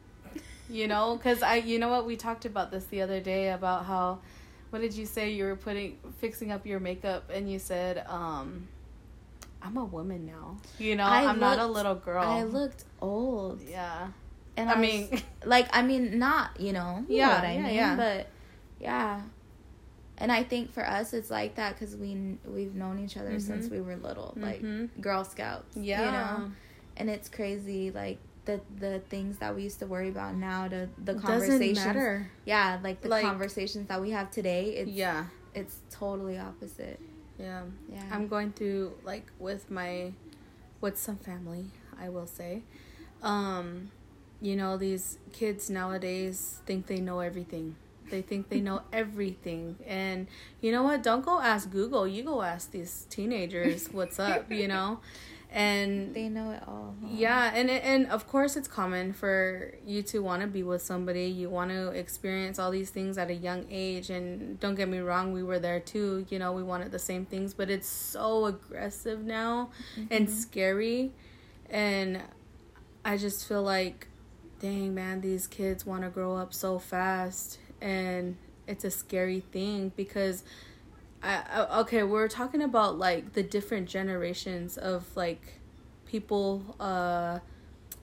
You 0.69 0.87
know, 0.87 1.17
cuz 1.17 1.43
I 1.43 1.55
you 1.55 1.79
know 1.79 1.89
what 1.89 2.05
we 2.05 2.15
talked 2.15 2.45
about 2.45 2.71
this 2.71 2.85
the 2.85 3.01
other 3.01 3.19
day 3.19 3.49
about 3.51 3.85
how 3.85 4.19
what 4.69 4.81
did 4.81 4.93
you 4.93 5.05
say 5.05 5.31
you 5.31 5.45
were 5.45 5.55
putting 5.55 5.97
fixing 6.19 6.51
up 6.51 6.65
your 6.65 6.79
makeup 6.79 7.29
and 7.33 7.49
you 7.51 7.57
said 7.59 8.05
um 8.07 8.67
I'm 9.61 9.77
a 9.77 9.85
woman 9.85 10.25
now. 10.25 10.57
You 10.77 10.95
know, 10.95 11.05
I 11.05 11.25
I'm 11.25 11.39
not 11.39 11.59
a 11.59 11.65
little 11.65 11.95
girl. 11.95 12.23
I 12.23 12.43
looked 12.43 12.83
old. 13.01 13.61
Yeah. 13.61 14.07
And 14.57 14.69
I 14.69 14.73
I, 14.73 14.79
mean- 14.79 15.09
mean, 15.11 15.21
like 15.45 15.67
I 15.71 15.81
mean, 15.83 16.19
not 16.19 16.59
you 16.59 16.73
know, 16.73 17.05
you 17.07 17.17
Yeah, 17.17 17.27
know 17.27 17.33
what 17.35 17.43
I 17.45 17.53
yeah, 17.53 17.61
mean, 17.63 17.75
yeah. 17.75 17.95
but 17.95 18.27
yeah. 18.79 19.21
And 20.19 20.31
I 20.31 20.43
think 20.43 20.73
for 20.73 20.83
us, 20.85 21.13
it's 21.13 21.29
like 21.29 21.55
that 21.55 21.77
because 21.77 21.95
we 21.95 22.37
we've 22.45 22.73
known 22.73 22.97
each 22.99 23.17
other 23.17 23.39
since 23.39 23.67
Mhm. 23.67 23.71
we 23.71 23.81
were 23.81 23.95
little, 23.95 24.33
like 24.35 24.61
Mhm. 24.63 24.89
Girl 24.99 25.23
Scouts. 25.23 25.77
Yeah. 25.77 26.05
You 26.05 26.11
know, 26.11 26.51
and 26.97 27.09
it's 27.09 27.29
crazy, 27.29 27.91
like 27.91 28.17
the 28.45 28.59
the 28.79 28.99
things 29.09 29.37
that 29.37 29.55
we 29.55 29.61
used 29.63 29.77
to 29.79 29.85
worry 29.85 30.09
about 30.09 30.33
now, 30.35 30.67
to 30.67 30.89
the 30.97 31.13
Doesn't 31.13 31.21
conversations. 31.21 31.85
matter. 31.85 32.31
Yeah, 32.45 32.79
like 32.83 33.01
the 33.01 33.09
Like- 33.09 33.23
conversations 33.25 33.87
that 33.89 34.01
we 34.01 34.09
have 34.11 34.31
today. 34.31 34.75
It's 34.77 34.89
Yeah. 34.89 35.25
it's 35.53 35.77
totally 35.91 36.39
opposite. 36.39 36.99
Yeah. 37.37 37.61
Yeah. 37.91 38.03
I'm 38.11 38.27
going 38.27 38.53
through 38.53 38.93
like 39.03 39.27
with 39.37 39.69
my 39.69 40.13
with 40.81 40.97
some 40.97 41.17
family, 41.17 41.65
I 41.99 42.09
will 42.09 42.25
say. 42.27 42.63
Um, 43.21 43.91
you 44.41 44.55
know, 44.55 44.77
these 44.77 45.17
kids 45.33 45.69
nowadays 45.69 46.61
think 46.65 46.87
they 46.87 46.99
know 46.99 47.19
everything. 47.19 47.75
They 48.09 48.21
think 48.21 48.49
they 48.49 48.61
know 48.61 48.81
everything. 48.93 49.75
And 49.85 50.27
you 50.61 50.71
know 50.71 50.83
what? 50.83 51.03
Don't 51.03 51.25
go 51.25 51.41
ask 51.41 51.69
Google. 51.71 52.07
You 52.07 52.23
go 52.23 52.41
ask 52.41 52.71
these 52.71 53.05
teenagers 53.09 53.87
what's 53.91 54.19
up, 54.19 54.51
you 54.51 54.67
know? 54.67 54.99
And 55.51 56.13
they 56.13 56.27
know 56.27 56.51
it 56.51 56.61
all. 56.67 56.93
huh? 57.01 57.07
yeah, 57.09 57.51
and 57.55 57.69
and 57.69 58.07
of 58.07 58.27
course 58.27 58.57
it's 58.57 58.67
common 58.67 59.13
for 59.13 59.73
you 59.85 60.03
to 60.03 60.19
want 60.19 60.41
to 60.41 60.47
be 60.47 60.61
with 60.61 60.81
somebody. 60.81 61.23
You 61.25 61.49
want 61.49 61.71
to 61.71 61.89
experience 61.91 62.59
all 62.59 62.69
these 62.69 62.89
things 62.89 63.17
at 63.17 63.29
a 63.29 63.33
young 63.33 63.65
age 63.71 64.09
and 64.09 64.59
don't 64.59 64.75
get 64.75 64.89
me 64.89 64.99
wrong, 64.99 65.31
we 65.31 65.43
were 65.43 65.57
there 65.57 65.79
too. 65.79 66.25
You 66.29 66.37
know, 66.37 66.51
we 66.51 66.63
wanted 66.63 66.91
the 66.91 66.99
same 66.99 67.25
things, 67.25 67.53
but 67.53 67.69
it's 67.69 67.87
so 67.87 68.45
aggressive 68.45 69.23
now 69.23 69.69
and 70.11 70.27
Mhm. 70.27 70.31
scary 70.31 71.11
and 71.69 72.21
I 73.05 73.15
just 73.15 73.47
feel 73.47 73.63
like 73.63 74.06
dang 74.59 74.93
man, 74.95 75.21
these 75.21 75.47
kids 75.47 75.85
want 75.85 76.03
to 76.03 76.09
grow 76.09 76.35
up 76.35 76.53
so 76.53 76.79
fast 76.79 77.59
and 77.81 78.35
it's 78.67 78.83
a 78.83 78.91
scary 78.91 79.39
thing 79.39 79.91
because 79.95 80.43
I, 81.23 81.43
I 81.51 81.79
okay, 81.81 82.03
we're 82.03 82.27
talking 82.27 82.61
about 82.61 82.97
like 82.97 83.33
the 83.33 83.43
different 83.43 83.87
generations 83.87 84.77
of 84.77 85.05
like 85.15 85.41
people 86.05 86.75
uh 86.79 87.39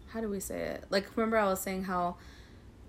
how 0.09 0.21
do 0.21 0.29
we 0.29 0.39
say 0.41 0.61
it? 0.61 0.85
Like 0.91 1.17
remember 1.17 1.37
I 1.39 1.47
was 1.47 1.61
saying 1.61 1.85
how 1.85 2.17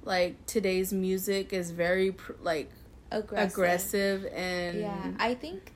like 0.04 0.46
today's 0.46 0.94
music 0.94 1.52
is 1.54 1.72
very 1.72 2.12
pr- 2.12 2.34
like 2.42 2.70
aggressive. 3.12 3.52
aggressive 3.54 4.26
and 4.34 4.80
Yeah, 4.80 5.12
I 5.20 5.34
think 5.34 5.72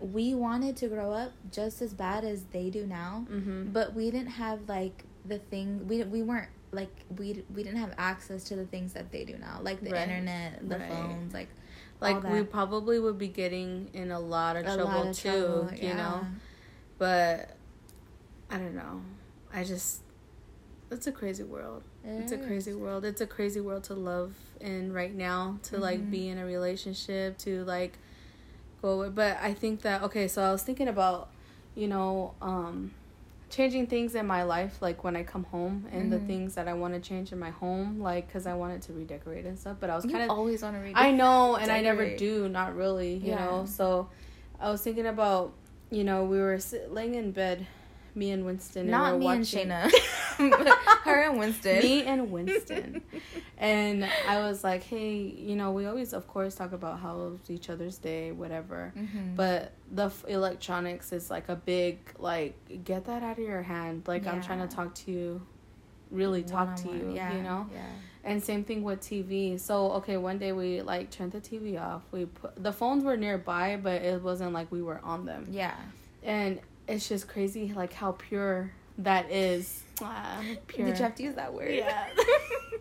we 0.00 0.34
wanted 0.34 0.76
to 0.78 0.88
grow 0.88 1.12
up 1.12 1.32
just 1.52 1.80
as 1.82 1.92
bad 1.94 2.24
as 2.24 2.44
they 2.52 2.70
do 2.70 2.86
now, 2.86 3.26
Mhm. 3.30 3.72
but 3.72 3.94
we 3.94 4.10
didn't 4.10 4.32
have 4.32 4.68
like 4.68 5.04
the 5.26 5.38
thing. 5.38 5.86
We 5.88 6.02
we 6.04 6.22
weren't 6.22 6.48
like 6.72 6.90
we 7.16 7.44
we 7.54 7.62
didn't 7.62 7.78
have 7.78 7.94
access 7.98 8.44
to 8.44 8.56
the 8.56 8.64
things 8.66 8.92
that 8.94 9.12
they 9.12 9.24
do 9.24 9.36
now, 9.38 9.60
like 9.62 9.80
the 9.80 9.90
Right. 9.90 10.02
internet, 10.02 10.68
the 10.68 10.78
Right. 10.78 10.88
phones, 10.88 11.34
like 11.34 11.48
like 12.00 12.22
we 12.24 12.42
probably 12.42 12.98
would 13.00 13.18
be 13.18 13.28
getting 13.28 13.88
in 13.92 14.10
a 14.10 14.20
lot 14.20 14.56
of 14.56 14.66
a 14.66 14.74
trouble 14.74 14.84
lot 14.84 15.06
of 15.08 15.16
too, 15.16 15.30
trouble, 15.30 15.72
you 15.74 15.82
yeah. 15.88 15.96
know. 15.96 16.26
But 16.98 17.56
I 18.50 18.58
don't 18.58 18.74
know. 18.74 19.02
I 19.52 19.64
just 19.64 20.00
it's 20.90 21.06
a 21.06 21.12
crazy 21.12 21.42
world. 21.42 21.82
It 22.04 22.20
it's 22.20 22.32
a 22.32 22.38
crazy 22.38 22.74
world. 22.74 23.04
It's 23.04 23.20
a 23.20 23.26
crazy 23.26 23.60
world 23.60 23.84
to 23.84 23.94
love 23.94 24.34
in 24.60 24.92
right 24.92 25.14
now, 25.14 25.58
to 25.64 25.78
like 25.78 26.00
Mhm. 26.00 26.10
be 26.10 26.28
in 26.28 26.38
a 26.38 26.44
relationship, 26.46 27.38
to 27.38 27.64
like 27.64 27.98
go. 28.82 29.08
But 29.10 29.38
I 29.40 29.54
think 29.54 29.82
that 29.82 30.02
okay, 30.02 30.28
so 30.28 30.42
I 30.42 30.52
was 30.52 30.62
thinking 30.62 30.88
about, 30.88 31.30
you 31.74 31.88
know, 31.88 32.34
um 32.40 32.92
changing 33.48 33.86
things 33.86 34.14
in 34.14 34.26
my 34.26 34.42
life 34.42 34.82
like 34.82 35.04
when 35.04 35.14
I 35.16 35.22
come 35.22 35.44
home 35.44 35.86
and 35.92 36.10
the 36.10 36.18
Mhm. 36.18 36.26
things 36.26 36.54
that 36.56 36.66
I 36.66 36.74
want 36.74 36.94
to 36.94 37.00
change 37.00 37.32
in 37.32 37.38
my 37.38 37.50
home 37.50 38.00
like 38.00 38.30
cuz 38.32 38.46
I 38.46 38.54
wanted 38.54 38.82
to 38.82 38.92
redecorate 38.92 39.44
and 39.46 39.58
stuff, 39.58 39.76
but 39.80 39.88
I 39.88 39.94
was 39.96 40.04
kind 40.04 40.22
of 40.24 40.30
always 40.30 40.62
on 40.62 40.74
a 40.74 40.78
redecorate 40.80 41.06
I 41.06 41.10
know, 41.12 41.56
and 41.56 41.70
I 41.70 41.80
never 41.80 42.16
do. 42.16 42.48
Not 42.48 42.74
really, 42.74 43.14
you 43.14 43.28
Yeah. 43.30 43.36
know. 43.36 43.64
So, 43.66 44.08
I 44.58 44.70
was 44.70 44.82
thinking 44.82 45.06
about, 45.06 45.52
you 45.90 46.02
know, 46.02 46.24
we 46.24 46.38
were 46.38 46.58
laying 46.88 47.14
in 47.14 47.30
bed, 47.32 47.66
me 48.16 48.30
and 48.30 48.44
Winston. 48.46 48.82
And 48.82 48.90
Not 48.90 49.06
we 49.06 49.12
were 49.12 49.18
me 49.18 49.24
watching, 49.38 49.70
and 49.70 49.92
Shayna. 49.92 50.68
Her 51.04 51.22
and 51.22 51.38
Winston. 51.38 51.78
Me 51.82 52.02
and 52.04 52.30
Winston. 52.32 53.02
and 53.58 54.08
I 54.28 54.38
was 54.40 54.64
like, 54.64 54.82
hey, 54.82 55.16
you 55.16 55.54
know, 55.56 55.70
we 55.72 55.86
always, 55.86 56.12
of 56.12 56.26
course, 56.26 56.54
talk 56.54 56.72
about 56.72 57.00
how 57.00 57.32
each 57.48 57.70
other's 57.70 57.98
day, 57.98 58.32
whatever. 58.32 58.92
Mhm. 58.96 59.36
But 59.36 59.72
the 59.90 60.06
f- 60.06 60.24
electronics 60.28 61.12
is 61.12 61.30
like 61.30 61.48
a 61.48 61.56
big, 61.56 61.98
like, 62.18 62.84
get 62.84 63.04
that 63.06 63.22
out 63.22 63.38
of 63.38 63.44
your 63.44 63.62
hand. 63.62 64.02
Like, 64.06 64.26
I'm 64.26 64.40
trying 64.42 64.66
to 64.66 64.74
talk 64.74 64.94
to 64.96 65.10
you, 65.12 65.42
really 66.10 66.42
talk 66.42 66.76
to 66.76 66.86
One-on-one, 66.88 67.10
you, 67.10 67.16
Yeah, 67.16 67.36
you 67.36 67.42
know? 67.42 67.66
Yeah. 67.72 67.80
And 68.24 68.42
same 68.42 68.64
thing 68.64 68.82
with 68.82 69.00
TV. 69.02 69.58
So 69.60 69.92
okay, 69.92 70.16
one 70.16 70.38
day 70.38 70.50
we 70.50 70.82
like 70.82 71.10
turned 71.12 71.30
the 71.30 71.40
TV 71.40 71.80
off. 71.80 72.02
We 72.10 72.24
put 72.24 72.60
the 72.60 72.72
phones 72.72 73.04
were 73.04 73.16
nearby, 73.16 73.78
but 73.80 74.02
it 74.02 74.20
wasn't 74.20 74.52
like 74.52 74.72
we 74.72 74.82
were 74.82 75.00
on 75.04 75.26
them. 75.26 75.46
Yeah. 75.48 75.76
And 76.24 76.58
it's 76.88 77.08
just 77.08 77.28
crazy, 77.28 77.72
like 77.74 77.92
how 77.92 78.12
pure 78.12 78.72
that 78.98 79.30
is. 79.30 79.82
Ah, 80.02 80.42
pure. 80.66 80.86
Did 80.86 80.98
you 80.98 81.02
have 81.04 81.14
to 81.16 81.22
use 81.22 81.34
that 81.36 81.52
word? 81.54 81.74
Yeah. 81.74 82.06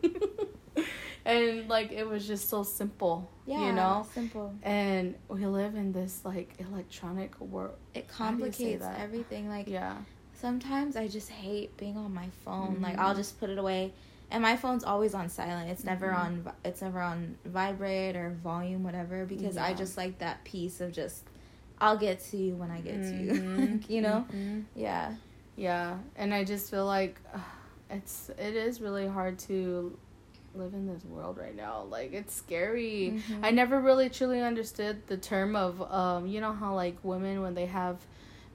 and 1.26 1.68
like 1.68 1.91
it 1.91 2.08
was 2.08 2.28
just 2.28 2.50
so 2.50 2.63
simple, 2.63 3.30
Yeah. 3.46 3.65
you 3.68 3.72
know. 3.74 4.06
Simple. 4.13 4.54
And 4.63 5.15
we 5.27 5.46
live 5.46 5.75
in 5.75 5.92
this 5.92 6.21
like 6.23 6.54
electronic 6.60 7.40
world. 7.40 7.75
It 7.94 8.08
How 8.12 8.32
do 8.32 8.38
you 8.46 8.52
say 8.52 8.77
complicates 8.77 8.86
everything. 9.02 9.50
Like 9.50 9.67
Yeah. 9.67 9.96
sometimes 10.34 10.96
I 10.96 11.08
just 11.08 11.29
hate 11.29 11.75
being 11.77 11.98
on 11.98 12.13
my 12.13 12.29
phone. 12.44 12.79
Like 12.82 12.98
I'll 12.98 13.15
just 13.15 13.40
put 13.40 13.50
it 13.50 13.58
away, 13.58 13.94
and 14.29 14.42
my 14.44 14.56
phone's 14.56 14.84
always 14.84 15.13
on 15.15 15.29
silent. 15.29 15.69
It's 15.71 15.84
never 15.84 16.10
Mhm. 16.10 16.19
on. 16.19 16.52
It's 16.63 16.82
never 16.82 17.02
on 17.02 17.38
vibrate 17.46 18.15
or 18.15 18.32
volume, 18.44 18.84
whatever. 18.84 19.25
Because 19.25 19.58
I 19.58 19.73
just 19.73 19.98
like 19.98 20.19
that 20.19 20.44
piece 20.44 20.79
of 20.82 20.92
just. 20.92 21.23
I'll 21.80 21.98
get 21.98 22.19
to 22.32 22.38
you 22.38 22.56
when 22.56 22.71
I 22.71 22.80
get 22.82 23.04
to 23.04 23.15
you. 23.15 23.32
Mhm. 23.34 23.90
you 23.90 24.02
know. 24.02 24.26
Mhm. 24.34 24.63
Yeah. 24.76 25.13
Yeah, 25.58 26.00
and 26.17 26.34
I 26.34 26.44
just 26.44 26.69
feel 26.69 26.86
like 26.86 27.17
uh, 27.34 27.40
it's 27.90 28.30
it 28.38 28.56
is 28.56 28.82
really 28.82 29.08
hard 29.08 29.40
to 29.40 29.98
live 30.54 30.73
in 30.73 30.86
this 30.88 31.04
world 31.06 31.38
right 31.38 31.56
now. 31.56 31.84
Like 31.84 32.12
it's 32.13 32.34
scary. 32.34 33.21
Mhm. 33.30 33.40
I 33.44 33.52
never 33.52 33.80
really 33.80 34.10
truly 34.10 34.42
understood 34.42 35.06
the 35.08 35.17
term 35.17 35.56
of 35.56 35.82
um 35.92 36.28
you 36.28 36.42
know 36.42 36.52
how 36.54 36.76
like 36.76 36.98
women 37.04 37.42
when 37.42 37.56
they 37.56 37.67
have 37.67 37.98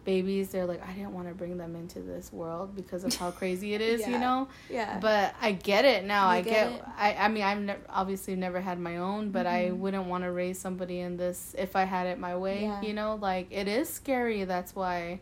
babies 0.04 0.48
they're 0.50 0.64
like 0.66 0.82
I 0.86 0.92
didn't 0.92 1.12
want 1.12 1.28
to 1.28 1.34
bring 1.34 1.58
them 1.58 1.76
into 1.76 2.00
this 2.00 2.32
world 2.32 2.74
because 2.74 3.04
of 3.04 3.14
how 3.14 3.30
crazy 3.40 3.74
it 3.74 3.80
is, 3.80 4.00
you 4.06 4.18
know? 4.18 4.48
Yeah. 4.70 4.98
But 4.98 5.34
I 5.40 5.52
get 5.52 5.84
it 5.84 6.04
now. 6.04 6.24
You 6.30 6.38
I 6.38 6.40
get 6.42 6.52
get, 6.70 6.72
it? 6.80 6.84
I 6.96 7.14
I 7.14 7.28
mean 7.28 7.42
I've 7.42 7.60
ne- 7.60 7.76
obviously 7.88 8.34
never 8.36 8.60
had 8.60 8.78
my 8.80 8.96
own, 8.96 9.30
but 9.30 9.46
I 9.46 9.68
Mhm. 9.70 9.76
wouldn't 9.78 10.06
want 10.06 10.24
to 10.24 10.30
raise 10.32 10.58
somebody 10.58 11.00
in 11.00 11.16
this 11.16 11.54
if 11.58 11.76
I 11.76 11.84
had 11.84 12.06
it 12.06 12.18
my 12.18 12.36
way, 12.36 12.62
Yeah. 12.62 12.80
you 12.82 12.94
know? 12.94 13.16
Like 13.20 13.48
it 13.50 13.68
is 13.68 13.88
scary. 13.88 14.44
That's 14.44 14.74
why 14.74 15.20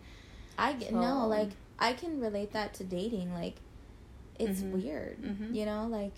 I 0.56 0.74
get 0.74 0.90
So- 0.90 1.00
no, 1.00 1.26
like 1.26 1.50
I 1.80 1.92
can 1.92 2.20
relate 2.20 2.52
that 2.52 2.74
to 2.74 2.84
dating. 2.84 3.32
Like, 3.34 3.56
it's 4.38 4.60
Mhm. 4.62 4.72
weird. 4.72 5.20
Mhm. 5.22 5.54
You 5.54 5.64
know, 5.66 5.86
like 5.88 6.14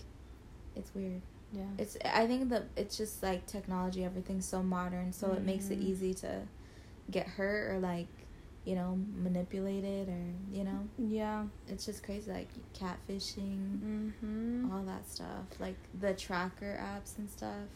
it's 0.75 0.93
weird. 0.95 1.21
yeah. 1.53 1.65
It's 1.77 1.97
I 2.05 2.27
think 2.27 2.49
that 2.49 2.63
it's 2.77 2.95
just 2.97 3.21
like 3.23 3.45
technology. 3.45 4.05
Everything's 4.05 4.45
so 4.45 4.63
modern, 4.63 5.11
so 5.13 5.33
it 5.33 5.43
makes 5.43 5.69
it 5.69 5.79
Mhm. 5.79 5.83
easy 5.85 6.13
to 6.15 6.41
get 7.09 7.27
hurt 7.27 7.71
or 7.71 7.79
like, 7.79 8.07
you 8.65 8.75
know, 8.75 8.97
manipulated 9.23 10.07
or 10.07 10.23
you 10.55 10.63
know, 10.63 10.87
Yeah. 10.97 11.45
it's 11.67 11.85
just 11.85 12.03
crazy. 12.03 12.31
Like 12.31 12.49
catfishing, 12.77 14.11
Mhm. 14.23 14.71
all 14.71 14.83
that 14.83 15.07
stuff. 15.09 15.45
Like 15.59 15.75
the 15.99 16.13
tracker 16.13 16.79
apps 16.81 17.17
and 17.17 17.29
stuff. 17.29 17.67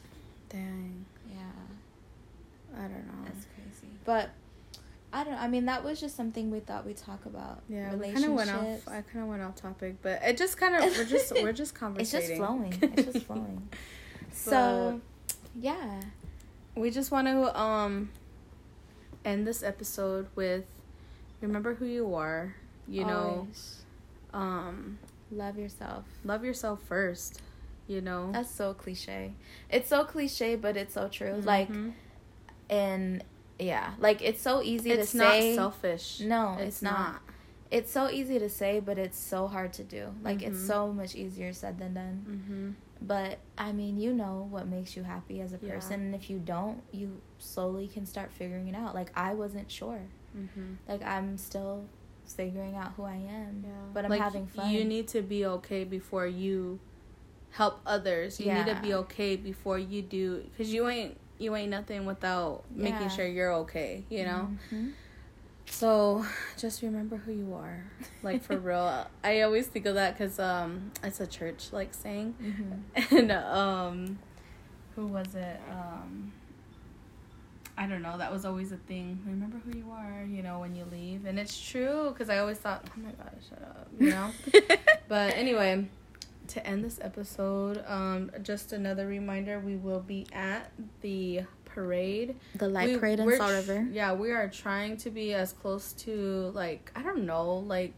Dang. 0.49 1.05
Yeah, 1.31 2.77
I 2.77 2.81
don't 2.81 3.07
know. 3.07 3.23
that's 3.25 3.45
crazy. 3.55 3.93
But 4.05 4.29
I 5.11 5.23
don't. 5.23 5.33
I 5.35 5.47
mean, 5.47 5.65
that 5.65 5.83
was 5.83 5.99
just 5.99 6.15
something 6.15 6.51
we 6.51 6.59
thought 6.59 6.85
we'd 6.85 6.97
talk 6.97 7.25
about. 7.25 7.61
Yeah, 7.69 7.95
we 7.95 8.11
kind 8.11 8.25
of 8.25 8.33
went 8.33 8.51
off. 8.51 8.87
I 8.87 9.01
kind 9.01 9.23
of 9.23 9.27
went 9.27 9.41
off 9.41 9.55
topic, 9.55 9.95
but 10.01 10.21
it 10.23 10.37
just 10.37 10.57
kind 10.57 10.75
of 10.75 10.83
we're 10.95 11.05
just 11.17 11.31
we're 11.33 11.53
just 11.53 11.73
conversating. 11.73 12.19
It's 12.21 12.27
just 12.27 12.37
flowing. 12.37 12.93
It's 12.97 13.13
just 13.13 13.25
flowing. 13.25 13.69
so, 14.31 15.01
yeah. 15.59 16.01
we 16.75 16.91
just 16.91 17.09
want 17.11 17.27
to 17.27 17.57
um 17.59 18.09
end 19.23 19.47
this 19.47 19.63
episode 19.63 20.27
with 20.35 20.65
remember 21.41 21.75
who 21.75 21.85
you 21.85 22.13
are. 22.15 22.55
You 22.87 23.05
know, 23.05 23.27
Always 23.47 23.81
um, 24.33 24.99
love 25.31 25.57
yourself. 25.57 26.05
love 26.23 26.43
yourself 26.45 26.81
first. 26.87 27.41
You 27.87 28.01
know, 28.01 28.31
That's 28.31 28.49
so 28.49 28.73
cliche. 28.73 29.33
It's 29.69 29.89
so 29.89 30.03
cliche, 30.05 30.55
but 30.55 30.75
it's 30.77 30.93
so 30.93 31.07
true. 31.07 31.39
Like, 31.43 31.69
Mhm. 31.71 31.93
and 32.69 33.23
yeah, 33.59 33.93
like 33.99 34.21
it's 34.21 34.41
so 34.41 34.61
easy 34.61 34.91
it's 34.91 35.11
to 35.11 35.17
say. 35.17 35.49
It's 35.49 35.57
not 35.57 35.63
selfish. 35.63 36.19
No, 36.21 36.53
it's, 36.59 36.67
it's 36.67 36.81
not. 36.81 37.21
It's 37.71 37.91
so 37.91 38.09
easy 38.09 38.39
to 38.39 38.49
say, 38.49 38.79
but 38.79 38.97
it's 38.97 39.17
so 39.17 39.47
hard 39.47 39.73
to 39.73 39.83
do. 39.83 40.13
Like, 40.23 40.41
it's 40.43 40.59
Mhm. 40.59 40.67
so 40.67 40.93
much 40.93 41.15
easier 41.15 41.51
said 41.53 41.77
than 41.79 41.93
done. 41.95 42.25
Mm-hmm. 42.29 42.71
But 43.05 43.39
I 43.57 43.71
mean, 43.71 43.99
you 43.99 44.13
know 44.13 44.47
what 44.49 44.67
makes 44.67 44.95
you 44.95 45.03
happy 45.03 45.41
as 45.41 45.53
a 45.53 45.57
Yeah. 45.61 45.73
person, 45.73 45.99
and 46.01 46.15
if 46.15 46.29
you 46.29 46.39
don't, 46.39 46.81
you 46.91 47.21
slowly 47.45 47.87
can 47.87 48.05
start 48.05 48.31
figuring 48.31 48.67
it 48.67 48.75
out. 48.75 48.95
Like 48.95 49.11
I 49.15 49.33
wasn't 49.33 49.71
sure. 49.71 50.01
Mm-hmm. 50.37 50.73
Like 50.87 51.03
I'm 51.03 51.37
still 51.37 51.85
figuring 52.25 52.75
out 52.75 52.93
who 52.97 53.03
I 53.03 53.15
am. 53.15 53.63
Yeah, 53.65 53.71
But 53.93 54.05
I'm 54.05 54.11
Like, 54.11 54.21
having 54.21 54.47
fun. 54.47 54.71
You 54.71 54.83
need 54.83 55.07
to 55.09 55.21
be 55.21 55.45
okay 55.45 55.83
before 55.83 56.27
you 56.27 56.79
help 57.51 57.79
others. 57.85 58.39
You 58.39 58.51
need 58.53 58.65
to 58.65 58.79
be 58.81 58.93
okay 58.95 59.35
before 59.35 59.79
you 59.79 60.01
do, 60.01 60.43
because 60.51 60.73
you 60.73 60.87
ain't 60.89 61.17
you 61.37 61.53
ain't 61.55 61.69
nothing 61.69 62.05
without 62.05 62.63
making 62.71 63.09
sure 63.09 63.25
you're 63.27 63.53
okay. 63.53 64.03
You 64.09 64.23
know. 64.25 64.49
Mhm. 64.73 64.93
So 65.67 66.23
just 66.57 66.81
remember 66.83 67.17
who 67.17 67.31
you 67.31 67.53
are, 67.55 67.83
like 68.23 68.43
for 68.43 68.57
real. 68.69 69.07
I 69.23 69.41
always 69.41 69.67
think 69.67 69.85
of 69.87 69.95
that 69.95 70.15
because 70.17 70.37
um, 70.39 70.91
it's 71.03 71.19
a 71.19 71.27
church 71.27 71.69
like 71.71 71.93
saying, 71.93 72.35
Mhm. 72.41 73.11
and 73.19 73.31
um, 73.31 74.19
who 74.95 75.07
was 75.07 75.33
it? 75.35 75.59
Um, 75.71 76.33
I 77.77 77.87
don't 77.87 78.01
know. 78.01 78.17
That 78.17 78.31
was 78.31 78.45
always 78.45 78.71
a 78.71 78.77
thing. 78.77 79.19
Remember 79.25 79.57
who 79.65 79.77
you 79.77 79.91
are, 79.91 80.23
you 80.29 80.41
know, 80.41 80.59
when 80.59 80.75
you 80.75 80.85
leave, 80.91 81.25
and 81.25 81.37
it's 81.37 81.59
true 81.59 82.09
because 82.11 82.29
I 82.29 82.37
always 82.37 82.57
thought, 82.57 82.85
oh 82.87 82.99
my 83.01 83.11
god, 83.11 83.35
shut 83.49 83.61
up, 83.61 83.87
you 83.99 84.09
know. 84.11 84.31
but 85.09 85.35
anyway, 85.35 85.85
to 86.49 86.65
end 86.65 86.85
this 86.85 86.99
episode, 87.01 87.83
um, 87.87 88.31
just 88.43 88.71
another 88.71 89.07
reminder: 89.07 89.59
we 89.59 89.75
will 89.75 89.99
be 89.99 90.25
at 90.31 90.71
the 91.01 91.41
parade 91.65 92.37
the 92.55 92.69
light 92.69 92.87
we- 92.87 92.97
parade 92.97 93.19
in 93.19 93.35
Salt 93.35 93.51
River. 93.51 93.85
Yeah, 93.91 94.13
we 94.13 94.31
are 94.31 94.47
trying 94.47 94.95
to 94.97 95.09
be 95.09 95.33
as 95.33 95.51
close 95.51 95.91
to 96.03 96.51
like 96.55 96.91
I 96.95 97.03
don't 97.03 97.25
know, 97.25 97.55
like 97.55 97.93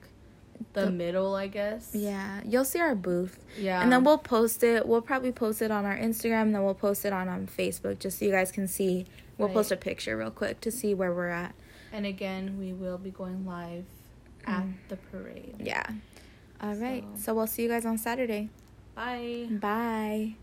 the, 0.74 0.86
The- 0.86 0.92
middle, 0.92 1.36
I 1.36 1.46
guess. 1.48 1.92
Yeah, 1.94 2.42
you'll 2.44 2.66
see 2.66 2.80
our 2.80 2.96
booth, 2.96 3.38
Yeah. 3.60 3.84
and 3.84 3.92
then 3.92 4.04
we'll 4.04 4.18
post 4.18 4.64
it. 4.64 4.88
We'll 4.88 5.04
probably 5.04 5.32
post 5.32 5.62
it 5.62 5.70
on 5.70 5.86
our 5.86 5.96
Instagram, 5.96 6.42
and 6.44 6.56
then 6.56 6.64
we'll 6.64 6.74
post 6.74 7.06
it 7.06 7.14
on 7.14 7.28
on 7.30 7.46
Facebook, 7.46 8.00
just 8.00 8.18
so 8.18 8.26
you 8.26 8.32
guys 8.32 8.52
can 8.52 8.68
see. 8.68 9.06
We'll 9.38 9.48
Right. 9.50 9.54
post 9.56 9.72
a 9.72 9.78
picture 9.78 10.18
real 10.18 10.32
quick 10.32 10.60
to 10.62 10.72
see 10.72 10.94
where 10.94 11.14
we're 11.14 11.30
at. 11.30 11.54
and 11.94 12.06
again, 12.06 12.58
we 12.60 12.74
will 12.74 12.98
be 12.98 13.10
going 13.12 13.46
live 13.46 13.86
at 14.46 14.64
Mm. 14.66 14.74
the 14.90 14.98
parade. 14.98 15.56
Yeah. 15.58 15.84
All 16.62 16.76
right. 16.76 17.04
So- 17.16 17.22
so 17.22 17.34
we'll 17.36 17.48
see 17.48 17.64
you 17.64 17.70
guys 17.70 17.86
on 17.86 17.98
Saturday. 17.98 18.50
Bye. 18.94 19.48
Bye. 19.50 20.36